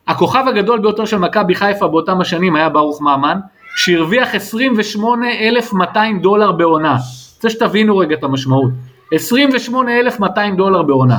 הכוכב 0.06 0.44
הגדול 0.48 0.78
ביותר 0.78 1.04
של 1.04 1.18
מכבי 1.18 1.54
חיפה 1.54 1.88
באותם 1.88 2.20
השנים 2.20 2.56
היה 2.56 2.68
ברוך 2.68 3.02
ממן, 3.02 3.38
שהרוויח 3.76 4.34
28,200 4.34 6.20
דולר 6.20 6.52
בעונה. 6.52 6.96
רוצה 7.36 7.50
שתבינו 7.50 7.98
רגע 7.98 8.14
את 8.14 8.24
המשמעות. 8.24 8.70
28,200 9.12 10.56
דולר 10.56 10.82
בעונה. 10.82 11.16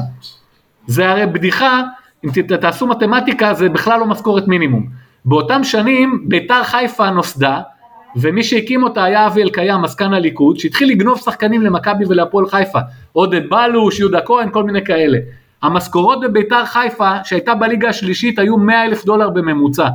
זה 0.87 1.09
הרי 1.09 1.25
בדיחה, 1.25 1.81
אם 2.25 2.29
תעשו 2.61 2.87
מתמטיקה 2.87 3.53
זה 3.53 3.69
בכלל 3.69 3.99
לא 3.99 4.05
משכורת 4.05 4.47
מינימום. 4.47 4.87
באותם 5.25 5.63
שנים 5.63 6.25
ביתר 6.27 6.63
חיפה 6.63 7.09
נוסדה, 7.09 7.61
ומי 8.15 8.43
שהקים 8.43 8.83
אותה 8.83 9.03
היה 9.03 9.27
אבי 9.27 9.43
אלקיים, 9.43 9.83
עסקן 9.83 10.13
הליכוד, 10.13 10.59
שהתחיל 10.59 10.89
לגנוב 10.89 11.17
שחקנים 11.17 11.61
למכבי 11.61 12.05
ולהפועל 12.07 12.47
חיפה. 12.47 12.79
עודד 13.13 13.49
בלוש, 13.49 13.99
יהודה 13.99 14.21
כהן, 14.21 14.49
כל 14.51 14.63
מיני 14.63 14.85
כאלה. 14.85 15.17
המשכורות 15.63 16.21
בביתר 16.21 16.65
חיפה, 16.65 17.11
שהייתה 17.23 17.55
בליגה 17.55 17.89
השלישית, 17.89 18.39
היו 18.39 18.57
100 18.57 18.83
אלף 18.83 19.05
דולר 19.05 19.29
בממוצע. 19.29 19.87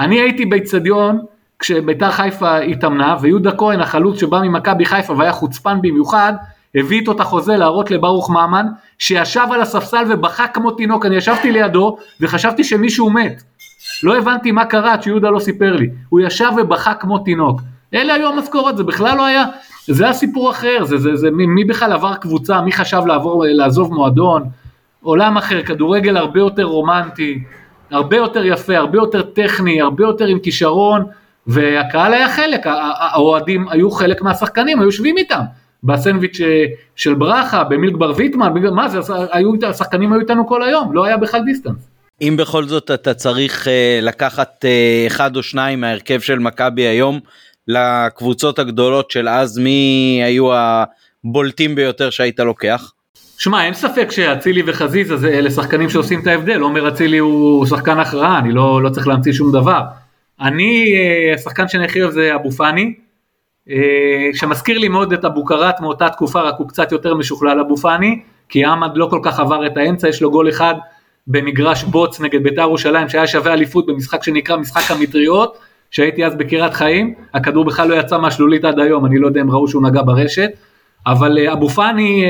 אני 0.00 0.20
הייתי 0.20 0.46
באיצטדיון 0.46 1.18
כשביתר 1.58 2.10
חיפה 2.10 2.58
התאמנה, 2.58 3.16
ויהודה 3.20 3.52
כהן, 3.56 3.80
החלוץ 3.80 4.20
שבא 4.20 4.40
ממכבי 4.40 4.84
חיפה 4.84 5.12
והיה 5.12 5.32
חוצפן 5.32 5.78
במיוחד, 5.82 6.32
הביא 6.74 7.00
איתו 7.00 7.12
את 7.12 7.20
החוזה 7.20 7.56
להראות 7.56 7.90
לברוך 7.90 8.30
ממן, 8.30 8.66
שישב 8.98 9.46
על 9.50 9.60
הספסל 9.60 10.04
ובכה 10.08 10.48
כמו 10.48 10.70
תינוק, 10.70 11.06
אני 11.06 11.16
ישבתי 11.16 11.52
לידו 11.52 11.96
וחשבתי 12.20 12.64
שמישהו 12.64 13.10
מת. 13.10 13.42
לא 14.02 14.18
הבנתי 14.18 14.52
מה 14.52 14.64
קרה 14.64 14.92
עד 14.92 15.02
שיהודה 15.02 15.30
לא 15.30 15.38
סיפר 15.38 15.76
לי. 15.76 15.90
הוא 16.08 16.20
ישב 16.20 16.50
ובכה 16.56 16.94
כמו 16.94 17.18
תינוק. 17.18 17.60
אלה 17.94 18.14
היו 18.14 18.28
המשכורות, 18.28 18.76
זה 18.76 18.84
בכלל 18.84 19.16
לא 19.16 19.24
היה, 19.24 19.44
זה 19.86 20.04
היה 20.04 20.12
סיפור 20.12 20.50
אחר, 20.50 20.84
זה, 20.84 20.96
זה, 20.96 21.16
זה, 21.16 21.30
מי, 21.30 21.46
מי 21.46 21.64
בכלל 21.64 21.92
עבר 21.92 22.14
קבוצה, 22.14 22.60
מי 22.60 22.72
חשב 22.72 23.02
לעבור, 23.06 23.44
לעזוב 23.48 23.94
מועדון, 23.94 24.42
עולם 25.02 25.36
אחר, 25.36 25.62
כדורגל 25.62 26.16
הרבה 26.16 26.40
יותר 26.40 26.62
רומנטי, 26.62 27.42
הרבה 27.90 28.16
יותר 28.16 28.44
יפה, 28.44 28.76
הרבה 28.76 28.98
יותר 28.98 29.22
טכני, 29.22 29.80
הרבה 29.80 30.04
יותר 30.04 30.26
עם 30.26 30.38
כישרון, 30.38 31.04
והקהל 31.46 32.14
היה 32.14 32.28
חלק, 32.28 32.60
האוהדים 32.66 33.68
היו 33.68 33.90
חלק 33.90 34.22
מהשחקנים, 34.22 34.78
היו 34.78 34.86
יושבים 34.86 35.18
איתם. 35.18 35.40
בסנדוויץ' 35.86 36.40
אה, 36.40 36.64
של 36.96 37.14
ברכה, 37.14 37.64
במילק 37.64 37.96
בר 37.96 38.12
ויטמן, 38.16 38.52
מה 38.72 38.88
זה, 38.88 38.98
היו, 39.32 39.52
השחקנים 39.68 40.12
היו 40.12 40.20
איתנו 40.20 40.46
כל 40.46 40.62
היום, 40.62 40.94
לא 40.94 41.04
היה 41.04 41.16
בכלל 41.16 41.40
דיסטנס. 41.44 41.88
אם 42.22 42.34
בכל 42.38 42.64
זאת 42.64 42.90
אתה 42.90 43.14
צריך 43.14 43.66
uh, 43.66 44.04
לקחת 44.04 44.64
uh, 44.64 45.06
אחד 45.06 45.36
או 45.36 45.42
שניים 45.42 45.80
מההרכב 45.80 46.20
של 46.20 46.38
מכבי 46.38 46.82
היום 46.82 47.20
לקבוצות 47.68 48.58
הגדולות 48.58 49.10
של 49.10 49.28
אז, 49.28 49.58
מי 49.58 50.20
היו 50.24 50.48
הבולטים 50.54 51.74
ביותר 51.74 52.10
שהיית 52.10 52.40
לוקח? 52.40 52.92
שמע, 53.38 53.64
אין 53.64 53.74
ספק 53.74 54.10
שאצילי 54.10 54.62
וחזיזה 54.66 55.28
אלה 55.28 55.50
שחקנים 55.50 55.90
שעושים 55.90 56.20
את 56.20 56.26
ההבדל, 56.26 56.60
עומר 56.60 56.88
אצילי 56.88 57.18
הוא 57.18 57.66
שחקן 57.66 57.98
הכרעה, 57.98 58.38
אני 58.38 58.52
לא, 58.52 58.82
לא 58.82 58.88
צריך 58.88 59.08
להמציא 59.08 59.32
שום 59.32 59.52
דבר. 59.52 59.80
אני, 60.40 60.94
אה, 60.96 61.34
השחקן 61.34 61.68
שאני 61.68 61.84
הכי 61.84 62.02
אוהב 62.02 62.12
זה 62.12 62.34
אבו 62.34 62.50
פאני, 62.50 62.82
אה, 62.82 63.05
שמזכיר 64.32 64.78
לי 64.78 64.88
מאוד 64.88 65.12
את 65.12 65.24
אבו 65.24 65.44
קראט 65.44 65.80
מאותה 65.80 66.08
תקופה, 66.08 66.40
רק 66.40 66.54
הוא 66.58 66.68
קצת 66.68 66.92
יותר 66.92 67.14
משוכלל 67.14 67.60
אבו 67.60 67.76
פאני, 67.76 68.20
כי 68.48 68.64
עמד 68.64 68.90
לא 68.94 69.06
כל 69.10 69.20
כך 69.22 69.40
עבר 69.40 69.66
את 69.66 69.76
האמצע, 69.76 70.08
יש 70.08 70.22
לו 70.22 70.30
גול 70.30 70.48
אחד 70.48 70.74
במגרש 71.26 71.84
בוץ 71.84 72.20
נגד 72.20 72.42
בית"ר 72.42 72.60
ירושלים, 72.60 73.08
שהיה 73.08 73.26
שווה 73.26 73.52
אליפות 73.52 73.86
במשחק 73.86 74.22
שנקרא 74.22 74.56
משחק 74.56 74.90
המטריות, 74.90 75.58
שהייתי 75.90 76.26
אז 76.26 76.36
בקריית 76.36 76.74
חיים, 76.74 77.14
הכדור 77.34 77.64
בכלל 77.64 77.88
לא 77.88 77.94
יצא 77.94 78.18
מהשלולית 78.18 78.64
עד 78.64 78.78
היום, 78.78 79.06
אני 79.06 79.18
לא 79.18 79.26
יודע 79.26 79.40
אם 79.40 79.50
ראו 79.50 79.68
שהוא 79.68 79.82
נגע 79.82 80.02
ברשת, 80.02 80.50
אבל 81.06 81.38
אה, 81.38 81.52
אבו 81.52 81.68
פאני 81.68 82.24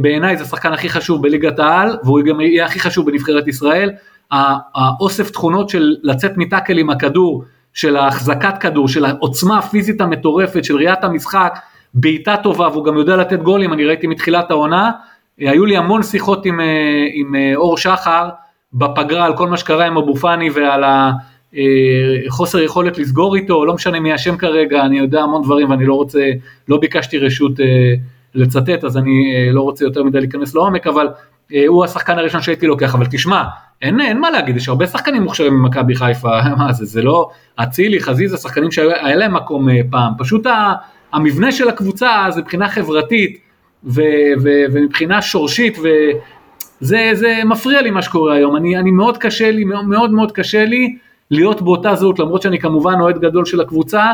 בעיניי 0.00 0.36
זה 0.36 0.42
השחקן 0.42 0.72
הכי 0.72 0.88
חשוב 0.88 1.22
בליגת 1.22 1.58
העל, 1.58 1.96
והוא 2.04 2.20
גם 2.20 2.40
יהיה 2.40 2.66
הכי 2.66 2.80
חשוב 2.80 3.10
בנבחרת 3.10 3.48
ישראל. 3.48 3.90
האוסף 4.30 5.30
תכונות 5.30 5.68
של 5.68 5.96
לצאת 6.02 6.32
מטאקל 6.36 6.78
עם 6.78 6.90
הכדור, 6.90 7.44
של 7.74 7.96
ההחזקת 7.96 8.58
כדור, 8.60 8.88
של 8.88 9.04
העוצמה 9.04 9.58
הפיזית 9.58 10.00
המטורפת, 10.00 10.64
של 10.64 10.76
ראיית 10.76 11.04
המשחק, 11.04 11.58
בעיטה 11.94 12.36
טובה, 12.36 12.68
והוא 12.68 12.84
גם 12.84 12.96
יודע 12.96 13.16
לתת 13.16 13.42
גולים, 13.42 13.72
אני 13.72 13.84
ראיתי 13.84 14.06
מתחילת 14.06 14.50
העונה. 14.50 14.90
היו 15.38 15.66
לי 15.66 15.76
המון 15.76 16.02
שיחות 16.02 16.46
עם, 16.46 16.60
עם 17.14 17.34
אור 17.56 17.76
שחר 17.76 18.28
בפגרה 18.72 19.24
על 19.24 19.36
כל 19.36 19.48
מה 19.48 19.56
שקרה 19.56 19.86
עם 19.86 19.96
אבו 19.96 20.16
פאני 20.16 20.50
ועל 20.50 20.84
החוסר 22.28 22.58
יכולת 22.58 22.98
לסגור 22.98 23.36
איתו, 23.36 23.64
לא 23.64 23.74
משנה 23.74 24.00
מי 24.00 24.12
השם 24.12 24.36
כרגע, 24.36 24.84
אני 24.84 24.98
יודע 24.98 25.20
המון 25.20 25.42
דברים 25.42 25.70
ואני 25.70 25.86
לא 25.86 25.94
רוצה, 25.94 26.30
לא 26.68 26.78
ביקשתי 26.78 27.18
רשות 27.18 27.52
לצטט, 28.34 28.84
אז 28.84 28.96
אני 28.96 29.34
אה, 29.34 29.52
לא 29.52 29.62
רוצה 29.62 29.84
יותר 29.84 30.02
מדי 30.02 30.20
להיכנס 30.20 30.54
לעומק, 30.54 30.86
אבל 30.86 31.06
אה, 31.06 31.12
הוא 31.68 31.84
השחקן 31.84 32.18
הראשון 32.18 32.42
שהייתי 32.42 32.66
לוקח, 32.66 32.94
אבל 32.94 33.06
תשמע, 33.10 33.44
אין, 33.82 34.00
אין 34.00 34.20
מה 34.20 34.30
להגיד, 34.30 34.56
יש 34.56 34.68
הרבה 34.68 34.86
שחקנים 34.86 35.22
מוכשרים 35.22 35.54
ממכבי 35.54 35.94
חיפה, 35.94 36.28
מה 36.58 36.72
זה, 36.72 36.84
זה 36.84 37.02
לא, 37.02 37.30
אצילי, 37.56 38.00
חזיזה, 38.00 38.36
שחקנים 38.36 38.70
שהיה 38.70 39.16
להם 39.16 39.34
מקום 39.34 39.68
אה, 39.68 39.80
פעם, 39.90 40.12
פשוט 40.18 40.46
המבנה 41.12 41.52
של 41.52 41.68
הקבוצה 41.68 42.26
זה 42.28 42.40
מבחינה 42.40 42.68
חברתית 42.68 43.38
ו, 43.84 44.02
ו, 44.42 44.48
ומבחינה 44.72 45.22
שורשית, 45.22 45.78
וזה 45.78 47.10
זה 47.12 47.40
מפריע 47.44 47.82
לי 47.82 47.90
מה 47.90 48.02
שקורה 48.02 48.34
היום, 48.34 48.56
אני, 48.56 48.78
אני 48.78 48.90
מאוד 48.90 49.18
קשה 49.18 49.50
לי, 49.50 49.64
מאוד 49.64 50.12
מאוד 50.12 50.32
קשה 50.32 50.64
לי 50.64 50.96
להיות 51.30 51.62
באותה 51.62 51.94
זהות, 51.94 52.18
למרות 52.18 52.42
שאני 52.42 52.58
כמובן 52.58 52.94
אוהד 53.00 53.18
גדול 53.18 53.44
של 53.44 53.60
הקבוצה, 53.60 54.04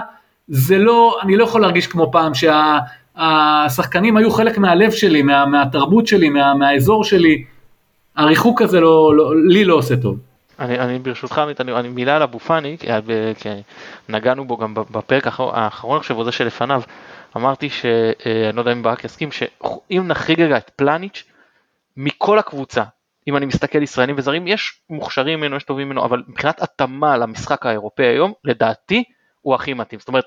זה 0.48 0.78
לא, 0.78 1.18
אני 1.22 1.36
לא 1.36 1.44
יכול 1.44 1.60
להרגיש 1.60 1.86
כמו 1.86 2.12
פעם 2.12 2.34
שה... 2.34 2.78
השחקנים 3.16 4.16
היו 4.16 4.30
חלק 4.30 4.58
מהלב 4.58 4.90
שלי, 4.90 5.22
מה, 5.22 5.46
מהתרבות 5.46 6.06
שלי, 6.06 6.28
מה, 6.28 6.54
מהאזור 6.54 7.04
שלי, 7.04 7.44
הריחוק 8.16 8.62
הזה 8.62 8.80
לא, 8.80 9.16
לא, 9.16 9.32
לי 9.48 9.64
לא 9.64 9.74
עושה 9.74 9.96
טוב. 9.96 10.18
אני, 10.58 10.78
אני 10.78 10.98
ברשותך 10.98 11.38
עמית, 11.38 11.60
אני, 11.60 11.72
אני 11.72 11.88
מילה 11.88 12.16
על 12.16 12.22
אבו 12.22 12.38
פאני, 12.38 12.76
כי 12.78 13.48
נגענו 14.08 14.44
בו 14.44 14.56
גם 14.56 14.74
בפרק 14.74 15.26
האחרון 15.26 15.98
עכשיו, 15.98 16.24
זה 16.24 16.32
שלפניו, 16.32 16.82
אמרתי 17.36 17.70
שאני 17.70 18.52
לא 18.56 18.60
יודע 18.60 18.72
אם 18.72 18.82
ברק 18.82 19.04
יסכים, 19.04 19.32
שאם 19.32 20.04
נחריג 20.06 20.40
רגע 20.40 20.56
את 20.56 20.70
פלניץ', 20.76 21.24
מכל 21.96 22.38
הקבוצה, 22.38 22.82
אם 23.28 23.36
אני 23.36 23.46
מסתכל 23.46 23.82
ישראלים 23.82 24.14
וזרים, 24.18 24.46
יש 24.46 24.80
מוכשרים 24.90 25.40
ממנו, 25.40 25.56
יש 25.56 25.64
טובים 25.64 25.86
ממנו, 25.88 26.04
אבל 26.04 26.22
מבחינת 26.28 26.62
התאמה 26.62 27.16
למשחק 27.16 27.66
האירופאי 27.66 28.06
היום, 28.06 28.32
לדעתי, 28.44 29.04
הוא 29.46 29.54
הכי 29.54 29.74
מתאים. 29.74 30.00
זאת 30.00 30.08
אומרת, 30.08 30.24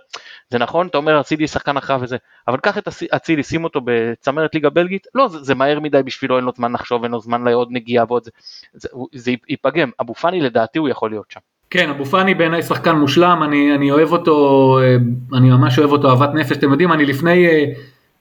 זה 0.50 0.58
נכון, 0.58 0.88
אתה 0.88 0.98
אומר 0.98 1.20
אצילי 1.20 1.48
שחקן 1.48 1.78
אחריו 1.78 2.00
וזה, 2.04 2.18
אבל 2.48 2.58
קח 2.58 2.78
את 2.78 2.88
אצילי, 3.16 3.44
שים 3.44 3.64
אותו 3.64 3.82
בצמרת 3.86 4.56
ליגה 4.56 4.70
בלגית, 4.70 5.08
לא, 5.16 5.28
זה, 5.28 5.44
זה 5.44 5.56
מהר 5.56 5.80
מדי 5.80 6.04
בשבילו, 6.04 6.38
אין 6.38 6.46
לו 6.46 6.52
זמן 6.56 6.72
לחשוב, 6.72 7.04
אין 7.04 7.12
לו 7.12 7.20
זמן 7.20 7.44
לעוד 7.44 7.68
נגיעה 7.72 8.06
ועוד 8.08 8.24
זה, 8.24 8.32
זה, 8.74 8.90
זה 9.14 9.32
ייפגם. 9.50 9.90
אבו 10.02 10.14
פאני 10.14 10.42
לדעתי 10.42 10.80
הוא 10.80 10.90
יכול 10.90 11.10
להיות 11.10 11.26
שם. 11.30 11.40
כן, 11.70 11.90
אבו 11.90 12.06
פאני 12.06 12.34
בעיניי 12.34 12.64
שחקן 12.64 12.96
מושלם, 12.96 13.44
אני, 13.44 13.76
אני 13.76 13.92
אוהב 13.92 14.12
אותו, 14.12 14.78
אה, 14.82 14.96
אני 15.38 15.50
ממש 15.50 15.80
אוהב 15.80 15.92
אותו 15.92 16.10
אהבת 16.10 16.34
נפש, 16.34 16.58
אתם 16.58 16.72
יודעים, 16.72 16.92
אני 16.92 17.06
לפני 17.06 17.48
אה, 17.48 17.66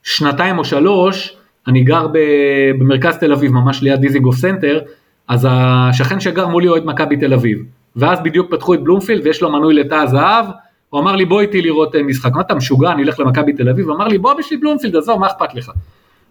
שנתיים 0.02 0.58
או 0.58 0.64
שלוש, 0.64 1.36
אני 1.66 1.84
גר 1.84 2.06
במרכז 2.12 3.18
תל 3.18 3.32
אביב, 3.32 3.52
ממש 3.52 3.82
ליד 3.82 4.00
דיזיגוף 4.00 4.36
סנטר, 4.36 4.80
אז 5.28 5.46
השכן 5.50 6.20
שגר 6.20 6.48
מולי 6.48 6.68
אוהד 6.68 6.84
מכבי 6.84 7.16
תל 7.16 7.34
אביב, 7.34 7.58
ואז 7.96 8.20
בדיוק 8.22 8.50
פתחו 8.50 8.74
את 8.74 8.82
בלומפילד 8.82 9.26
ויש 9.26 9.42
לו 9.42 9.52
מנוי 9.52 9.74
לתא 9.74 9.94
הזהב, 9.94 10.46
הוא 10.90 11.00
אמר 11.00 11.16
לי 11.16 11.24
בוא 11.24 11.40
איתי 11.40 11.62
לראות 11.62 11.94
אה, 11.94 12.02
משחק, 12.02 12.32
מה 12.34 12.40
אתה 12.40 12.54
משוגע, 12.54 12.92
אני 12.92 13.02
אלך 13.02 13.20
למכבי 13.20 13.52
תל 13.52 13.68
אביב, 13.68 13.88
הוא 13.88 13.96
אמר 13.96 14.08
לי 14.08 14.18
בוא 14.18 14.34
בשביל 14.34 14.60
בלומפילד, 14.60 14.96
עזוב, 14.96 15.20
מה 15.20 15.26
אכפת 15.26 15.54
לך. 15.54 15.70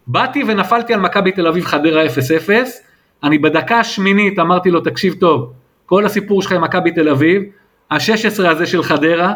באתי 0.08 0.44
ונפלתי 0.48 0.94
על 0.94 1.00
מכבי 1.00 1.32
תל 1.32 1.48
אביב 1.48 1.66
חדרה 1.66 2.06
0-0, 2.06 2.10
אני 3.24 3.38
בדקה 3.38 3.80
השמינית 3.80 4.40
אמרתי 4.40 4.72
לו 4.72 4.82
תקשיב 4.82 5.14
טוב, 5.20 5.54
כל 5.86 6.06
הסיפור 6.06 6.42
שלך 6.42 6.52
עם 6.52 6.62
מכבי 6.62 6.92
תל 6.92 7.10
אביב, 7.10 7.44
ה-16 7.92 8.48
הזה 8.48 8.66
של 8.66 8.84
חדרה, 8.84 9.34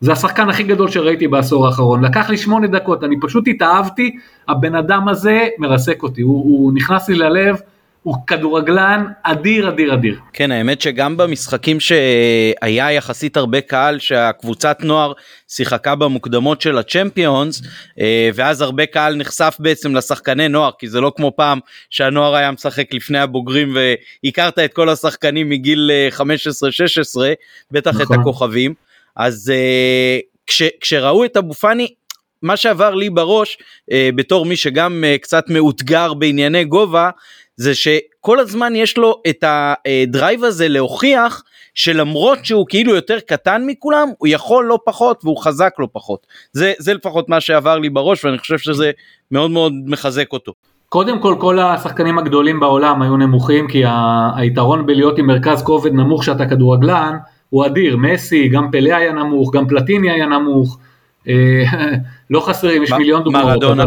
זה 0.00 0.12
השחקן 0.12 0.48
הכי 0.48 0.62
גדול 0.62 0.90
שראיתי 0.90 1.28
בעשור 1.28 1.66
האחרון, 1.66 2.04
לקח 2.04 2.30
לי 2.30 2.36
שמונה 2.36 2.66
דקות, 2.66 3.04
אני 3.04 3.20
פשוט 3.20 3.48
התאהבתי, 3.48 4.16
הבן 4.48 4.74
אדם 4.74 5.08
הזה 5.08 5.48
מרסק 5.58 6.02
אותי, 6.02 6.22
הוא, 6.22 6.42
הוא 6.42 6.72
נכנס 6.74 7.08
לי 7.08 7.14
ללב, 7.14 7.60
הוא 8.02 8.16
כדורגלן 8.26 9.06
אדיר 9.22 9.68
אדיר 9.68 9.94
אדיר. 9.94 10.18
כן 10.32 10.50
האמת 10.50 10.80
שגם 10.80 11.16
במשחקים 11.16 11.80
שהיה 11.80 12.92
יחסית 12.92 13.36
הרבה 13.36 13.60
קהל 13.60 13.98
שהקבוצת 13.98 14.76
נוער 14.80 15.12
שיחקה 15.48 15.94
במוקדמות 15.94 16.60
של 16.60 16.78
הצ'מפיונס 16.78 17.62
אה, 18.00 18.30
ואז 18.34 18.60
הרבה 18.60 18.86
קהל 18.86 19.16
נחשף 19.16 19.56
בעצם 19.58 19.96
לשחקני 19.96 20.48
נוער 20.48 20.70
כי 20.78 20.88
זה 20.88 21.00
לא 21.00 21.12
כמו 21.16 21.32
פעם 21.36 21.58
שהנוער 21.90 22.34
היה 22.34 22.50
משחק 22.50 22.94
לפני 22.94 23.18
הבוגרים 23.18 23.76
והכרת 24.24 24.58
את 24.58 24.72
כל 24.72 24.88
השחקנים 24.88 25.48
מגיל 25.48 25.90
15-16 26.16 26.22
אה, 27.22 27.32
בטח 27.70 28.00
נכון. 28.00 28.16
את 28.16 28.20
הכוכבים 28.20 28.74
אז 29.16 29.52
אה, 29.54 30.18
כש, 30.46 30.62
כשראו 30.80 31.24
את 31.24 31.36
אבו 31.36 31.54
פאני 31.54 31.88
מה 32.42 32.56
שעבר 32.56 32.94
לי 32.94 33.10
בראש 33.10 33.58
בתור 34.14 34.46
מי 34.46 34.56
שגם 34.56 35.04
קצת 35.22 35.44
מאותגר 35.48 36.14
בענייני 36.14 36.64
גובה 36.64 37.10
זה 37.60 37.74
שכל 37.74 38.38
הזמן 38.38 38.76
יש 38.76 38.98
לו 38.98 39.22
את 39.30 39.44
הדרייב 39.46 40.44
הזה 40.44 40.68
להוכיח 40.68 41.42
שלמרות 41.74 42.44
שהוא 42.44 42.66
כאילו 42.68 42.94
יותר 42.94 43.20
קטן 43.20 43.62
מכולם 43.66 44.08
הוא 44.18 44.28
יכול 44.28 44.64
לא 44.64 44.78
פחות 44.84 45.20
והוא 45.24 45.36
חזק 45.42 45.74
לא 45.78 45.88
פחות 45.92 46.26
זה 46.52 46.72
זה 46.78 46.94
לפחות 46.94 47.28
מה 47.28 47.40
שעבר 47.40 47.78
לי 47.78 47.90
בראש 47.90 48.24
ואני 48.24 48.38
חושב 48.38 48.58
שזה 48.58 48.90
מאוד 49.30 49.50
מאוד 49.50 49.72
מחזק 49.86 50.32
אותו. 50.32 50.52
קודם 50.88 51.20
כל 51.22 51.36
כל 51.40 51.58
השחקנים 51.58 52.18
הגדולים 52.18 52.60
בעולם 52.60 53.02
היו 53.02 53.16
נמוכים 53.16 53.68
כי 53.68 53.82
היתרון 54.36 54.86
בלהיות 54.86 55.18
עם 55.18 55.26
מרכז 55.26 55.62
כובד 55.62 55.92
נמוך 55.92 56.24
שאתה 56.24 56.46
כדורגלן 56.46 57.16
הוא 57.50 57.66
אדיר 57.66 57.96
מסי 57.96 58.48
גם 58.48 58.70
פלא 58.70 58.94
היה 58.94 59.12
נמוך 59.12 59.54
גם 59.54 59.68
פלטיני 59.68 60.10
היה 60.10 60.26
נמוך 60.26 60.78
אה, 61.28 61.62
לא 62.30 62.40
חסרים 62.40 62.82
יש 62.82 62.92
מיליון 62.92 63.22
דוגמאות. 63.22 63.44
מרדונה. 63.44 63.84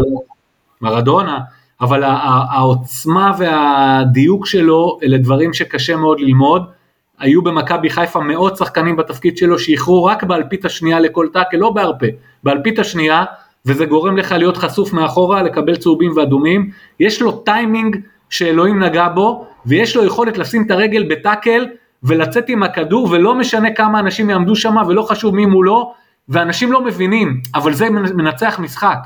מרדונה. 0.80 1.38
אבל 1.84 2.02
העוצמה 2.50 3.32
והדיוק 3.38 4.46
שלו 4.46 4.98
אלה 5.02 5.18
דברים 5.18 5.52
שקשה 5.52 5.96
מאוד 5.96 6.20
ללמוד. 6.20 6.62
היו 7.18 7.42
במכבי 7.42 7.90
חיפה 7.90 8.20
מאות 8.20 8.56
שחקנים 8.56 8.96
בתפקיד 8.96 9.36
שלו 9.36 9.58
שאיחרו 9.58 10.04
רק 10.04 10.24
באלפית 10.24 10.64
השנייה 10.64 11.00
לכל 11.00 11.28
טאקל, 11.32 11.56
לא 11.56 11.70
בהרפה, 11.70 12.06
באלפית 12.44 12.78
השנייה, 12.78 13.24
וזה 13.66 13.86
גורם 13.86 14.16
לך 14.16 14.32
להיות 14.32 14.56
חשוף 14.56 14.92
מאחורה, 14.92 15.42
לקבל 15.42 15.76
צהובים 15.76 16.12
ואדומים. 16.16 16.70
יש 17.00 17.22
לו 17.22 17.32
טיימינג 17.32 17.96
שאלוהים 18.30 18.82
נגע 18.82 19.08
בו, 19.08 19.46
ויש 19.66 19.96
לו 19.96 20.04
יכולת 20.04 20.38
לשים 20.38 20.62
את 20.66 20.70
הרגל 20.70 21.06
בטאקל 21.10 21.66
ולצאת 22.02 22.48
עם 22.48 22.62
הכדור, 22.62 23.08
ולא 23.10 23.34
משנה 23.34 23.74
כמה 23.74 24.00
אנשים 24.00 24.30
יעמדו 24.30 24.56
שם, 24.56 24.76
ולא 24.88 25.02
חשוב 25.02 25.34
מי 25.34 25.46
מולו, 25.46 25.92
ואנשים 26.28 26.72
לא 26.72 26.84
מבינים, 26.84 27.40
אבל 27.54 27.72
זה 27.72 27.90
מנצח 27.90 28.58
משחק. 28.58 28.98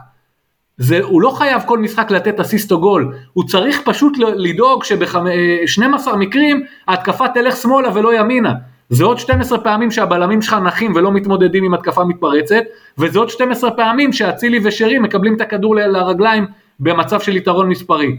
זה, 0.79 1.01
הוא 1.03 1.23
לא 1.23 1.31
חייב 1.31 1.63
כל 1.67 1.79
משחק 1.79 2.11
לתת 2.11 2.41
אסיסט 2.41 2.73
או 2.73 2.81
גול, 2.81 3.15
הוא 3.33 3.45
צריך 3.45 3.81
פשוט 3.85 4.19
לדאוג 4.19 4.85
שב-12 4.85 6.17
מקרים 6.17 6.63
ההתקפה 6.89 7.29
תלך 7.29 7.57
שמאלה 7.57 7.89
ולא 7.95 8.19
ימינה. 8.19 8.53
זה 8.91 9.05
עוד 9.05 9.19
12 9.19 9.59
פעמים 9.59 9.91
שהבלמים 9.91 10.43
שלך 10.43 10.55
נחים 10.55 10.95
ולא 10.95 11.13
מתמודדים 11.13 11.65
עם 11.65 11.75
התקפה 11.75 12.05
מתפרצת, 12.05 12.63
וזה 12.99 13.19
עוד 13.19 13.31
12 13.31 13.71
פעמים 13.71 14.13
שאצילי 14.13 14.61
ושרי 14.65 14.99
מקבלים 14.99 15.37
את 15.37 15.41
הכדור 15.41 15.77
לרגליים 15.77 16.47
במצב 16.81 17.21
של 17.21 17.37
יתרון 17.37 17.69
מספרי. 17.69 18.17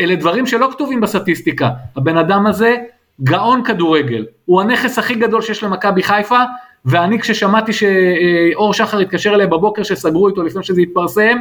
אלה 0.00 0.16
דברים 0.16 0.46
שלא 0.46 0.68
כתובים 0.72 1.00
בסטטיסטיקה. 1.00 1.70
הבן 1.96 2.16
אדם 2.16 2.46
הזה 2.46 2.76
גאון 3.22 3.64
כדורגל, 3.64 4.26
הוא 4.44 4.60
הנכס 4.60 4.98
הכי 4.98 5.14
גדול 5.14 5.42
שיש 5.42 5.62
למכבי 5.62 6.02
חיפה, 6.02 6.40
ואני 6.84 7.20
כששמעתי 7.20 7.72
שאור 7.72 8.74
שחר 8.74 8.98
התקשר 8.98 9.34
אליי 9.34 9.46
בבוקר 9.46 9.82
שסגרו 9.82 10.28
איתו 10.28 10.42
לפני 10.42 10.62
שזה 10.62 10.80
התפרסם, 10.80 11.38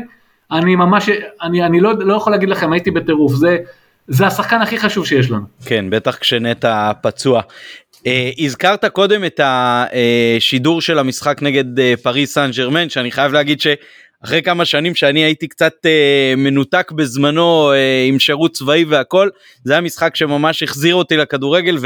אני 0.51 0.75
ממש, 0.75 1.09
אני, 1.41 1.65
אני 1.65 1.79
לא, 1.79 1.91
לא 1.99 2.13
יכול 2.13 2.33
להגיד 2.33 2.49
לכם, 2.49 2.73
הייתי 2.73 2.91
בטירוף, 2.91 3.33
זה, 3.33 3.57
זה 4.07 4.27
השחקן 4.27 4.61
הכי 4.61 4.79
חשוב 4.79 5.05
שיש 5.05 5.31
לנו. 5.31 5.45
כן, 5.65 5.85
בטח 5.89 6.15
כשנטע 6.15 6.91
פצוע. 7.01 7.41
אה, 8.07 8.29
הזכרת 8.39 8.85
קודם 8.85 9.25
את 9.25 9.39
השידור 9.43 10.81
של 10.81 10.99
המשחק 10.99 11.41
נגד 11.41 11.79
אה, 11.79 11.93
פריס 12.03 12.33
סן 12.33 12.49
ג'רמן 12.51 12.89
שאני 12.89 13.11
חייב 13.11 13.33
להגיד 13.33 13.61
שאחרי 13.61 14.41
כמה 14.41 14.65
שנים 14.65 14.95
שאני 14.95 15.19
הייתי 15.19 15.47
קצת 15.47 15.73
אה, 15.85 16.33
מנותק 16.37 16.91
בזמנו 16.91 17.71
עם 18.07 18.19
שירות 18.19 18.51
צבאי 18.51 18.85
והכל 18.85 19.29
זה 19.63 19.73
היה 19.73 19.81
משחק 19.81 20.15
שממש 20.15 20.63
החזיר 20.63 20.95
אותי 20.95 21.17
לכדורגל 21.17 21.77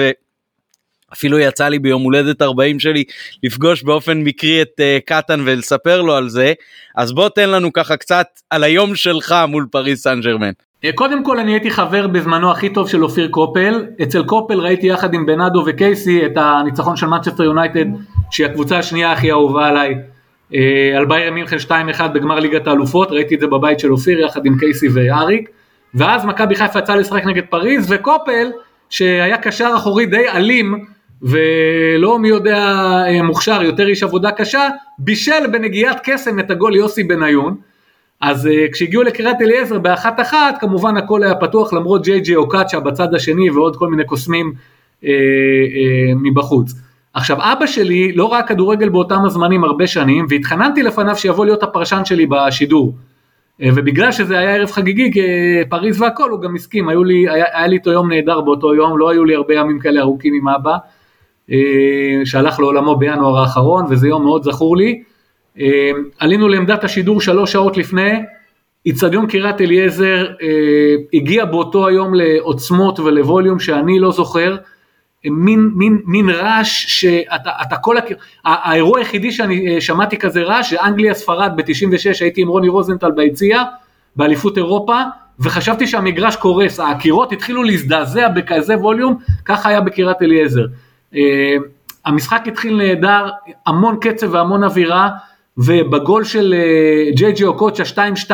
ואפילו 1.10 1.40
יצא 1.40 1.68
לי 1.68 1.80
ביום 1.80 2.02
הולדת 2.02 2.42
40 2.42 2.80
שלי 2.80 3.04
לפגוש 3.44 3.84
באופן 3.84 4.18
מקרי 4.18 4.62
את 4.62 4.82
קטן 5.06 5.40
ולספר 5.46 6.02
לו 6.02 6.16
על 6.16 6.30
זה. 6.30 6.54
אז 6.96 7.12
בוא 7.12 7.30
תן 7.30 7.50
לנו 7.50 7.74
ככה 7.74 7.98
קצת 7.98 8.28
על 8.50 8.64
היום 8.64 8.96
שלך 8.96 9.36
מול 9.48 9.66
פריז 9.72 10.04
סן 10.04 10.22
ז'רמן. 10.22 10.52
אה, 10.86 10.92
קודם 10.96 11.24
כל 11.24 11.40
אני 11.40 11.52
הייתי 11.52 11.72
חבר 11.72 12.08
בזמנו 12.08 12.52
הכי 12.52 12.70
טוב 12.70 12.90
של 12.90 13.04
אופיר 13.04 13.28
קופל, 13.28 13.86
אצל 14.04 14.24
קופל 14.24 14.60
ראיתי 14.60 14.88
יחד 14.88 15.14
עם 15.14 15.26
בנאדו 15.26 15.64
וקייסי 15.66 16.26
את 16.26 16.32
הניצחון 16.36 16.96
של 16.96 17.06
מנצ'סטר 17.08 17.44
יונייטד 17.44 17.86
שהיא 18.32 18.48
הקבוצה 18.48 18.78
השנייה 18.80 19.12
הכי 19.12 19.32
אהובה 19.32 19.68
עליי 19.68 19.96
אה, 20.54 20.98
על 20.98 21.06
ביירן 21.06 21.34
מינכן 21.34 21.58
2-1 21.98 22.08
בגמר 22.08 22.40
ליגת 22.40 22.68
האלופות, 22.68 23.12
ראיתי 23.12 23.36
את 23.36 23.40
זה 23.40 23.48
בבית 23.48 23.80
של 23.80 23.92
אופיר 23.92 24.20
יחד 24.20 24.46
עם 24.46 24.58
קייסי 24.60 24.88
ואריק. 24.94 25.50
ואז 25.94 26.26
מכבי 26.26 26.56
חיפה 26.56 26.80
יצאה 26.80 26.96
לשחק 26.96 27.26
נגד 27.26 27.44
פריז 27.50 27.92
וקופל 27.92 28.52
שהיה 28.90 29.38
קשר 29.38 29.72
אחורי 29.76 30.06
די 30.06 30.30
אלים 30.30 30.86
ולא 31.22 32.20
מי 32.20 32.28
יודע 32.28 32.58
אה, 33.08 33.22
מוכשר 33.24 33.64
יותר 33.64 33.88
איש 33.88 34.04
עבודה 34.04 34.32
קשה 34.32 34.68
בישל 35.00 35.48
בנגיעת 35.52 36.00
קסם 36.04 36.40
את 36.40 36.52
הגול 36.52 36.76
יוסי 36.76 37.04
בניון 37.04 37.56
אז 38.22 38.46
uh, 38.46 38.74
כשהגיעו 38.74 39.04
לקריית 39.04 39.42
אליעזר 39.42 39.80
באחת 39.80 40.20
אחת 40.20 40.56
כמובן 40.60 40.98
הכל 40.98 41.24
היה 41.24 41.36
פתוח 41.36 41.74
למרות 41.74 42.04
ג'יי 42.04 42.20
ג'יי 42.20 42.36
אוקצ'ה 42.36 42.80
בצד 42.80 43.14
השני 43.14 43.50
ועוד 43.50 43.76
כל 43.76 43.88
מיני 43.88 44.06
קוסמים 44.06 44.54
uh, 45.02 45.04
uh, 45.04 45.08
מבחוץ. 46.24 46.74
עכשיו 47.14 47.38
אבא 47.40 47.66
שלי 47.66 48.12
לא 48.12 48.34
ראה 48.34 48.44
כדורגל 48.44 48.90
באותם 48.90 49.26
הזמנים 49.26 49.64
הרבה 49.64 49.88
שנים 49.88 50.26
והתחננתי 50.30 50.84
לפניו 50.84 51.16
שיבוא 51.16 51.46
להיות 51.46 51.64
הפרשן 51.64 52.02
שלי 52.06 52.26
בשידור. 52.26 52.94
Uh, 53.62 53.64
ובגלל 53.76 54.12
שזה 54.12 54.40
היה 54.40 54.56
ערב 54.56 54.72
חגיגי 54.72 55.12
כפריז 55.12 56.02
והכל 56.02 56.30
הוא 56.30 56.42
גם 56.42 56.56
הסכים, 56.56 56.90
לי, 57.06 57.30
היה, 57.30 57.46
היה 57.54 57.68
לי 57.68 57.76
איתו 57.76 57.92
יום 57.92 58.14
נהדר 58.14 58.42
באותו 58.42 58.76
יום, 58.76 58.98
לא 58.98 59.10
היו 59.10 59.26
לי 59.26 59.36
הרבה 59.36 59.54
ימים 59.54 59.80
כאלה 59.80 60.02
ארוכים 60.02 60.34
עם 60.34 60.48
אבא, 60.48 60.78
שהלך 62.26 62.60
לעולמו 62.60 62.96
בינואר 62.96 63.38
האחרון 63.38 63.86
וזה 63.90 64.08
יום 64.08 64.24
מאוד 64.24 64.44
זכור 64.44 64.78
לי. 64.78 65.04
אה, 65.60 65.92
עלינו 66.20 66.48
לעמדת 66.48 66.84
השידור 66.84 67.22
שלוש 67.22 67.52
שעות 67.52 67.78
לפני, 67.78 68.12
איצטדיון 68.86 69.28
קריית 69.28 69.62
אליעזר 69.62 70.28
אה, 70.42 70.96
הגיע 71.14 71.46
באותו 71.46 71.88
היום 71.88 72.14
לעוצמות 72.14 73.00
ולווליום 73.00 73.60
שאני 73.60 74.00
לא 74.00 74.12
זוכר, 74.12 74.58
מין, 75.26 75.72
מין, 75.76 76.02
מין 76.06 76.30
רעש 76.30 76.86
שאתה 76.88 77.50
אתה 77.62 77.78
כל, 77.78 77.98
הכ... 77.98 78.06
האירוע 78.46 79.00
היחידי 79.00 79.32
שאני 79.32 79.76
אה, 79.76 79.82
שמעתי 79.82 80.18
כזה 80.18 80.42
רעש 80.42 80.70
זה 80.70 80.82
אנגליה 80.82 81.14
ספרד 81.14 81.52
ב-96 81.56 82.22
הייתי 82.22 82.42
עם 82.42 82.48
רוני 82.48 82.70
רוזנטל 82.70 83.12
ביציע 83.12 83.64
באליפות 84.16 84.58
אירופה 84.58 85.02
וחשבתי 85.40 85.88
שהמגרש 85.88 86.36
קורס, 86.36 86.80
הקירות 86.80 87.32
התחילו 87.32 87.64
להזדעזע 87.64 88.28
בכזה 88.28 88.78
ווליום, 88.78 89.18
ככה 89.46 89.70
היה 89.70 89.82
בקריית 89.82 90.22
אליעזר. 90.22 90.66
המשחק 92.06 92.42
התחיל 92.48 92.78
נהדר, 92.78 93.30
המון 93.66 93.98
קצב 94.02 94.34
והמון 94.34 94.64
אווירה, 94.64 95.10
ובגול 95.58 96.24
של 96.24 96.54
אה, 96.58 97.12
ג'יי 97.16 97.32
ג'י 97.32 97.44
אוקוצ'ה 97.44 97.84
2-2 98.28 98.32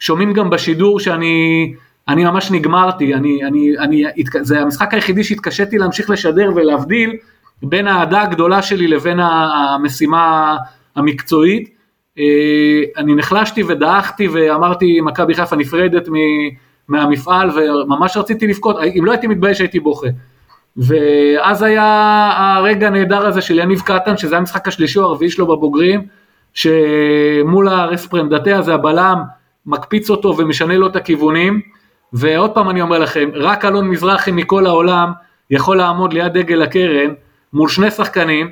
שומעים 0.00 0.32
גם 0.32 0.50
בשידור 0.50 1.00
שאני 1.00 1.74
אני 2.08 2.24
ממש 2.24 2.50
נגמרתי, 2.50 3.14
אני, 3.14 3.44
אני, 3.44 3.78
אני, 3.78 4.04
זה 4.40 4.60
המשחק 4.60 4.94
היחידי 4.94 5.24
שהתקשיתי 5.24 5.78
להמשיך 5.78 6.10
לשדר 6.10 6.50
ולהבדיל 6.54 7.16
בין 7.62 7.86
האהדה 7.86 8.22
הגדולה 8.22 8.62
שלי 8.62 8.88
לבין 8.88 9.20
המשימה 9.20 10.56
המקצועית. 10.96 11.68
אה, 12.18 12.82
אני 12.96 13.14
נחלשתי 13.14 13.62
ודעכתי 13.62 14.28
ואמרתי 14.28 15.00
מכבי 15.00 15.34
חיפה 15.34 15.56
נפרדת 15.56 16.08
מהמפעל 16.88 17.50
וממש 17.50 18.16
רציתי 18.16 18.46
לבכות, 18.46 18.76
אם 18.98 19.04
לא 19.04 19.12
הייתי 19.12 19.26
מתבייש 19.26 19.60
הייתי 19.60 19.80
בוכה. 19.80 20.08
ואז 20.76 21.62
היה 21.62 22.30
הרגע 22.36 22.86
הנהדר 22.86 23.26
הזה 23.26 23.40
של 23.40 23.58
יניב 23.58 23.80
קטן, 23.80 24.16
שזה 24.16 24.36
המשחק 24.36 24.68
השלישי 24.68 24.98
או 24.98 25.04
הרביעי 25.04 25.30
שלו 25.30 25.46
בבוגרים, 25.46 26.06
שמול 26.54 27.68
הרספרנדטה 27.68 28.58
הזה 28.58 28.74
הבלם 28.74 29.22
מקפיץ 29.66 30.10
אותו 30.10 30.34
ומשנה 30.38 30.76
לו 30.76 30.86
את 30.86 30.96
הכיוונים. 30.96 31.60
ועוד 32.12 32.50
פעם 32.50 32.70
אני 32.70 32.80
אומר 32.80 32.98
לכם 32.98 33.28
רק 33.34 33.64
אלון 33.64 33.88
מזרחי 33.88 34.32
מכל 34.32 34.66
העולם 34.66 35.12
יכול 35.50 35.76
לעמוד 35.76 36.12
ליד 36.12 36.32
דגל 36.32 36.62
הקרן 36.62 37.14
מול 37.52 37.68
שני 37.68 37.90
שחקנים 37.90 38.50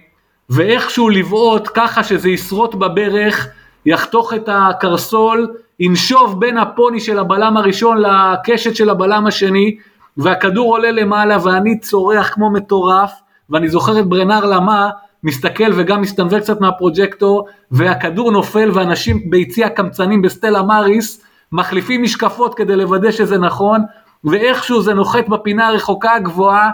ואיכשהו 0.51 1.09
לבעוט 1.09 1.68
ככה 1.75 2.05
שזה 2.05 2.29
ישרוט 2.31 2.75
בברך 2.75 3.49
יחתוך 3.87 4.35
את 4.35 4.49
הקרסול 4.53 5.55
ינשוב 5.81 6.41
בין 6.41 6.59
הפוני 6.59 7.01
של 7.01 7.18
הבלם 7.18 7.57
הראשון 7.57 7.99
לקשת 7.99 8.77
של 8.77 8.91
הבלם 8.91 9.27
השני 9.27 9.77
והכדור 10.17 10.77
עולה 10.77 10.91
למעלה 10.91 11.37
ואני 11.43 11.79
צורח 11.81 12.31
כמו 12.35 12.51
מטורף 12.51 13.12
ואני 13.51 13.69
זוכר 13.69 14.01
את 14.01 14.07
ברנר 14.07 14.45
למה 14.45 14.91
מסתכל 15.25 15.73
וגם 15.75 16.01
מסתנוור 16.01 16.41
קצת 16.41 16.61
מהפרוג'קטור, 16.61 17.47
והכדור 17.71 18.33
נופל 18.33 18.71
ואנשים 18.75 19.31
ביציע 19.31 19.69
קמצנים 19.69 20.23
בסטלה 20.23 20.62
מאריס, 20.62 21.25
מחליפים 21.53 22.03
משקפות 22.03 22.55
כדי 22.55 22.77
לוודא 22.77 23.11
שזה 23.11 23.39
נכון, 23.39 23.81
ואיכשהו 24.25 24.83
זה 24.83 24.95
נוחת 24.95 25.29
בפינה 25.29 25.69
הרחוקה 25.69 26.15
הגבוהה, 26.15 26.71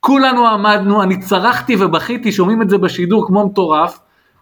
כולנו 0.00 0.46
עמדנו, 0.46 1.02
אני 1.02 1.20
צרחתי 1.20 1.76
ובכיתי, 1.78 2.32
שומעים 2.32 2.62
את 2.62 2.70
זה 2.70 2.78
בשידור 2.78 3.26
כמו 3.26 3.46
מטורף. 3.46 3.98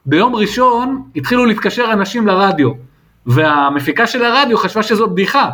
ביום 0.06 0.34
ראשון 0.34 1.02
התחילו 1.16 1.46
להתקשר 1.46 1.92
אנשים 1.92 2.26
לרדיו, 2.26 2.70
והמפיקה 3.26 4.06
של 4.06 4.24
הרדיו 4.24 4.58
חשבה 4.58 4.82
שזו 4.82 5.08
בדיחה. 5.08 5.48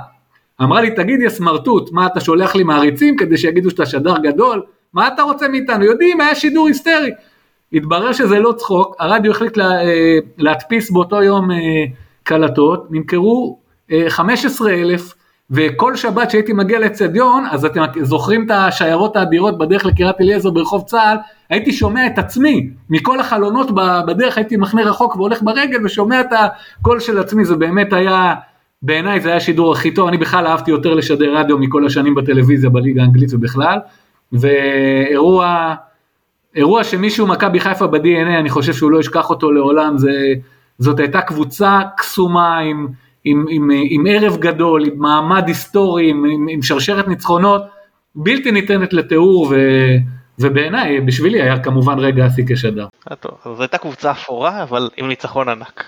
אמרה 0.63 0.81
לי, 0.81 0.91
תגיד 0.91 1.21
יא 1.21 1.29
סמרטוט, 1.29 1.93
מה 1.93 2.07
אתה 2.07 2.21
שולח 2.21 2.57
לי 2.57 2.63
מעריצים 2.63 3.17
כדי 3.17 3.37
שיגידו 3.37 3.71
שאתה 3.71 3.87
שדר 3.87 4.19
גדול? 4.19 4.63
מה 4.93 5.09
אתה 5.09 5.23
רוצה 5.23 5.49
מאיתנו? 5.49 5.85
יודעים, 5.85 6.21
היה 6.21 6.35
שידור 6.35 6.67
היסטרי. 6.67 7.11
התברר 7.73 8.13
שזה 8.13 8.39
לא 8.39 8.53
צחוק, 8.53 8.97
הרדיו 8.99 9.31
החליט 9.31 9.57
לה, 9.57 9.85
אה, 9.85 10.19
להדפיס 10.39 10.91
באותו 10.91 11.23
יום 11.23 11.51
אה, 11.51 11.57
קלטות, 12.23 12.87
נמכרו 12.91 13.59
15 14.09 14.71
אה, 14.71 14.75
אלף, 14.75 15.15
וכל 15.51 15.97
שבת 15.97 16.31
שהייתי 16.31 16.53
מגיע 16.53 16.79
לאצטדיון, 16.79 17.45
אז 17.51 17.65
אתם 17.65 17.83
זוכרים 18.03 18.47
את 18.47 18.51
השיירות 18.51 19.17
האדירות 19.17 19.59
בדרך 19.59 19.87
לקריית 19.87 20.21
אליעזר 20.21 20.51
ברחוב 20.51 20.83
צה"ל, 20.83 21.17
הייתי 21.51 21.73
שומע 21.73 22.07
את 22.07 22.19
עצמי, 22.19 22.71
מכל 22.91 23.21
החלונות 23.21 23.71
בדרך 24.07 24.37
הייתי 24.37 24.57
מחנה 24.57 24.83
רחוק 24.83 25.17
והולך 25.17 25.43
ברגל 25.43 25.85
ושומע 25.85 26.21
את 26.21 26.27
הקול 26.33 27.01
של 27.01 27.19
עצמי, 27.19 27.45
זה 27.45 27.57
באמת 27.57 27.93
היה, 27.93 28.35
בעיניי 28.85 29.21
זה 29.21 29.29
היה 29.29 29.37
השידור 29.37 29.73
הכי 29.73 29.95
טוב, 29.95 30.09
אני 30.09 30.19
בכלל 30.19 30.47
אהבתי 30.47 30.71
יותר 30.71 30.95
לשדר 30.95 31.37
רדיו 31.37 31.59
מכל 31.59 31.87
השנים 31.87 32.15
בטלוויזיה 32.15 32.71
בליגה 32.71 33.03
האנגלית 33.03 33.35
ובכלל, 33.35 33.79
ואירוע 34.33 35.75
אירוע 36.55 36.85
שמישהו 36.85 37.27
מכבי 37.27 37.61
חיפה 37.61 37.87
ב-DNA, 37.87 38.41
אני 38.41 38.51
חושב 38.51 38.73
שהוא 38.73 38.91
לא 38.91 39.01
ישכח 39.01 39.31
אותו 39.31 39.53
לעולם, 39.53 39.99
זה, 39.99 40.11
זאת 40.79 41.01
הייתה 41.01 41.21
קבוצה 41.21 41.81
קסומה 41.97 42.59
עם, 42.59 42.89
עם, 43.25 43.45
עם, 43.49 43.71
עם 43.91 44.05
ערב 44.09 44.37
גדול, 44.37 44.85
עם 44.85 44.93
מעמד 44.97 45.45
היסטורי, 45.49 46.11
עם, 46.11 46.25
עם, 46.25 46.47
עם 46.49 46.63
שרשרת 46.63 47.09
ניצחונות, 47.09 47.63
בלתי 48.15 48.51
ניתנת 48.51 48.93
לתיאור, 48.93 49.47
ו, 49.51 49.57
ובעיניי, 50.39 51.01
בשבילי 51.01 51.43
היה 51.43 51.59
כמובן 51.59 51.99
רגע 51.99 52.25
השיא 52.25 52.45
כשדר. 52.49 52.87
זו 53.45 53.63
הייתה 53.63 53.79
קבוצה 53.79 54.11
אפורה, 54.11 54.63
אבל 54.63 54.91
עם 54.97 55.09
ניצחון 55.09 55.49
ענק. 55.49 55.85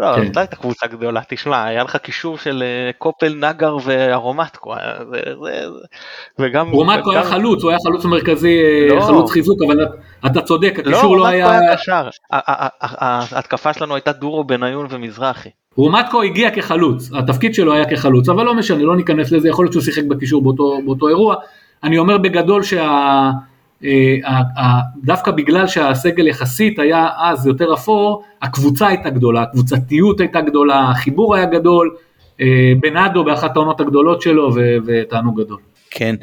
לא, 0.00 0.16
כן. 0.16 0.26
זאת 0.26 0.36
הייתה 0.36 0.56
קבוצה 0.56 0.86
גדולה, 0.86 1.20
תשמע, 1.28 1.64
היה 1.64 1.84
לך 1.84 1.96
קישור 1.96 2.38
של 2.38 2.62
אה, 2.62 2.90
קופל, 2.98 3.34
נגר 3.34 3.76
וארומטקו, 3.84 4.74
אה, 4.74 4.78
וגם... 6.38 6.68
ארומטקו 6.68 7.12
היה 7.12 7.24
חלוץ, 7.24 7.62
הוא 7.62 7.70
היה 7.70 7.78
חלוץ 7.86 8.04
מרכזי, 8.04 8.58
אה, 8.58 8.94
לא. 8.94 9.00
חלוץ 9.00 9.30
חיזוק, 9.30 9.58
אבל 9.66 9.86
אתה 10.26 10.42
צודק, 10.42 10.74
הקישור 10.78 11.16
לא, 11.16 11.22
לא 11.22 11.26
היה... 11.26 11.44
לא, 11.46 11.50
ארומטקו 11.50 11.70
היה 11.70 11.76
קשר, 11.76 12.08
ההתקפה 12.30 13.72
שלנו 13.72 13.94
הייתה 13.94 14.12
דורו, 14.12 14.44
בניון 14.44 14.86
ומזרחי. 14.90 15.48
רומטקו 15.76 16.22
הגיע 16.22 16.50
כחלוץ, 16.50 17.10
התפקיד 17.14 17.54
שלו 17.54 17.72
היה 17.72 17.90
כחלוץ, 17.90 18.28
אבל 18.28 18.44
לא 18.44 18.54
משנה, 18.54 18.82
לא 18.82 18.96
ניכנס 18.96 19.32
לזה, 19.32 19.48
יכול 19.48 19.64
להיות 19.64 19.72
שהוא 19.72 19.82
שיחק 19.82 20.04
בקישור 20.04 20.42
באותו, 20.42 20.78
באותו 20.84 21.08
אירוע. 21.08 21.34
אני 21.82 21.98
אומר 21.98 22.18
בגדול 22.18 22.62
שה... 22.62 23.30
אה, 23.84 24.80
דווקא 25.04 25.30
בגלל 25.30 25.66
שהסגל 25.66 26.26
יחסית 26.26 26.78
היה 26.78 27.08
אז 27.18 27.46
יותר 27.46 27.74
אפור, 27.74 28.22
הקבוצה 28.42 28.86
הייתה 28.86 29.10
גדולה, 29.10 29.42
הקבוצתיות 29.42 30.20
הייתה 30.20 30.40
גדולה, 30.40 30.90
החיבור 30.90 31.34
היה 31.34 31.46
גדול, 31.46 31.96
אה, 32.40 32.72
בנאדו 32.80 33.24
באחת 33.24 33.56
העונות 33.56 33.80
הגדולות 33.80 34.22
שלו 34.22 34.50
ותענוג 34.86 35.40
גדול. 35.40 35.58
כן. 35.98 36.14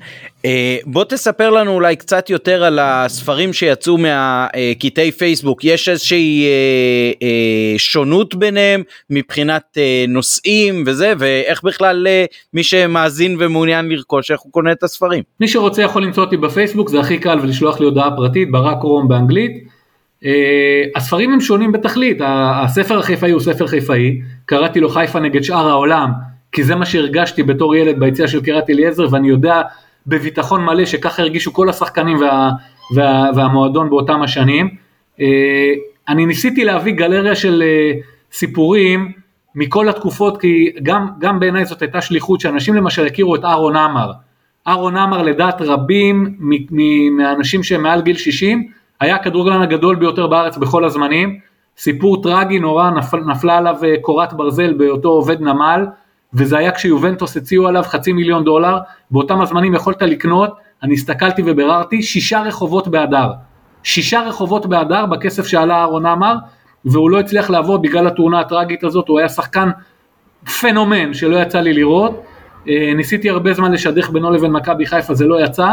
אה, 0.46 0.78
בוא 0.86 1.04
תספר 1.04 1.50
לנו 1.50 1.72
אולי 1.72 1.96
קצת 1.96 2.30
יותר 2.30 2.64
על 2.64 2.80
הספרים 2.80 3.54
שיצאו 3.54 3.98
מהקטעי 3.98 5.12
פייסבוק. 5.12 5.64
יש 5.64 5.90
איזושהי 5.90 6.46
אה, 6.46 7.12
אה, 7.28 7.74
שונות 7.78 8.36
ביניהם 8.36 8.84
מבחינת 9.10 9.78
נושאים 10.08 10.84
וזה, 10.86 11.14
ואיך 11.18 11.64
בכלל 11.64 12.08
מי 12.54 12.64
שמאזין 12.64 13.38
ומעוניין 13.40 13.90
לרכוש, 13.90 14.32
איך 14.32 14.42
הוא 14.42 14.52
קונה 14.52 14.72
את 14.72 14.84
הספרים? 14.84 15.24
מי 15.40 15.48
שרוצה 15.48 15.82
יכול 15.82 16.04
למצוא 16.04 16.24
אותי 16.24 16.38
בפייסבוק, 16.38 16.90
זה 16.90 17.00
הכי 17.00 17.18
קל 17.18 17.40
ולשלוח 17.40 17.80
לי 17.80 17.86
הודעה 17.86 18.16
פרטית, 18.16 18.52
ברק 18.52 18.82
רום 18.82 19.08
באנגלית. 19.08 19.52
הספרים 20.96 21.34
הם 21.34 21.42
שונים 21.42 21.72
בתכלית, 21.72 22.18
הספר 22.24 23.00
החיפאי 23.00 23.32
הוא 23.32 23.42
ספר 23.42 23.68
חיפאי, 23.68 24.22
קראתי 24.46 24.80
לו 24.80 24.90
חיפה 24.90 25.20
נגד 25.20 25.44
שאר 25.44 25.70
העולם. 25.70 26.33
כי 26.54 26.64
זה 26.64 26.76
מה 26.76 26.86
שהרגשתי 26.86 27.44
בתור 27.44 27.76
ילד 27.76 28.00
ביציאה 28.00 28.28
של 28.28 28.42
קריית 28.42 28.70
אליעזר, 28.70 29.08
ואני 29.12 29.30
יודע 29.30 29.62
בביטחון 30.08 30.66
מלא 30.66 30.86
שככה 30.86 31.22
הרגישו 31.22 31.54
כל 31.54 31.70
השחקנים 31.70 32.18
וה, 32.22 32.52
וה, 32.96 33.30
והמועדון 33.36 33.90
באותם 33.90 34.22
השנים. 34.22 34.70
אה, 35.22 35.26
אני 36.10 36.26
ניסיתי 36.26 36.64
להביא 36.64 36.94
גלריה 36.94 37.36
של 37.36 37.64
אה, 37.66 38.00
סיפורים 38.32 39.12
מכל 39.56 39.90
התקופות, 39.90 40.42
כי 40.42 40.72
גם, 40.84 41.08
גם 41.20 41.40
בעיניי 41.40 41.66
זאת 41.66 41.82
הייתה 41.82 42.02
שליחות 42.02 42.40
שאנשים 42.40 42.76
למשל 42.76 43.06
הכירו 43.06 43.36
את 43.36 43.46
אהרון 43.46 43.76
עמר. 43.76 44.12
אהרון 44.68 44.98
עמר 44.98 45.22
לדעת 45.22 45.62
רבים 45.62 46.38
מהאנשים 47.12 47.64
שהם 47.64 47.84
מעל 47.84 48.02
גיל 48.02 48.18
60, 48.18 48.68
היה 49.00 49.16
הכדורגלן 49.16 49.62
הגדול 49.62 49.96
ביותר 49.96 50.28
בארץ 50.28 50.58
בכל 50.58 50.86
הזמנים. 50.86 51.40
סיפור 51.78 52.24
טרגי 52.24 52.60
נורא, 52.60 52.90
נפל, 52.90 53.18
נפלה 53.18 53.58
עליו 53.58 53.76
אה, 53.84 53.96
קורת 54.02 54.34
ברזל 54.34 54.74
באותו 54.74 55.10
עובד 55.10 55.42
נמל, 55.42 55.86
וזה 56.34 56.58
היה 56.58 56.72
כשיובנטוס 56.72 57.38
הציעו 57.38 57.68
עליו 57.68 57.84
חצי 57.84 58.14
מיליון 58.14 58.44
דולר, 58.44 58.78
באותם 59.12 59.42
הזמנים 59.42 59.76
יכולת 59.76 60.02
לקנות, 60.02 60.54
אני 60.84 60.94
הסתכלתי 60.94 61.42
וביררתי, 61.46 62.04
שישה 62.04 62.42
רחובות 62.42 62.88
באדר. 62.88 63.32
שישה 63.84 64.22
רחובות 64.22 64.66
באדר 64.66 65.06
בכסף 65.06 65.48
שעלה 65.48 65.76
אהרון 65.76 66.06
עמר, 66.06 66.36
והוא 66.86 67.10
לא 67.10 67.20
הצליח 67.20 67.50
לעבוד 67.50 67.82
בגלל 67.82 68.08
התאונה 68.08 68.40
הטראגית 68.40 68.84
הזאת, 68.84 69.08
הוא 69.08 69.20
היה 69.20 69.30
שחקן 69.30 69.70
פנומן 70.62 71.14
שלא 71.14 71.36
יצא 71.36 71.60
לי 71.60 71.74
לראות. 71.74 72.24
אה, 72.70 72.94
ניסיתי 72.96 73.30
הרבה 73.30 73.54
זמן 73.54 73.72
לשדך 73.72 74.10
בינו 74.10 74.32
לבין 74.32 74.52
מכבי 74.52 74.86
חיפה, 74.86 75.14
זה 75.14 75.26
לא 75.26 75.44
יצא. 75.44 75.68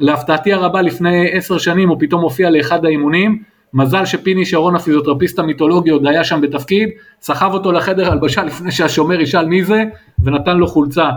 להפתעתי 0.00 0.52
הרבה 0.52 0.82
לפני 0.82 1.30
עשר 1.32 1.58
שנים 1.58 1.88
הוא 1.88 1.96
פתאום 2.00 2.22
הופיע 2.22 2.50
לאחד 2.50 2.84
האימונים, 2.84 3.42
מזל 3.76 4.04
שפיני 4.04 4.46
שרון 4.46 4.76
הפיזיותרפיסט 4.76 5.38
המיתולוגי 5.38 5.90
עוד 5.90 6.06
היה 6.06 6.24
שם 6.24 6.40
בתפקיד, 6.40 6.88
סחב 7.20 7.50
אותו 7.54 7.72
לחדר 7.72 8.12
הלבשה 8.12 8.44
לפני 8.50 8.72
שהשומר 8.72 9.20
ישאל 9.20 9.46
מי 9.46 9.64
זה, 9.64 9.84
ונתן 10.24 10.56
לו 10.56 10.66
חולצה. 10.66 11.10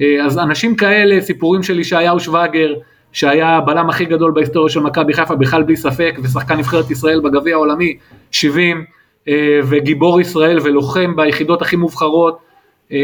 אה, 0.00 0.24
אז 0.24 0.38
אנשים 0.38 0.76
כאלה, 0.76 1.20
סיפורים 1.20 1.62
של 1.62 1.78
ישעיהו 1.78 2.20
שווגר, 2.20 2.74
שהיה 3.12 3.48
הבלם 3.48 3.88
הכי 3.88 4.04
גדול 4.04 4.32
בהיסטוריה 4.32 4.70
של 4.70 4.80
מכבי 4.80 5.12
חיפה, 5.12 5.34
בכלל 5.36 5.62
בלי 5.62 5.76
ספק, 5.76 6.18
ושחקן 6.22 6.56
נבחרת 6.56 6.90
ישראל 6.90 7.20
בגביע 7.20 7.54
העולמי 7.54 7.96
70, 8.30 8.84
אה, 9.28 9.60
וגיבור 9.64 10.20
ישראל 10.20 10.58
ולוחם 10.62 11.16
ביחידות 11.16 11.62
הכי 11.62 11.76
מובחרות. 11.76 12.38
אה, 12.92 12.98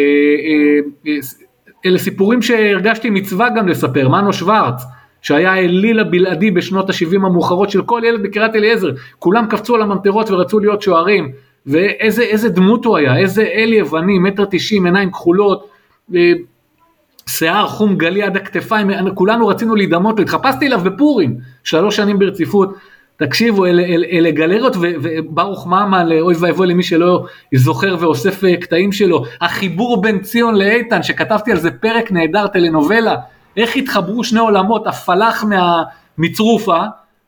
אלה 1.87 1.99
סיפורים 1.99 2.43
שהרגשתי 2.43 3.11
מצווה 3.11 3.49
גם 3.57 3.69
לספר, 3.69 4.09
מנו 4.09 4.33
שוורץ, 4.33 4.83
שהיה 5.27 5.53
האליל 5.53 6.01
הבלעדי 6.01 6.51
בשנות 6.51 6.91
ה-70 6.91 7.17
המאוחרות 7.17 7.71
של 7.71 7.83
כל 7.83 8.03
ילד 8.05 8.23
בקריית 8.23 8.55
אליעזר, 8.55 8.91
כולם 9.19 9.47
קפצו 9.47 9.75
על 9.75 9.83
הממטרות 9.83 10.31
ורצו 10.31 10.59
להיות 10.59 10.83
שוערים, 10.83 11.33
ואיזה 11.67 12.49
דמות 12.49 12.85
הוא 12.85 12.97
היה, 12.97 13.17
איזה 13.17 13.43
אל 13.43 13.73
יווני, 13.73 14.19
מטר 14.19 14.45
תשעים, 14.51 14.87
עיניים 14.87 15.11
כחולות, 15.11 15.69
אה, 16.15 16.33
שיער 17.27 17.67
חום 17.67 17.97
גלי 17.97 18.23
עד 18.23 18.37
הכתפיים, 18.37 18.91
כולנו 19.15 19.47
רצינו 19.47 19.75
להידמות, 19.75 20.21
התחפשתי 20.21 20.67
אליו 20.67 20.81
בפורים, 20.81 21.37
שלוש 21.65 21.97
שנים 21.97 22.19
ברציפות, 22.19 22.75
תקשיבו, 23.17 23.67
אלה, 23.67 23.83
אלה, 23.83 24.07
אלה 24.07 24.31
גלריות 24.31 24.77
וברוך 24.81 25.67
ממן, 25.67 26.09
אוי 26.21 26.35
ואבוי 26.41 26.67
למי 26.67 26.83
שלא 26.83 27.27
זוכר 27.55 27.97
ואוסף 28.01 28.45
אה, 28.45 28.57
קטעים 28.57 28.93
שלו, 28.93 29.25
החיבור 29.41 30.03
בין 30.03 30.19
ציון 30.19 30.55
לאיתן, 30.55 31.03
שכתבתי 31.03 31.53
על 31.53 31.59
זה 31.59 31.71
פרק 31.71 32.13
נהדר 32.13 32.47
טלנובלה, 32.47 33.17
איך 33.57 33.77
התחברו 33.77 34.25
שני 34.25 34.41
עולמות, 34.41 34.87
הפלאח 34.87 35.45
מצרופה 36.19 36.79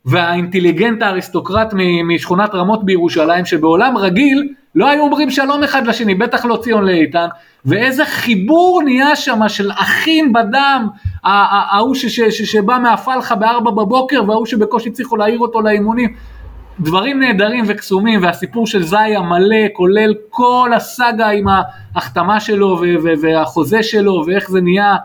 והאינטליגנט 0.04 1.02
האריסטוקרט 1.02 1.74
משכונת 2.04 2.54
רמות 2.54 2.84
בירושלים, 2.84 3.44
שבעולם 3.44 3.96
רגיל 3.96 4.48
לא 4.74 4.88
היו 4.88 5.02
אומרים 5.02 5.30
שלום 5.30 5.62
אחד 5.62 5.86
לשני, 5.86 6.14
בטח 6.14 6.44
לא 6.44 6.58
ציון 6.62 6.84
לאיתן, 6.84 7.26
ואיזה 7.64 8.04
חיבור 8.04 8.82
נהיה 8.84 9.16
שם 9.16 9.48
של 9.48 9.70
אחים 9.72 10.32
בדם, 10.32 10.88
ההוא 11.24 11.94
שבא 12.30 12.78
מהפלחה 12.82 13.34
בארבע 13.34 13.70
בבוקר 13.70 14.22
וההוא 14.28 14.46
שבקושי 14.46 14.88
הצליחו 14.88 15.16
להעיר 15.16 15.38
אותו 15.38 15.60
לאימונים. 15.60 16.14
דברים 16.80 17.20
נהדרים 17.20 17.64
וקסומים 17.68 18.22
והסיפור 18.22 18.66
של 18.66 18.82
זאי 18.82 19.16
המלא 19.16 19.66
כולל 19.72 20.14
כל 20.30 20.70
הסאגה 20.76 21.28
עם 21.28 21.46
ההחתמה 21.94 22.40
שלו 22.40 22.80
והחוזה 23.20 23.82
שלו 23.82 24.24
ואיך 24.26 24.50
זה 24.50 24.60
נהיה 24.60 24.96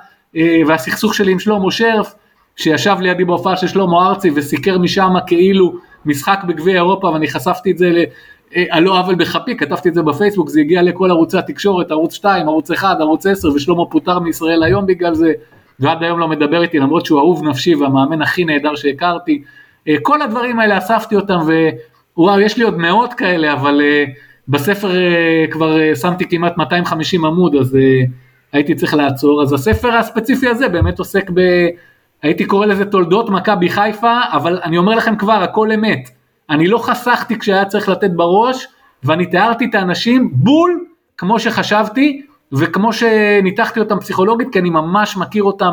והסכסוך 0.68 1.16
שלי 1.16 1.32
עם 1.32 1.40
שלמה 1.40 1.72
שרף, 1.72 2.14
שישב 2.56 2.96
לידי 3.00 3.26
בהופעה 3.26 3.58
של 3.58 3.68
שלמה 3.68 4.08
ארצי 4.08 4.32
וסיקר 4.36 4.78
משם 4.78 5.14
כאילו 5.28 5.74
משחק 6.06 6.40
בגביע 6.48 6.76
אירופה 6.76 7.08
ואני 7.08 7.28
חשפתי 7.28 7.72
את 7.72 7.78
זה 7.78 8.04
אה, 8.56 8.64
על 8.70 8.84
לא 8.84 9.00
עוול 9.00 9.16
בכפי, 9.16 9.58
כתבתי 9.58 9.90
את 9.90 9.94
זה 9.94 10.02
בפייסבוק, 10.02 10.50
זה 10.50 10.60
הגיע 10.60 10.82
לכל 10.82 11.12
ערוצי 11.12 11.38
התקשורת, 11.38 11.92
ערוץ 11.92 12.14
2, 12.14 12.48
ערוץ 12.48 12.72
1, 12.72 13.00
ערוץ 13.00 13.26
10 13.26 13.48
ושלמה 13.56 13.86
פוטר 13.86 14.20
מישראל 14.20 14.64
היום 14.64 14.86
בגלל 14.86 15.14
זה, 15.14 15.34
ועד 15.80 16.04
היום 16.04 16.20
לא 16.20 16.28
מדבר 16.28 16.62
איתי 16.62 16.80
למרות 16.80 17.06
שהוא 17.06 17.20
אהוב 17.20 17.44
נפשי 17.44 17.76
והמאמן 17.76 18.22
הכי 18.22 18.46
נהדר 18.46 18.76
שהכרתי. 18.76 19.44
אה, 19.88 19.96
כל 20.02 20.22
הדברים 20.22 20.60
האלה 20.60 20.78
אספתי 20.78 21.16
אותם 21.16 21.40
ווואו 22.18 22.40
יש 22.40 22.58
לי 22.58 22.64
עוד 22.64 22.78
מאות 22.78 23.14
כאלה 23.14 23.54
אבל 23.54 23.82
בספר 24.48 24.92
כבר 25.52 25.96
שמתי 25.96 26.30
כמעט 26.30 26.58
250 26.58 27.26
עמוד 27.26 27.56
אז 27.56 27.78
הייתי 28.54 28.76
צריך 28.76 28.94
לעצור, 28.94 29.42
אז 29.42 29.54
הספר 29.54 29.94
הספציפי 29.94 30.48
הזה 30.48 30.70
באמת 30.70 31.00
עוסק 31.00 31.30
ב... 31.34 31.40
הייתי 32.24 32.46
קורא 32.46 32.66
לזה 32.66 32.86
תולדות 32.86 33.30
מכבי 33.30 33.70
חיפה, 33.70 34.20
אבל 34.32 34.60
אני 34.64 34.78
אומר 34.78 34.96
לכם 34.96 35.16
כבר, 35.16 35.44
הכל 35.44 35.72
אמת. 35.72 36.10
אני 36.50 36.68
לא 36.68 36.78
חסכתי 36.78 37.40
כשהיה 37.40 37.66
צריך 37.66 37.90
לתת 37.90 38.12
בראש, 38.12 38.68
ואני 39.04 39.26
תיארתי 39.26 39.66
את 39.66 39.76
האנשים 39.76 40.32
בול 40.34 40.86
כמו 41.18 41.40
שחשבתי, 41.40 42.22
וכמו 42.52 42.94
שניתחתי 42.94 43.80
אותם 43.80 44.00
פסיכולוגית, 44.00 44.48
כי 44.52 44.60
אני 44.60 44.70
ממש 44.70 45.18
מכיר 45.18 45.44
אותם 45.44 45.72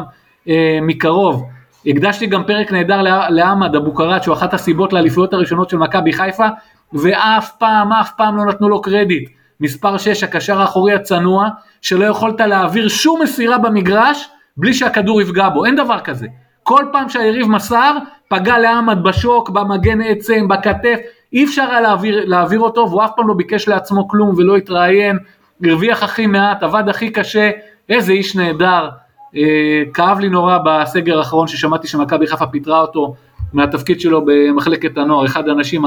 אה, 0.48 0.78
מקרוב. 0.82 1.44
הקדשתי 1.86 2.26
גם 2.26 2.44
פרק 2.44 2.72
נהדר 2.72 3.02
לעמד 3.28 3.76
אבוקרט, 3.76 4.22
שהוא 4.22 4.34
אחת 4.34 4.54
הסיבות 4.54 4.92
לאליפויות 4.92 5.32
הראשונות 5.32 5.70
של 5.70 5.76
מכבי 5.76 6.12
חיפה, 6.12 6.46
ואף 6.92 7.50
פעם, 7.58 7.92
אף 7.92 8.10
פעם 8.16 8.36
לא 8.36 8.44
נתנו 8.44 8.68
לו 8.68 8.80
קרדיט. 8.80 9.30
מספר 9.60 9.98
6, 9.98 10.22
הקשר 10.22 10.60
האחורי 10.60 10.94
הצנוע, 10.94 11.48
שלא 11.82 12.04
יכולת 12.04 12.40
להעביר 12.40 12.88
שום 12.88 13.22
מסירה 13.22 13.58
במגרש 13.58 14.28
בלי 14.56 14.74
שהכדור 14.74 15.20
יפגע 15.20 15.48
בו, 15.48 15.64
אין 15.64 15.76
דבר 15.76 16.00
כזה. 16.00 16.26
כל 16.62 16.84
פעם 16.92 17.08
שהיריב 17.08 17.46
מסר, 17.46 17.96
פגע 18.28 18.58
לעמד 18.58 19.02
בשוק, 19.02 19.50
במגן 19.50 20.00
עצם, 20.00 20.48
בכתף, 20.48 20.98
אי 21.32 21.44
אפשר 21.44 21.66
היה 21.70 21.80
להעביר, 21.80 22.24
להעביר 22.24 22.60
אותו, 22.60 22.86
והוא 22.88 23.04
אף 23.04 23.10
פעם 23.16 23.28
לא 23.28 23.34
ביקש 23.34 23.68
לעצמו 23.68 24.08
כלום 24.08 24.34
ולא 24.36 24.56
התראיין, 24.56 25.18
הרוויח 25.64 26.02
הכי 26.02 26.26
מעט, 26.26 26.62
עבד 26.62 26.88
הכי 26.88 27.10
קשה, 27.10 27.50
איזה 27.88 28.12
איש 28.12 28.36
נהדר. 28.36 28.88
אה, 29.36 29.82
כאב 29.94 30.18
לי 30.18 30.28
נורא 30.28 30.58
בסגר 30.64 31.18
האחרון 31.18 31.46
ששמעתי 31.46 31.88
שמכבי 31.88 32.26
חיפה 32.26 32.46
פיטרה 32.46 32.80
אותו 32.80 33.14
מהתפקיד 33.52 34.00
שלו 34.00 34.24
במחלקת 34.24 34.98
הנוער, 34.98 35.26
אחד 35.26 35.48
האנשים 35.48 35.84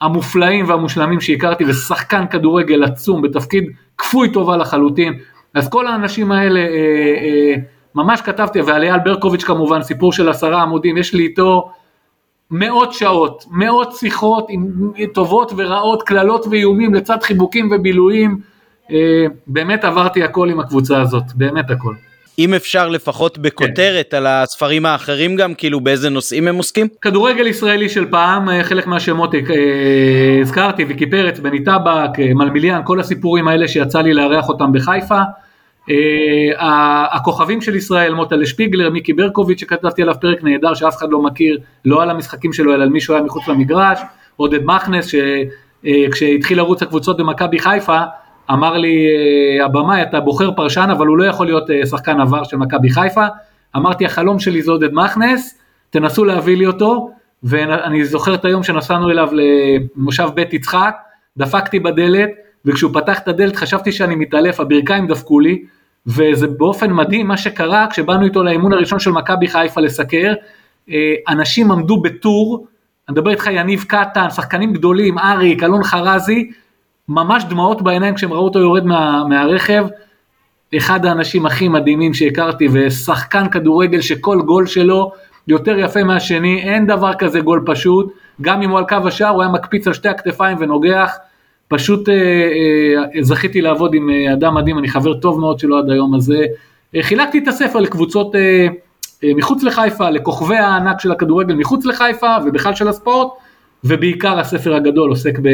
המופלאים 0.00 0.68
והמושלמים 0.68 1.20
שהכרתי 1.20 1.64
ושחקן 1.64 2.26
כדורגל 2.26 2.84
עצום 2.84 3.22
בתפקיד 3.22 3.64
כפוי 3.98 4.32
טובה 4.32 4.56
לחלוטין. 4.56 5.14
אז 5.54 5.68
כל 5.68 5.86
האנשים 5.86 6.32
האלה, 6.32 6.60
אה, 6.60 6.66
אה, 6.66 7.54
ממש 7.94 8.20
כתבתי, 8.20 8.60
ועל 8.60 8.82
אייל 8.82 8.98
ברקוביץ' 8.98 9.44
כמובן, 9.44 9.82
סיפור 9.82 10.12
של 10.12 10.28
עשרה 10.28 10.62
עמודים, 10.62 10.96
יש 10.96 11.14
לי 11.14 11.22
איתו 11.22 11.70
מאות 12.50 12.92
שעות, 12.92 13.44
מאות 13.50 13.92
שיחות 13.92 14.46
עם 14.48 14.92
טובות 15.14 15.52
ורעות, 15.56 16.02
קללות 16.02 16.46
ואיומים 16.50 16.94
לצד 16.94 17.22
חיבוקים 17.22 17.68
ובילויים. 17.72 18.40
אה, 18.90 19.26
באמת 19.46 19.84
עברתי 19.84 20.22
הכל 20.22 20.50
עם 20.50 20.60
הקבוצה 20.60 21.00
הזאת, 21.00 21.24
באמת 21.34 21.70
הכל. 21.70 21.94
אם 22.38 22.54
אפשר 22.54 22.88
לפחות 22.88 23.38
בכותרת 23.38 24.10
כן. 24.10 24.16
על 24.16 24.26
הספרים 24.26 24.86
האחרים 24.86 25.36
גם, 25.36 25.54
כאילו 25.54 25.80
באיזה 25.80 26.10
נושאים 26.10 26.48
הם 26.48 26.56
עוסקים? 26.56 26.88
כדורגל 27.00 27.46
ישראלי 27.46 27.88
של 27.88 28.06
פעם, 28.10 28.48
אה, 28.48 28.64
חלק 28.64 28.86
מהשמות 28.86 29.34
אה, 29.34 29.40
הזכרתי, 30.40 30.84
ויקי 30.84 31.10
פרץ, 31.10 31.38
בני 31.38 31.64
טבק, 31.64 32.10
אה, 32.18 32.34
מלמיליאן, 32.34 32.80
כל 32.84 33.00
הסיפורים 33.00 33.48
האלה 33.48 33.68
שיצא 33.68 34.00
לי 34.00 34.14
לארח 34.14 34.48
אותם 34.48 34.72
בחיפה. 34.72 35.20
הכוכבים 37.10 37.60
של 37.60 37.76
ישראל, 37.76 38.14
מוטלה 38.14 38.46
שפיגלר, 38.46 38.90
מיקי 38.90 39.12
ברקוביץ' 39.12 39.60
שכתבתי 39.60 40.02
עליו 40.02 40.14
פרק 40.20 40.42
נהדר 40.42 40.74
שאף 40.74 40.96
אחד 40.96 41.06
לא 41.10 41.22
מכיר, 41.22 41.58
לא 41.84 42.02
על 42.02 42.10
המשחקים 42.10 42.52
שלו 42.52 42.74
אלא 42.74 42.82
על 42.82 42.88
מי 42.88 43.00
שהוא 43.00 43.16
היה 43.16 43.24
מחוץ 43.24 43.48
למגרש, 43.48 43.98
עודד 44.36 44.64
מכנס 44.64 45.06
שכשהתחיל 45.06 46.58
לרוץ 46.58 46.82
הקבוצות 46.82 47.16
במכבי 47.16 47.58
חיפה 47.58 47.98
אמר 48.50 48.76
לי 48.76 49.06
אה, 49.06 49.64
הבמאי 49.64 50.02
אתה 50.02 50.20
בוחר 50.20 50.50
פרשן 50.52 50.88
אבל 50.92 51.06
הוא 51.06 51.18
לא 51.18 51.24
יכול 51.24 51.46
להיות 51.46 51.70
אה, 51.70 51.86
שחקן 51.86 52.20
עבר 52.20 52.44
של 52.44 52.56
מכבי 52.56 52.90
חיפה, 52.90 53.26
אמרתי 53.76 54.06
החלום 54.06 54.38
שלי 54.38 54.62
זה 54.62 54.70
עודד 54.70 54.92
מכנס, 54.92 55.58
תנסו 55.90 56.24
להביא 56.24 56.56
לי 56.56 56.66
אותו, 56.66 57.10
ואני 57.42 58.04
זוכר 58.04 58.34
את 58.34 58.44
היום 58.44 58.62
שנסענו 58.62 59.10
אליו 59.10 59.28
למושב 59.32 60.28
בית 60.34 60.52
יצחק, 60.52 60.96
דפקתי 61.36 61.80
בדלת, 61.80 62.30
וכשהוא 62.64 62.90
פתח 62.94 63.18
את 63.18 63.28
הדלת 63.28 63.56
חשבתי 63.56 63.92
שאני 63.92 64.14
מתעלף, 64.14 64.60
הברכיים 64.60 65.06
דפקו 65.06 65.40
לי, 65.40 65.62
וזה 66.06 66.46
באופן 66.46 66.92
מדהים 66.92 67.28
מה 67.28 67.36
שקרה 67.36 67.86
כשבאנו 67.90 68.24
איתו 68.24 68.42
לאימון 68.42 68.72
הראשון 68.72 68.98
של 68.98 69.10
מכבי 69.10 69.48
חיפה 69.48 69.80
לסקר, 69.80 70.34
אה, 70.90 71.14
אנשים 71.28 71.72
עמדו 71.72 72.00
בטור, 72.00 72.66
אני 73.08 73.12
מדבר 73.12 73.30
איתך 73.30 73.46
יניב 73.52 73.84
קטן, 73.88 74.30
שחקנים 74.30 74.72
גדולים, 74.72 75.18
אריק, 75.18 75.62
אלון 75.62 75.84
חרזי, 75.84 76.50
ממש 77.08 77.44
דמעות 77.44 77.82
בעיניים 77.82 78.14
כשהם 78.14 78.32
ראו 78.32 78.44
אותו 78.44 78.58
יורד 78.58 78.86
מה, 78.86 79.24
מהרכב, 79.28 79.86
אחד 80.76 81.06
האנשים 81.06 81.46
הכי 81.46 81.68
מדהימים 81.68 82.14
שהכרתי 82.14 82.68
ושחקן 82.72 83.48
כדורגל 83.48 84.00
שכל 84.00 84.42
גול 84.46 84.66
שלו 84.66 85.12
יותר 85.48 85.78
יפה 85.78 86.04
מהשני, 86.04 86.62
אין 86.62 86.86
דבר 86.86 87.14
כזה 87.14 87.40
גול 87.40 87.62
פשוט, 87.66 88.12
גם 88.40 88.62
אם 88.62 88.70
הוא 88.70 88.78
על 88.78 88.84
קו 88.88 88.96
השער 89.06 89.28
הוא 89.28 89.42
היה 89.42 89.52
מקפיץ 89.52 89.86
על 89.86 89.92
שתי 89.92 90.08
הכתפיים 90.08 90.56
ונוגח, 90.60 91.16
פשוט 91.68 92.08
אה, 92.08 92.14
אה, 92.14 93.22
זכיתי 93.22 93.60
לעבוד 93.60 93.94
עם 93.94 94.10
אה, 94.10 94.32
אדם 94.32 94.54
מדהים, 94.54 94.78
אני 94.78 94.88
חבר 94.88 95.14
טוב 95.14 95.40
מאוד 95.40 95.58
שלו 95.58 95.78
עד 95.78 95.90
היום 95.90 96.14
הזה. 96.14 96.46
אה, 96.96 97.02
חילקתי 97.02 97.38
את 97.38 97.48
הספר 97.48 97.80
לקבוצות 97.80 98.34
אה, 98.34 98.66
אה, 99.24 99.30
מחוץ 99.36 99.62
לחיפה, 99.62 100.10
לכוכבי 100.10 100.56
הענק 100.56 101.00
של 101.00 101.12
הכדורגל 101.12 101.54
מחוץ 101.54 101.86
לחיפה 101.86 102.36
ובכלל 102.46 102.74
של 102.74 102.88
הספורט, 102.88 103.28
ובעיקר 103.84 104.38
הספר 104.38 104.74
הגדול 104.74 105.10
עוסק 105.10 105.38
ב, 105.42 105.48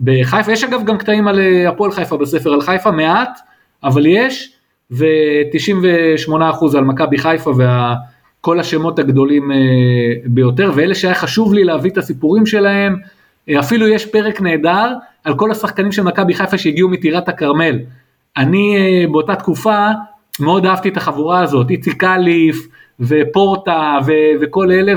בחיפה. 0.00 0.52
יש 0.52 0.64
אגב 0.64 0.84
גם 0.84 0.98
קטעים 0.98 1.28
על 1.28 1.40
אה, 1.40 1.68
הפועל 1.68 1.92
חיפה 1.92 2.16
בספר 2.16 2.52
על 2.52 2.60
חיפה, 2.60 2.90
מעט, 2.90 3.38
אבל 3.84 4.06
יש, 4.06 4.52
ו-98% 4.90 6.76
על 6.76 6.84
מכבי 6.84 7.18
חיפה 7.18 7.52
וכל 8.40 8.60
השמות 8.60 8.98
הגדולים 8.98 9.52
אה, 9.52 9.56
ביותר, 10.24 10.72
ואלה 10.74 10.94
שהיה 10.94 11.14
חשוב 11.14 11.54
לי 11.54 11.64
להביא 11.64 11.90
את 11.90 11.98
הסיפורים 11.98 12.46
שלהם, 12.46 12.96
אה, 13.48 13.60
אפילו 13.60 13.88
יש 13.88 14.06
פרק 14.06 14.40
נהדר 14.40 14.94
על 15.24 15.34
כל 15.34 15.50
השחקנים 15.50 15.92
של 15.92 16.02
מכבי 16.02 16.34
חיפה 16.34 16.58
שהגיעו 16.58 16.88
מטירת 16.88 17.28
הכרמל. 17.28 17.78
אני 18.36 19.06
באותה 19.10 19.34
תקופה 19.34 19.86
מאוד 20.40 20.66
אהבתי 20.66 20.88
את 20.88 20.96
החבורה 20.96 21.40
הזאת, 21.40 21.70
איציק 21.70 22.04
אליף 22.04 22.68
ופורטה 23.00 23.98
ו- 24.06 24.40
וכל 24.40 24.70
אלה 24.70 24.92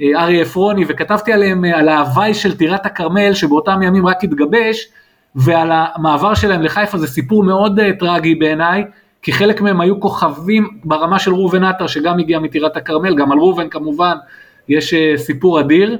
ואריה 0.00 0.42
עפרוני 0.42 0.84
וכתבתי 0.88 1.32
עליהם 1.32 1.64
על 1.64 1.88
ההוואי 1.88 2.34
של 2.34 2.56
טירת 2.56 2.86
הכרמל 2.86 3.34
שבאותם 3.34 3.82
ימים 3.82 4.06
רק 4.06 4.24
התגבש 4.24 4.88
ועל 5.34 5.70
המעבר 5.72 6.34
שלהם 6.34 6.62
לחיפה 6.62 6.98
זה 6.98 7.06
סיפור 7.06 7.44
מאוד 7.44 7.80
uh, 7.80 7.82
טרגי 7.98 8.34
בעיניי 8.34 8.84
כי 9.22 9.32
חלק 9.32 9.60
מהם 9.60 9.80
היו 9.80 10.00
כוכבים 10.00 10.68
ברמה 10.84 11.18
של 11.18 11.34
ראובן 11.34 11.64
עטר 11.64 11.86
שגם 11.86 12.18
הגיע 12.18 12.38
מטירת 12.38 12.76
הכרמל, 12.76 13.14
גם 13.14 13.32
על 13.32 13.38
ראובן 13.38 13.68
כמובן 13.68 14.16
יש 14.68 14.94
סיפור 15.16 15.60
אדיר 15.60 15.98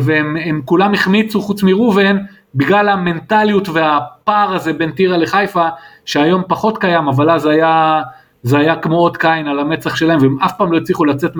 והם 0.00 0.60
כולם 0.64 0.94
החמיצו 0.94 1.40
חוץ 1.40 1.62
מראובן 1.62 2.16
בגלל 2.54 2.88
המנטליות 2.88 3.68
והפער 3.68 4.54
הזה 4.54 4.72
בין 4.72 4.90
טירה 4.90 5.16
לחיפה 5.16 5.68
שהיום 6.04 6.42
פחות 6.48 6.78
קיים 6.78 7.08
אבל 7.08 7.30
אז 7.30 7.46
היה, 7.46 8.02
זה 8.42 8.58
היה 8.58 8.76
כמו 8.76 8.96
אות 8.96 9.16
קין 9.16 9.48
על 9.48 9.58
המצח 9.58 9.96
שלהם 9.96 10.18
והם 10.22 10.36
אף 10.40 10.52
פעם 10.58 10.72
לא 10.72 10.76
הצליחו 10.76 11.04
לצאת 11.04 11.32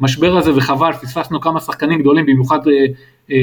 מהמשבר 0.00 0.36
הזה 0.36 0.50
וחבל 0.56 0.92
פספסנו 0.92 1.40
כמה 1.40 1.60
שחקנים 1.60 2.00
גדולים 2.00 2.26
במיוחד 2.26 2.68
אה, 2.68 2.72
אה, 3.30 3.36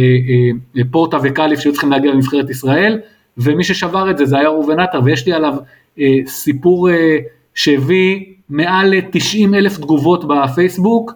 אה, 0.78 0.82
פורטה 0.92 1.18
וקליף 1.24 1.60
שהיו 1.60 1.74
צריכים 1.74 1.92
להגיע 1.92 2.12
לנבחרת 2.12 2.50
ישראל 2.50 3.00
ומי 3.38 3.64
ששבר 3.64 4.12
את 4.12 4.18
זה 4.18 4.26
זה 4.26 4.40
היה 4.40 4.50
ראובן 4.50 4.80
עטר 4.80 5.00
ויש 5.04 5.26
לי 5.26 5.34
עליו 5.34 5.54
אה, 6.00 6.18
סיפור 6.28 6.90
אה, 6.90 7.18
שהביא 7.56 8.26
מעל 8.50 8.94
90 9.12 9.56
אלף 9.56 9.78
תגובות 9.78 10.28
בפייסבוק 10.28 11.12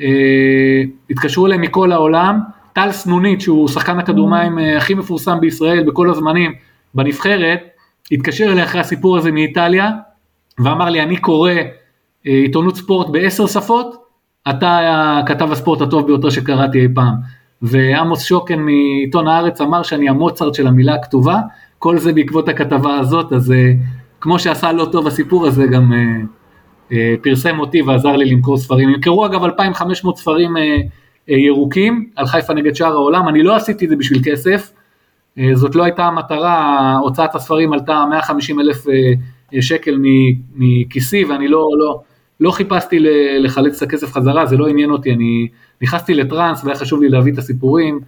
אה, 0.00 0.82
התקשרו 1.10 1.46
אליהם 1.46 1.60
מכל 1.60 1.92
העולם 1.92 2.40
טל 2.72 2.92
סנונית 2.92 3.40
שהוא 3.40 3.68
שחקן 3.68 3.98
הכדורמים 3.98 4.58
אה, 4.58 4.76
הכי 4.76 4.94
מפורסם 4.94 5.40
בישראל 5.40 5.82
בכל 5.84 6.10
הזמנים 6.10 6.52
בנבחרת, 6.94 7.60
התקשר 8.12 8.52
אליי 8.52 8.64
אחרי 8.64 8.80
הסיפור 8.80 9.16
הזה 9.16 9.32
מאיטליה 9.32 9.90
ואמר 10.58 10.90
לי 10.90 11.02
אני 11.02 11.16
קורא 11.16 11.50
אה, 11.50 11.62
עיתונות 12.24 12.76
ספורט 12.76 13.08
בעשר 13.08 13.46
שפות, 13.46 14.05
אתה 14.50 14.78
הכתב 15.20 15.52
הספורט 15.52 15.80
הטוב 15.80 16.06
ביותר 16.06 16.30
שקראתי 16.30 16.80
אי 16.80 16.88
פעם. 16.94 17.14
ועמוס 17.62 18.24
שוקן 18.24 18.58
מעיתון 18.58 19.28
הארץ 19.28 19.60
אמר 19.60 19.82
שאני 19.82 20.08
המוצרט 20.08 20.54
של 20.54 20.66
המילה 20.66 20.94
הכתובה, 20.94 21.40
כל 21.78 21.98
זה 21.98 22.12
בעקבות 22.12 22.48
הכתבה 22.48 22.98
הזאת, 22.98 23.32
אז 23.32 23.52
אה, 23.52 23.72
כמו 24.20 24.38
שעשה 24.38 24.72
לא 24.72 24.88
טוב 24.92 25.06
הסיפור 25.06 25.46
הזה 25.46 25.66
גם 25.66 25.92
פרסם 27.22 27.60
אותי 27.60 27.82
ועזר 27.82 28.16
לי 28.16 28.24
למכור 28.24 28.58
ספרים. 28.58 28.90
נמכרו 28.90 29.26
אגב 29.26 29.44
2,500 29.44 30.18
ספרים 30.18 30.54
ירוקים 31.28 32.10
על 32.16 32.26
חיפה 32.26 32.54
נגד 32.54 32.74
שאר 32.74 32.92
העולם, 32.92 33.28
אני 33.28 33.42
לא 33.42 33.56
עשיתי 33.56 33.84
את 33.84 33.90
זה 33.90 33.96
בשביל 33.96 34.20
כסף, 34.24 34.72
אה, 35.38 35.50
זאת 35.54 35.74
לא 35.74 35.84
הייתה 35.84 36.04
המטרה, 36.04 36.96
הוצאת 37.02 37.34
הספרים 37.34 37.72
עלתה 37.72 38.04
150 38.10 38.60
אלף 38.60 38.88
אה, 38.88 39.62
שקל 39.62 39.98
מכיסי 40.54 41.24
ואני 41.24 41.48
לא, 41.48 41.68
לא, 41.78 42.00
לא 42.40 42.50
חיפשתי 42.50 42.98
לחלץ 43.40 43.82
את 43.82 43.88
הכסף 43.88 44.12
חזרה, 44.12 44.46
זה 44.46 44.56
לא 44.56 44.66
עניין 44.66 44.90
אותי, 44.90 45.12
אני 45.12 45.48
נכנסתי 45.82 46.14
לטראנס 46.14 46.64
והיה 46.64 46.76
חשוב 46.76 47.02
לי 47.02 47.08
להביא 47.08 47.32
את 47.32 47.38
הסיפורים, 47.38 48.00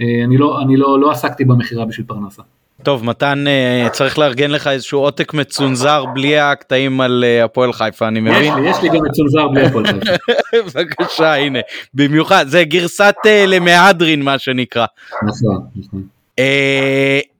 אה, 0.00 0.24
אני 0.24 0.38
לא, 0.38 0.62
אני 0.62 0.76
לא, 0.76 1.00
לא 1.00 1.10
עסקתי 1.10 1.44
במכירה 1.44 1.84
בשביל 1.84 2.06
פרנסה. 2.06 2.42
טוב 2.82 3.04
מתן 3.04 3.44
צריך 3.92 4.18
לארגן 4.18 4.50
לך 4.50 4.66
איזשהו 4.66 5.00
עותק 5.00 5.34
מצונזר 5.34 6.04
בלי 6.14 6.38
הקטעים 6.38 7.00
על 7.00 7.24
הפועל 7.44 7.72
חיפה 7.72 8.08
אני 8.08 8.20
מבין. 8.20 8.42
יש 8.42 8.50
לי, 8.56 8.70
יש 8.70 8.82
לי 8.82 8.88
גם 8.88 9.04
מצונזר 9.04 9.48
בלי 9.48 9.66
הפועל 9.66 9.86
חיפה. 9.86 10.12
בבקשה 10.74 11.34
הנה 11.34 11.58
במיוחד 11.94 12.44
זה 12.48 12.64
גרסת 12.64 13.14
למהדרין 13.46 14.22
מה 14.22 14.38
שנקרא. 14.38 14.86
נכון, 15.22 15.66
נכון. 15.76 16.02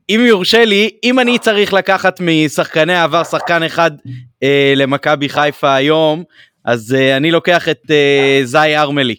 אם 0.08 0.20
יורשה 0.26 0.64
לי 0.64 0.90
אם 1.04 1.20
אני 1.20 1.38
צריך 1.38 1.72
לקחת 1.72 2.20
משחקני 2.20 2.94
העבר 2.94 3.24
שחקן 3.24 3.62
אחד 3.62 3.90
אה, 4.42 4.72
למכבי 4.76 5.28
חיפה 5.28 5.74
היום 5.74 6.24
אז 6.64 6.94
אה, 6.94 7.16
אני 7.16 7.30
לוקח 7.30 7.68
את 7.68 7.82
אה, 7.90 8.40
זי 8.44 8.76
ארמלי 8.76 9.16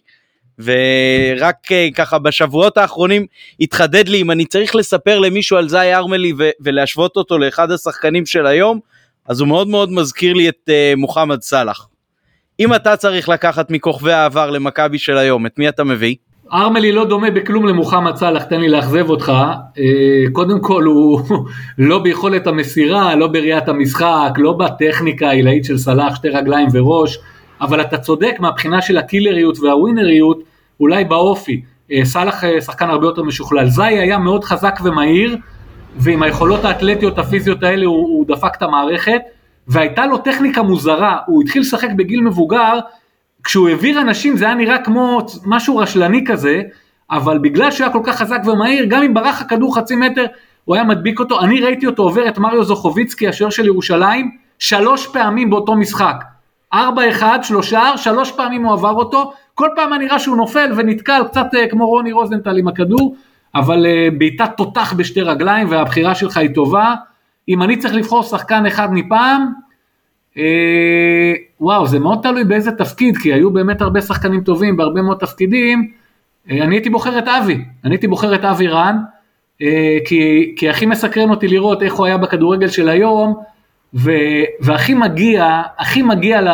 ורק 0.60 1.72
אה, 1.72 1.88
ככה 1.96 2.20
בשבועות 2.20 2.78
האחרונים 2.78 3.26
התחדד 3.60 4.08
לי 4.08 4.22
אם 4.22 4.32
אני 4.32 4.46
צריך 4.46 4.76
לספר 4.76 5.20
למישהו 5.20 5.58
על 5.58 5.70
זי 5.70 5.94
ארמלי 5.94 6.34
ו- 6.40 6.50
ולהשוות 6.62 7.18
אותו 7.18 7.38
לאחד 7.38 7.72
השחקנים 7.72 8.26
של 8.26 8.48
היום 8.48 8.80
אז 9.28 9.40
הוא 9.40 9.48
מאוד 9.48 9.68
מאוד 9.68 9.92
מזכיר 9.92 10.34
לי 10.34 10.50
את 10.50 10.70
אה, 10.70 10.94
מוחמד 10.98 11.42
סאלח. 11.42 11.88
אם 12.60 12.74
אתה 12.74 12.96
צריך 12.96 13.30
לקחת 13.30 13.72
מכוכבי 13.72 14.14
העבר 14.14 14.50
למכבי 14.50 14.98
של 14.98 15.18
היום 15.18 15.46
את 15.46 15.60
מי 15.60 15.70
אתה 15.70 15.84
מביא? 15.84 16.16
ארמלי 16.54 16.92
לא 16.92 17.06
דומה 17.06 17.32
בכלום 17.32 17.68
למוחמד 17.68 18.16
סאלח, 18.16 18.44
תן 18.44 18.60
לי 18.60 18.70
לאכזב 18.70 19.10
אותך. 19.10 19.34
אה, 19.80 19.84
קודם 20.32 20.60
כל 20.60 20.84
הוא 20.84 21.22
לא 21.78 22.00
ביכולת 22.00 22.48
המסירה, 22.48 23.16
לא 23.16 23.28
בראיית 23.28 23.68
המשחק, 23.68 24.32
לא 24.38 24.52
בטכניקה 24.54 25.28
העילאית 25.28 25.66
של 25.66 25.78
סאלח, 25.78 26.16
שתי 26.16 26.30
רגליים 26.30 26.68
וראש, 26.74 27.20
אבל 27.62 27.82
אתה 27.82 27.98
צודק 27.98 28.36
מהבחינה 28.40 28.82
של 28.82 28.98
הקילריות 28.98 29.60
והווינריות, 29.60 30.40
אולי 30.80 31.04
באופי. 31.04 31.62
אה, 31.92 32.06
סאלח 32.06 32.44
אה, 32.44 32.62
שחקן 32.62 32.90
הרבה 32.90 33.08
יותר 33.08 33.24
משוכלל. 33.24 33.68
זי 33.70 33.84
היה 33.84 34.18
מאוד 34.18 34.44
חזק 34.44 34.80
ומהיר, 34.84 35.38
ועם 35.96 36.24
היכולות 36.24 36.66
האתלטיות 36.66 37.20
הפיזיות 37.20 37.64
האלה 37.64 37.86
הוא, 37.86 37.98
הוא 37.98 38.26
דפק 38.28 38.56
את 38.58 38.62
המערכת, 38.62 39.22
והייתה 39.68 40.06
לו 40.06 40.18
טכניקה 40.18 40.62
מוזרה, 40.62 41.18
הוא 41.28 41.42
התחיל 41.44 41.62
לשחק 41.62 41.90
בגיל 41.96 42.22
מבוגר, 42.22 42.80
כשהוא 43.48 43.70
העביר 43.70 44.02
אנשים 44.02 44.38
זה 44.38 44.46
היה 44.46 44.54
נראה 44.54 44.78
כמו 44.78 45.20
משהו 45.46 45.78
רשלני 45.78 46.24
כזה, 46.26 46.62
אבל 47.12 47.38
בגלל 47.38 47.72
שהוא 47.72 47.86
היה 47.86 47.94
כל 47.94 48.02
כך 48.04 48.16
חזק 48.16 48.40
ומהיר, 48.46 48.86
גם 48.86 49.04
אם 49.04 49.14
ברח 49.14 49.42
הכדור 49.42 49.76
חצי 49.76 49.96
מטר, 49.96 50.26
הוא 50.66 50.76
היה 50.76 50.84
מדביק 50.84 51.20
אותו. 51.20 51.42
אני 51.42 51.62
ראיתי 51.62 51.86
אותו 51.86 52.04
עובר 52.04 52.28
את 52.28 52.38
מריו 52.38 52.64
זוכוביצקי, 52.64 53.28
השוער 53.28 53.50
של 53.50 53.66
ירושלים, 53.66 54.32
שלוש 54.60 55.08
פעמים 55.08 55.50
באותו 55.50 55.76
משחק. 55.76 56.24
ארבע 56.74 57.10
אחד, 57.10 57.40
שלושה, 57.44 57.98
שלוש 57.98 58.32
פעמים 58.32 58.66
הוא 58.66 58.74
עבר 58.74 58.94
אותו, 58.94 59.34
כל 59.56 59.70
פעם 59.76 59.94
היה 59.94 60.02
נראה 60.02 60.20
שהוא 60.20 60.38
נופל 60.38 60.72
ונתקל 60.76 61.22
קצת 61.28 61.48
uh, 61.54 61.72
כמו 61.72 61.88
רוני 61.88 62.12
רוזנטל 62.12 62.58
עם 62.58 62.68
הכדור, 62.68 63.16
אבל 63.56 63.86
uh, 63.86 64.18
בעיטת 64.18 64.50
תותח 64.58 64.94
בשתי 64.94 65.22
רגליים 65.22 65.72
והבחירה 65.72 66.16
שלך 66.16 66.38
היא 66.38 66.50
טובה. 66.56 66.96
אם 67.50 67.64
אני 67.64 67.78
צריך 67.78 67.94
לבחור 67.94 68.24
שחקן 68.24 68.66
אחד 68.66 68.94
מפעם, 68.94 69.42
אה, 69.42 69.48
וואו, 71.62 71.88
זה 71.88 72.00
מאוד 72.00 72.20
תלוי 72.24 72.44
באיזה 72.44 72.72
תפקיד, 72.72 73.18
כי 73.18 73.34
היו 73.34 73.52
באמת 73.52 73.82
הרבה 73.82 74.02
שחקנים 74.02 74.42
טובים 74.42 74.78
בהרבה 74.78 75.02
מאוד 75.02 75.18
תפקידים. 75.18 75.92
אה, 76.52 76.64
אני 76.64 76.76
הייתי 76.76 76.90
בוחר 76.90 77.20
את 77.20 77.28
אבי, 77.28 77.66
אני 77.86 77.94
הייתי 77.94 78.08
בוחר 78.08 78.36
את 78.36 78.46
אבי 78.46 78.68
רן, 78.68 78.98
אה, 79.62 79.98
כי, 80.06 80.54
כי 80.58 80.70
הכי 80.70 80.86
מסקרן 80.86 81.30
אותי 81.30 81.48
לראות 81.48 81.84
איך 81.84 81.94
הוא 81.94 82.06
היה 82.06 82.18
בכדורגל 82.18 82.68
של 82.68 82.90
היום, 82.90 83.36
ו, 83.94 84.12
והכי 84.62 84.94
מגיע, 84.94 85.62
הכי 85.78 86.02
מגיע 86.02 86.42
ל, 86.42 86.48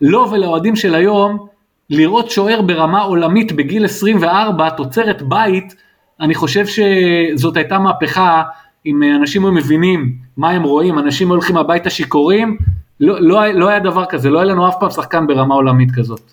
לו 0.00 0.30
ולאוהדים 0.30 0.76
של 0.76 0.94
היום, 0.94 1.46
לראות 1.90 2.30
שוער 2.30 2.62
ברמה 2.62 3.00
עולמית 3.00 3.52
בגיל 3.52 3.84
24, 3.84 4.70
תוצרת 4.70 5.22
בית, 5.22 5.74
אני 6.20 6.34
חושב 6.34 6.64
שזאת 6.66 7.56
הייתה 7.56 7.78
מהפכה, 7.78 8.42
אם 8.86 9.02
אנשים 9.02 9.44
היו 9.44 9.52
מבינים 9.52 10.12
מה 10.36 10.50
הם 10.50 10.62
רואים, 10.62 10.98
אנשים 10.98 11.28
הולכים 11.28 11.56
הביתה 11.56 11.90
שיכורים, 11.90 12.56
לא, 13.00 13.20
לא, 13.20 13.46
לא 13.46 13.68
היה 13.68 13.80
דבר 13.80 14.04
כזה, 14.04 14.30
לא 14.30 14.38
היה 14.38 14.44
לנו 14.44 14.68
אף 14.68 14.74
פעם 14.80 14.90
שחקן 14.90 15.26
ברמה 15.26 15.54
עולמית 15.54 15.88
כזאת. 15.94 16.32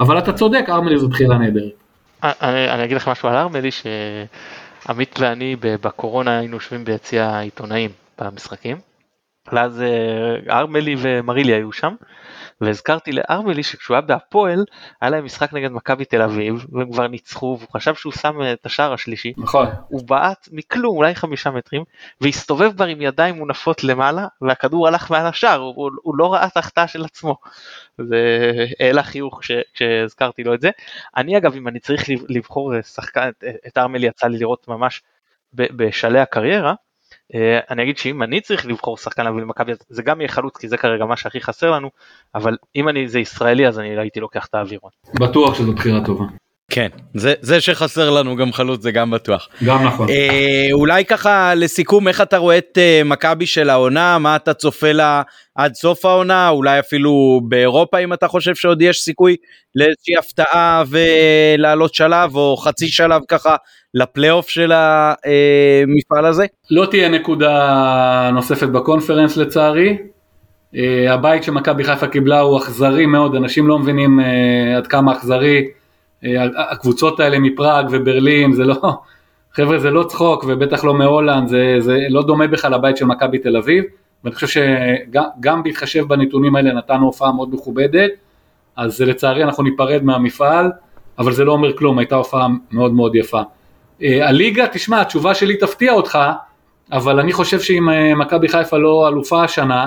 אבל 0.00 0.18
אתה 0.18 0.32
צודק, 0.32 0.64
ארמלי 0.68 0.98
זו 0.98 1.08
בחירה 1.08 1.38
נהדרת. 1.38 1.72
אני, 2.22 2.70
אני 2.70 2.84
אגיד 2.84 2.96
לך 2.96 3.08
משהו 3.08 3.28
על 3.28 3.36
ארמלי, 3.36 3.70
שעמית 3.70 5.18
ואני 5.20 5.56
בקורונה 5.60 6.38
היינו 6.38 6.56
יושבים 6.56 6.84
ביציע 6.84 7.26
העיתונאים 7.26 7.90
במשחקים. 8.18 8.76
ואז 9.52 9.82
אה, 9.82 10.58
ארמלי 10.58 10.96
ומרילי 10.98 11.52
היו 11.52 11.72
שם, 11.72 11.94
והזכרתי 12.60 13.12
לארמלי 13.12 13.62
שכשהוא 13.62 13.94
היה 13.94 14.00
בהפועל, 14.00 14.64
היה 15.00 15.10
להם 15.10 15.24
משחק 15.24 15.52
נגד 15.52 15.70
מכבי 15.70 16.04
תל 16.04 16.22
אביב, 16.22 16.66
והם 16.72 16.92
כבר 16.92 17.06
ניצחו, 17.06 17.56
והוא 17.60 17.72
חשב 17.72 17.94
שהוא 17.94 18.12
שם 18.12 18.38
את 18.52 18.66
השער 18.66 18.92
השלישי. 18.92 19.32
נכון. 19.36 19.66
הוא 19.88 20.08
בעט 20.08 20.48
מכלום, 20.52 20.96
אולי 20.96 21.14
חמישה 21.14 21.50
מטרים, 21.50 21.84
והסתובב 22.20 22.72
כבר 22.72 22.84
עם 22.84 23.00
ידיים 23.00 23.34
מונפות 23.34 23.84
למעלה, 23.84 24.26
והכדור 24.42 24.88
הלך 24.88 25.10
מעל 25.10 25.26
השער, 25.26 25.60
הוא, 25.60 25.90
הוא 26.02 26.16
לא 26.16 26.32
ראה 26.32 26.46
את 26.46 26.56
ההחטאה 26.56 26.88
של 26.88 27.04
עצמו. 27.04 27.36
זה 27.98 28.52
העלה 28.80 29.02
חיוך 29.02 29.40
כשהזכרתי 29.72 30.44
לו 30.44 30.54
את 30.54 30.60
זה. 30.60 30.70
אני 31.16 31.36
אגב, 31.36 31.54
אם 31.54 31.68
אני 31.68 31.80
צריך 31.80 32.04
לבחור 32.28 32.82
שחקן, 32.82 33.30
את 33.66 33.78
ארמלי 33.78 34.06
יצא 34.06 34.26
לי 34.26 34.38
לראות 34.38 34.68
ממש 34.68 35.02
בשלהי 35.52 36.22
הקריירה, 36.22 36.70
אה, 36.70 36.85
אני 37.70 37.82
אגיד 37.82 37.98
שאם 37.98 38.22
אני 38.22 38.40
צריך 38.40 38.66
לבחור 38.66 38.96
שחקן 38.96 39.24
להביא 39.24 39.40
למכבי 39.42 39.72
זה 39.88 40.02
גם 40.02 40.20
יהיה 40.20 40.28
חלוץ 40.28 40.56
כי 40.56 40.68
זה 40.68 40.76
כרגע 40.76 41.04
מה 41.04 41.16
שהכי 41.16 41.40
חסר 41.40 41.70
לנו 41.70 41.90
אבל 42.34 42.56
אם 42.76 42.88
אני 42.88 43.08
זה 43.08 43.18
ישראלי 43.18 43.68
אז 43.68 43.78
אני 43.78 43.98
הייתי 43.98 44.20
לוקח 44.20 44.46
את 44.46 44.54
האווירון. 44.54 44.90
בטוח 45.20 45.54
שזו 45.54 45.72
בחירה 45.72 46.04
טובה. 46.04 46.24
כן 46.70 46.88
זה 47.14 47.34
זה 47.40 47.60
שחסר 47.60 48.10
לנו 48.10 48.36
גם 48.36 48.52
חלוץ 48.52 48.82
זה 48.82 48.90
גם 48.90 49.10
בטוח. 49.10 49.48
גם 49.64 49.86
נכון. 49.86 50.08
אה, 50.08 50.66
אולי 50.72 51.04
ככה 51.04 51.54
לסיכום 51.54 52.08
איך 52.08 52.20
אתה 52.20 52.36
רואה 52.36 52.58
את 52.58 52.78
אה, 52.78 53.02
מכבי 53.04 53.46
של 53.46 53.70
העונה 53.70 54.18
מה 54.18 54.36
אתה 54.36 54.54
צופה 54.54 54.92
לה 54.92 55.22
עד 55.54 55.74
סוף 55.74 56.04
העונה 56.04 56.48
אולי 56.48 56.78
אפילו 56.78 57.40
באירופה 57.48 57.98
אם 57.98 58.12
אתה 58.12 58.28
חושב 58.28 58.54
שעוד 58.54 58.82
יש 58.82 59.02
סיכוי 59.02 59.36
לאיזושהי 59.74 60.16
הפתעה 60.18 60.82
ולעלות 60.88 61.94
שלב 61.94 62.36
או 62.36 62.56
חצי 62.56 62.88
שלב 62.88 63.22
ככה 63.28 63.56
לפלייאוף 63.96 64.48
של 64.48 64.72
המפעל 64.74 66.26
הזה? 66.26 66.46
לא 66.70 66.86
תהיה 66.86 67.08
נקודה 67.08 68.30
נוספת 68.32 68.68
בקונפרנס 68.68 69.36
לצערי. 69.36 69.96
אה, 70.76 71.14
הבית 71.14 71.42
שמכבי 71.42 71.84
חיפה 71.84 72.06
קיבלה 72.06 72.40
הוא 72.40 72.58
אכזרי 72.58 73.06
מאוד, 73.06 73.34
אנשים 73.34 73.68
לא 73.68 73.78
מבינים 73.78 74.20
אה, 74.20 74.76
עד 74.76 74.86
כמה 74.86 75.12
אכזרי. 75.12 75.68
אה, 76.24 76.44
הקבוצות 76.72 77.20
האלה 77.20 77.38
מפראג 77.38 77.86
וברלין, 77.90 78.52
זה 78.52 78.64
לא, 78.64 78.76
חבר'ה 79.52 79.78
זה 79.78 79.90
לא 79.90 80.02
צחוק 80.02 80.44
ובטח 80.48 80.84
לא 80.84 80.94
מהולנד, 80.94 81.48
זה, 81.48 81.76
זה 81.80 81.98
לא 82.10 82.22
דומה 82.22 82.46
בכלל 82.46 82.74
לבית 82.74 82.96
של 82.96 83.04
מכבי 83.04 83.38
תל 83.38 83.56
אביב. 83.56 83.84
ואני 84.24 84.34
חושב 84.34 84.46
שגם 84.46 85.62
בהתחשב 85.62 86.04
בנתונים 86.08 86.56
האלה 86.56 86.72
נתנו 86.72 87.06
הופעה 87.06 87.32
מאוד 87.32 87.54
מכובדת, 87.54 88.10
אז 88.76 89.00
לצערי 89.00 89.44
אנחנו 89.44 89.62
ניפרד 89.62 90.04
מהמפעל, 90.04 90.70
אבל 91.18 91.32
זה 91.32 91.44
לא 91.44 91.52
אומר 91.52 91.76
כלום, 91.76 91.98
הייתה 91.98 92.14
הופעה 92.14 92.46
מאוד 92.72 92.92
מאוד 92.92 93.14
יפה. 93.14 93.42
אה, 94.02 94.28
הליגה, 94.28 94.66
תשמע, 94.66 95.00
התשובה 95.00 95.34
שלי 95.34 95.56
תפתיע 95.56 95.92
אותך, 95.92 96.18
אבל 96.92 97.20
אני 97.20 97.32
חושב 97.32 97.60
שאם 97.60 97.90
אה, 97.90 98.14
מכבי 98.14 98.48
חיפה 98.48 98.78
לא 98.78 99.08
אלופה 99.08 99.44
השנה, 99.44 99.86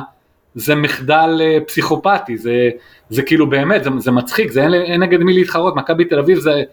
זה 0.55 0.76
מחדל 0.76 1.41
אה, 1.41 1.57
פסיכופתי, 1.68 2.38
זה, 2.38 2.70
זה 3.10 3.24
כאילו 3.24 3.49
באמת, 3.49 3.84
זה, 3.84 3.89
זה 3.97 4.12
מצחיק, 4.12 4.51
זה 4.51 4.64
אין, 4.64 4.74
אין 4.74 5.03
נגד 5.03 5.20
מי 5.20 5.34
להתחרות, 5.34 5.76
מכבי 5.76 6.05
תל 6.05 6.20
אביב 6.20 6.39
זה 6.39 6.64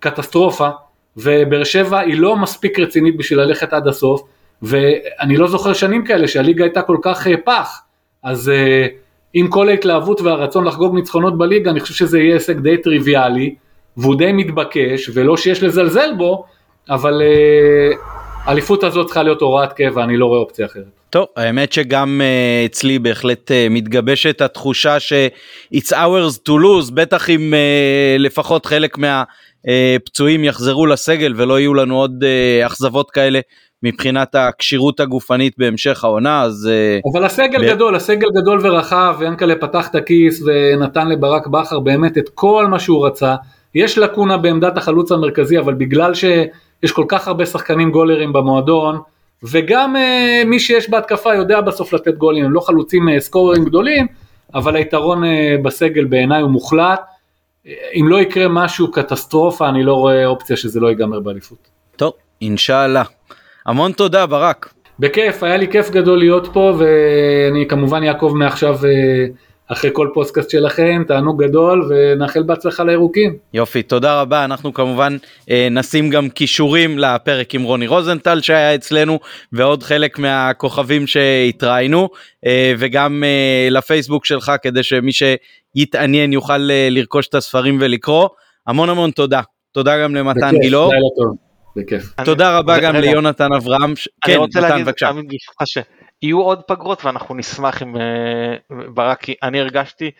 קטסטרופה, 0.00 0.68
ובאר 1.16 1.64
שבע 1.64 1.98
היא 1.98 2.18
לא 2.18 2.36
מספיק 2.36 2.78
רצינית 2.78 3.16
בשביל 3.16 3.40
ללכת 3.40 3.72
עד 3.72 3.88
הסוף, 3.88 4.22
ואני 4.62 5.36
לא 5.36 5.48
זוכר 5.48 5.72
שנים 5.72 6.04
כאלה 6.04 6.28
שהליגה 6.28 6.64
הייתה 6.64 6.82
כל 6.82 6.96
כך 7.02 7.26
פח, 7.44 7.80
אז 8.22 8.52
עם 9.34 9.48
כל 9.48 9.68
ההתלהבות 9.68 10.20
והרצון 10.20 10.64
לחגוג 10.64 10.94
ניצחונות 10.94 11.38
בליגה, 11.38 11.70
אני 11.70 11.80
חושב 11.80 11.94
שזה 11.94 12.18
יהיה 12.18 12.34
הישג 12.34 12.58
די 12.58 12.76
טריוויאלי, 12.76 13.54
והוא 13.96 14.14
די 14.14 14.32
מתבקש, 14.32 15.10
ולא 15.14 15.36
שיש 15.36 15.62
לזלזל 15.62 16.14
בו, 16.16 16.44
אבל 16.90 17.22
האליפות 18.44 18.84
uh, 18.84 18.86
הזאת 18.86 19.06
צריכה 19.06 19.22
להיות 19.22 19.40
הוראת 19.40 19.72
קבע, 19.72 20.04
אני 20.04 20.16
לא 20.16 20.26
רואה 20.26 20.38
אופציה 20.38 20.66
אחרת. 20.66 20.84
טוב, 21.10 21.26
האמת 21.36 21.72
שגם 21.72 22.20
uh, 22.20 22.70
אצלי 22.70 22.98
בהחלט 22.98 23.50
uh, 23.50 23.54
מתגבשת 23.70 24.40
התחושה 24.40 25.00
ש-it's 25.00 25.92
ours 25.92 26.36
to 26.48 26.52
lose, 26.52 26.92
בטח 26.94 27.30
אם 27.30 27.54
uh, 27.54 28.22
לפחות 28.22 28.66
חלק 28.66 28.98
מהפצועים 28.98 30.42
uh, 30.42 30.46
יחזרו 30.46 30.86
לסגל 30.86 31.34
ולא 31.36 31.60
יהיו 31.60 31.74
לנו 31.74 31.98
עוד 31.98 32.24
uh, 32.24 32.66
אכזבות 32.66 33.10
כאלה 33.10 33.40
מבחינת 33.82 34.34
הכשירות 34.34 35.00
הגופנית 35.00 35.54
בהמשך 35.58 36.04
העונה 36.04 36.42
אז 36.42 36.70
אבל 37.12 37.24
הסגל 37.24 37.62
ב... 37.62 37.74
גדול 37.74 37.94
הסגל 37.96 38.28
גדול 38.40 38.60
ורחב 38.62 39.16
ינקלה 39.26 39.54
פתח 39.54 39.88
את 39.88 39.94
הכיס 39.94 40.42
ונתן 40.46 41.08
לברק 41.08 41.46
בכר 41.46 41.80
באמת 41.80 42.18
את 42.18 42.28
כל 42.34 42.66
מה 42.66 42.78
שהוא 42.78 43.06
רצה 43.06 43.34
יש 43.74 43.98
לקונה 43.98 44.36
בעמדת 44.36 44.76
החלוץ 44.76 45.12
המרכזי 45.12 45.58
אבל 45.58 45.74
בגלל 45.74 46.14
ש... 46.14 46.24
יש 46.86 46.92
כל 46.92 47.04
כך 47.08 47.28
הרבה 47.28 47.46
שחקנים 47.46 47.90
גולרים 47.90 48.32
במועדון, 48.32 49.00
וגם 49.42 49.96
uh, 49.96 50.46
מי 50.46 50.60
שיש 50.60 50.90
בהתקפה 50.90 51.34
יודע 51.34 51.60
בסוף 51.60 51.92
לתת 51.92 52.14
גולים, 52.14 52.44
הם 52.44 52.52
לא 52.52 52.60
חלוצים 52.60 53.08
uh, 53.08 53.20
סקוררים 53.20 53.64
גדולים, 53.64 54.06
אבל 54.54 54.76
היתרון 54.76 55.24
uh, 55.24 55.26
בסגל 55.62 56.04
בעיניי 56.04 56.42
הוא 56.42 56.50
מוחלט. 56.50 57.00
אם 58.00 58.06
לא 58.08 58.20
יקרה 58.20 58.48
משהו 58.48 58.90
קטסטרופה, 58.90 59.68
אני 59.68 59.84
לא 59.84 59.94
רואה 59.94 60.26
אופציה 60.26 60.56
שזה 60.56 60.80
לא 60.80 60.88
ייגמר 60.88 61.20
באליפות. 61.20 61.58
טוב, 61.96 62.12
אינשאללה. 62.42 63.02
המון 63.66 63.92
תודה 63.92 64.26
ברק. 64.26 64.72
בכיף, 64.98 65.42
היה 65.42 65.56
לי 65.56 65.68
כיף 65.68 65.90
גדול 65.90 66.18
להיות 66.18 66.48
פה, 66.52 66.72
ואני 66.78 67.68
כמובן 67.68 68.02
אעקוב 68.04 68.36
מעכשיו 68.36 68.78
אחרי 69.68 69.90
כל 69.92 70.08
פודקאסט 70.14 70.50
שלכם, 70.50 71.02
תענוג 71.08 71.44
גדול 71.44 71.90
ונאחל 71.90 72.42
בהצלחה 72.42 72.84
לירוקים. 72.84 73.36
יופי, 73.54 73.82
תודה 73.82 74.20
רבה, 74.20 74.44
אנחנו 74.44 74.74
כמובן 74.74 75.16
אה, 75.50 75.68
נשים 75.70 76.10
גם 76.10 76.28
קישורים 76.28 76.98
לפרק 76.98 77.54
עם 77.54 77.62
רוני 77.62 77.86
רוזנטל 77.86 78.40
שהיה 78.40 78.74
אצלנו 78.74 79.18
ועוד 79.52 79.82
חלק 79.82 80.18
מהכוכבים 80.18 81.06
שהתראינו 81.06 82.08
אה, 82.46 82.74
וגם 82.78 83.24
אה, 83.24 83.68
לפייסבוק 83.70 84.24
שלך 84.24 84.52
כדי 84.62 84.82
שמי 84.82 85.10
שיתעניין 85.12 86.32
יוכל 86.32 86.70
אה, 86.70 86.88
לרכוש 86.90 87.28
את 87.28 87.34
הספרים 87.34 87.78
ולקרוא. 87.80 88.28
המון 88.66 88.88
המון 88.88 89.10
תודה. 89.10 89.40
תודה 89.72 90.02
גם 90.02 90.14
למתן 90.14 90.54
גילאור. 90.60 90.92
בכיף. 91.76 92.12
תודה 92.24 92.58
רבה 92.58 92.80
גם 92.80 92.96
ליונתן 92.96 93.52
אברהם. 93.52 93.94
כן, 94.24 94.40
מתן 94.40 94.84
בבקשה. 94.84 95.80
יהיו 96.22 96.40
עוד 96.40 96.62
פגרות 96.62 97.04
ואנחנו 97.04 97.34
נשמח 97.34 97.82
אם 97.82 97.96
ברק, 98.94 99.26
אני 99.42 99.60
הרגשתי, 99.60 100.10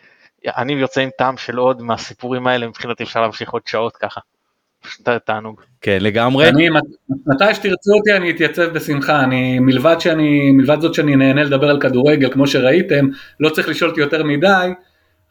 אני 0.47 0.73
יוצא 0.73 1.01
עם 1.01 1.09
טעם 1.17 1.37
של 1.37 1.57
עוד 1.57 1.81
מהסיפורים 1.81 2.47
האלה, 2.47 2.67
מבחינתי 2.67 3.03
אפשר 3.03 3.21
להמשיך 3.21 3.49
עוד 3.49 3.61
שעות 3.65 3.97
ככה. 3.97 4.21
פשוט 4.81 5.09
תענוג. 5.25 5.61
כן 5.81 5.97
לגמרי. 6.01 6.49
אני, 6.49 6.69
מתי 7.27 7.53
שתרצו 7.53 7.93
אותי 7.93 8.13
אני 8.13 8.31
אתייצב 8.31 8.73
בשמחה, 8.73 9.23
אני 9.23 9.59
מלבד 9.59 9.95
שאני, 9.99 10.51
מלבד 10.51 10.81
זאת 10.81 10.93
שאני 10.93 11.15
נהנה 11.15 11.43
לדבר 11.43 11.69
על 11.69 11.81
כדורגל 11.81 12.33
כמו 12.33 12.47
שראיתם, 12.47 13.07
לא 13.39 13.49
צריך 13.49 13.69
לשאול 13.69 13.89
אותי 13.89 14.01
יותר 14.01 14.23
מדי, 14.23 14.73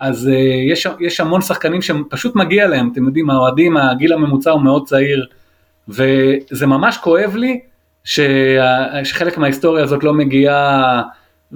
אז 0.00 0.26
uh, 0.26 0.30
יש, 0.72 0.86
יש 1.00 1.20
המון 1.20 1.40
שחקנים 1.42 1.82
שפשוט 1.82 2.36
מגיע 2.36 2.68
להם, 2.68 2.90
אתם 2.92 3.06
יודעים, 3.06 3.30
האוהדים, 3.30 3.76
הגיל 3.76 4.12
הממוצע 4.12 4.50
הוא 4.50 4.62
מאוד 4.62 4.86
צעיר, 4.86 5.26
וזה 5.88 6.66
ממש 6.66 6.98
כואב 6.98 7.36
לי 7.36 7.60
שחלק 8.06 9.38
מההיסטוריה 9.38 9.84
הזאת 9.84 10.04
לא 10.04 10.14
מגיעה, 10.14 11.02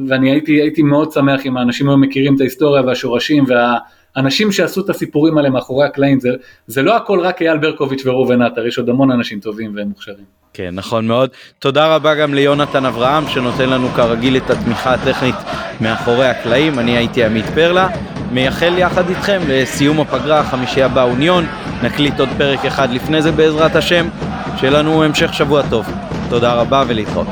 ואני 0.09 0.31
הייתי, 0.31 0.53
הייתי 0.53 0.83
מאוד 0.83 1.13
שמח 1.13 1.47
אם 1.47 1.57
האנשים 1.57 1.89
היו 1.89 1.97
מכירים 1.97 2.35
את 2.35 2.41
ההיסטוריה 2.41 2.83
והשורשים 2.83 3.45
והאנשים 3.49 4.53
שעשו 4.53 4.81
את 4.81 4.91
הסיפורים 4.91 5.39
האלה 5.39 5.51
מאחורי 5.51 5.87
הקלעים, 5.87 6.21
זה, 6.21 6.29
זה 6.67 6.83
לא 6.83 6.97
הכל 6.97 7.21
רק 7.21 7.43
אייל 7.43 7.59
ברקוביץ' 7.59 8.07
וראובן 8.07 8.43
עטר, 8.43 8.67
יש 8.67 8.79
עוד 8.79 8.89
המון 8.89 9.11
אנשים 9.11 9.41
טובים 9.41 9.73
ומוכשרים. 9.77 10.41
כן, 10.53 10.71
נכון 10.73 11.07
מאוד. 11.07 11.31
תודה 11.59 11.95
רבה 11.95 12.15
גם 12.15 12.35
ליונתן 12.35 12.85
אברהם 12.85 13.29
שנותן 13.29 13.69
לנו 13.69 13.89
כרגיל 13.89 14.37
את 14.37 14.51
התמיכה 14.51 14.95
הטכנית 14.95 15.35
מאחורי 15.81 16.27
הקלעים, 16.27 16.79
אני 16.79 16.97
הייתי 16.97 17.25
עמית 17.25 17.45
פרלה, 17.55 17.89
מייחל 18.33 18.79
יחד 18.79 19.09
איתכם 19.09 19.41
לסיום 19.49 20.01
הפגרה, 20.01 20.45
חמישייה 20.45 20.89
באוניון, 20.89 21.45
נקליט 21.83 22.21
עוד 22.21 22.29
פרק 22.39 22.65
אחד 22.65 22.91
לפני 22.91 23.23
זה 23.23 23.33
בעזרת 23.33 23.77
השם, 23.77 24.09
שיהיה 24.57 24.73
לנו 24.73 25.05
המשך 25.05 25.35
שבוע 25.35 25.63
טוב. 25.71 26.10
תודה 26.31 26.55
רבה 26.55 26.85
ולהתראות. 26.87 27.27